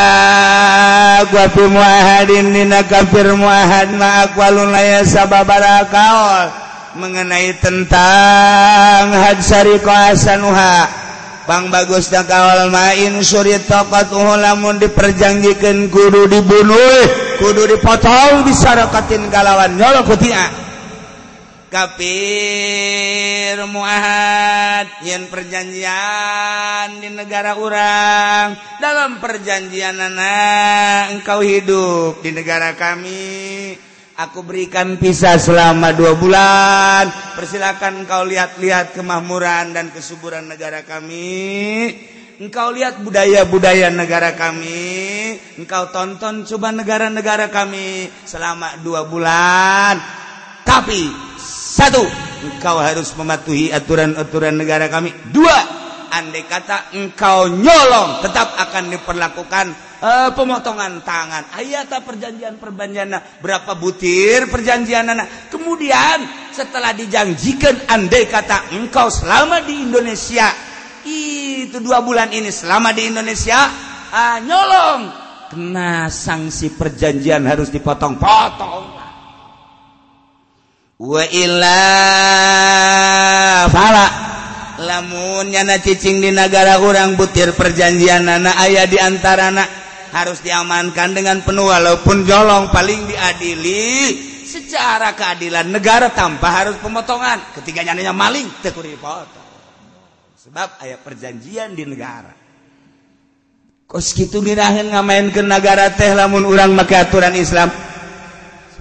gua 1.30 1.46
fi 1.50 1.64
muahadin 1.70 2.50
dina 2.50 2.82
kafir 2.82 3.30
muahad 3.38 3.94
ma 3.94 4.26
aqwalun 4.26 4.74
la 4.74 4.82
yasababara 4.82 5.86
kaul 5.86 6.67
mengenai 6.98 7.54
tentang 7.62 9.14
Hadsari 9.14 9.78
koasanuha 9.78 11.06
Bang 11.48 11.72
bagus 11.72 12.12
dan 12.12 12.28
kawal 12.28 12.68
main 12.68 13.24
Suri 13.24 13.56
tokat 13.64 14.12
lamun 14.12 14.76
diperjanjikan 14.76 15.88
kudu 15.88 16.28
dibunuh 16.28 17.00
kudu 17.40 17.64
dipotong 17.72 18.44
disarakatin 18.44 19.32
galawan 19.32 19.72
nyolok 19.80 20.12
kutia 20.12 20.44
kafir 21.72 23.56
muahad 23.64 24.92
yen 25.08 25.24
perjanjian 25.32 27.00
di 27.00 27.16
negara 27.16 27.56
orang 27.56 28.52
dalam 28.76 29.16
perjanjian 29.16 29.96
anak 29.96 31.16
engkau 31.16 31.40
hidup 31.40 32.20
di 32.20 32.28
negara 32.36 32.76
kami 32.76 33.87
aku 34.18 34.42
berikan 34.42 34.98
pisah 34.98 35.38
selama 35.38 35.94
dua 35.94 36.18
bulan. 36.18 37.06
Persilakan 37.38 38.02
engkau 38.02 38.26
lihat-lihat 38.26 38.98
kemakmuran 38.98 39.70
dan 39.70 39.94
kesuburan 39.94 40.50
negara 40.50 40.82
kami. 40.82 41.94
Engkau 42.38 42.74
lihat 42.74 42.98
budaya-budaya 43.02 43.90
negara 43.94 44.34
kami. 44.34 45.38
Engkau 45.58 45.94
tonton 45.94 46.42
coba 46.42 46.74
negara-negara 46.74 47.46
kami 47.50 48.10
selama 48.26 48.82
dua 48.82 49.06
bulan. 49.06 49.94
Tapi 50.66 51.10
satu 51.78 52.02
engkau 52.42 52.76
harus 52.78 53.14
mematuhi 53.14 53.70
aturan-aturan 53.70 54.54
negara 54.54 54.90
kami. 54.90 55.14
Dua 55.30 55.54
andai 56.10 56.44
kata 56.44 56.92
engkau 56.96 57.48
nyolong 57.48 58.24
tetap 58.24 58.56
akan 58.56 58.92
diperlakukan 58.92 59.66
uh, 60.00 60.30
pemotongan 60.32 61.04
tangan. 61.04 61.48
Ayata 61.54 62.00
perjanjian 62.02 62.56
perjanjian 62.56 63.12
berapa 63.40 63.76
butir 63.76 64.48
perjanjian 64.48 65.08
anak? 65.08 65.50
Kemudian 65.52 66.50
setelah 66.50 66.96
dijanjikan 66.96 67.88
andai 67.88 68.26
kata 68.26 68.74
engkau 68.76 69.12
selama 69.12 69.62
di 69.62 69.84
Indonesia 69.84 70.50
itu 71.08 71.78
dua 71.80 72.04
bulan 72.04 72.32
ini 72.32 72.52
selama 72.52 72.92
di 72.92 73.08
Indonesia 73.08 73.58
uh, 74.12 74.38
nyolong. 74.42 75.02
Kena 75.48 76.12
sanksi 76.12 76.76
perjanjian 76.76 77.48
harus 77.48 77.72
dipotong-potong 77.72 78.98
lamunnyana 84.78 85.82
cicing 85.82 86.22
di 86.22 86.30
negara 86.30 86.78
orang 86.78 87.18
butir 87.18 87.52
perjanjian 87.58 88.24
anak 88.30 88.54
ayah 88.62 88.86
diantara 88.86 89.50
anak 89.50 89.68
harus 90.14 90.40
diamankan 90.40 91.12
dengan 91.12 91.42
penuh 91.44 91.68
walaupun 91.68 92.24
jolong 92.24 92.70
paling 92.72 93.10
diadili. 93.10 94.26
Secara 94.48 95.12
keadilan 95.12 95.68
negara 95.68 96.08
tanpa 96.08 96.48
harus 96.48 96.80
pemotongan. 96.80 97.52
Ketika 97.60 97.84
nyanyinya 97.84 98.16
maling 98.16 98.48
tekur 98.64 98.80
dipotong. 98.80 99.44
Sebab 100.40 100.80
ayat 100.80 101.04
perjanjian 101.04 101.76
di 101.76 101.84
negara. 101.84 102.32
Kos 103.84 104.16
gitu 104.16 104.40
dirahin 104.40 104.88
ngamain 104.88 105.28
ke 105.32 105.44
negara 105.44 105.92
teh 105.92 106.16
lamun 106.16 106.48
orang 106.48 106.72
maka 106.72 107.04
aturan 107.08 107.36
Islam 107.36 107.68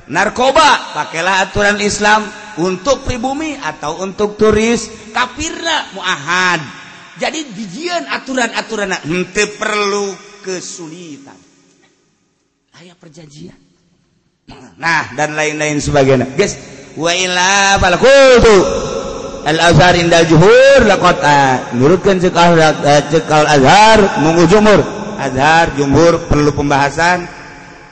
narkoba 0.08 0.96
pakailah 0.96 1.48
aturan 1.48 1.78
Islam 1.84 2.26
untuk 2.58 3.06
pribumi 3.06 3.56
atau 3.58 4.02
untuk 4.02 4.36
turis. 4.36 5.14
Kafirna 5.14 5.94
muahad. 5.98 6.62
Jadi 7.18 7.50
bijian 7.50 8.06
aturan-aturan 8.06 8.94
ente 9.10 9.50
perlu 9.58 10.14
kesulitan. 10.46 11.38
Aya 12.78 12.94
perjanjian. 12.94 13.58
Nah 14.78 15.12
dan 15.18 15.34
lain-lain 15.34 15.82
sebagainya. 15.82 16.30
Guys 16.38 16.56
wa 16.94 17.10
ila 17.10 17.82
falqutu 17.82 18.58
al 19.50 19.60
azhar 19.74 19.98
indal 19.98 20.26
juhur 20.30 20.86
laqad 20.86 21.18
ah, 21.26 21.74
nurutkeun 21.74 22.22
cekal 22.22 22.54
cekal 23.10 23.44
ah, 23.50 23.56
azhar 23.58 24.00
munggu 24.22 24.46
jumhur. 24.46 24.82
Azhar 25.18 25.74
jumhur 25.74 26.30
perlu 26.30 26.54
pembahasan. 26.54 27.37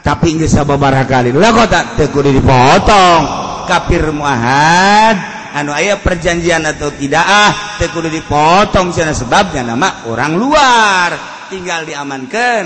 tapi 0.05 0.37
nggak 0.37 0.53
sababaraha 0.53 1.09
kali 1.09 1.33
lah 1.33 1.49
kok 1.49 1.65
tak? 1.65 1.85
Tekuni 1.97 2.29
dipotong. 2.37 3.21
Kafir 3.65 4.13
muahad. 4.13 5.17
Anu 5.57 5.73
ayah 5.73 5.97
perjanjian 5.97 6.61
atau 6.61 6.93
tidak 6.93 7.25
ah 7.25 7.51
tekuni 7.81 8.13
dipotong 8.13 8.93
cina 8.93 9.17
sebabnya. 9.17 9.65
Nama 9.65 10.05
orang 10.05 10.37
luar. 10.37 11.09
Tinggal 11.49 11.89
diamankan. 11.89 12.65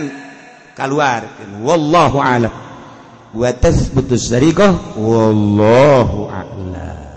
Keluar. 0.76 1.40
Wallahu 1.64 2.20
alam. 2.20 2.52
Wa 3.32 3.56
tasbutus 3.56 4.28
sariqah 4.28 5.00
wallahu 5.00 6.28
a'lam. 6.28 7.09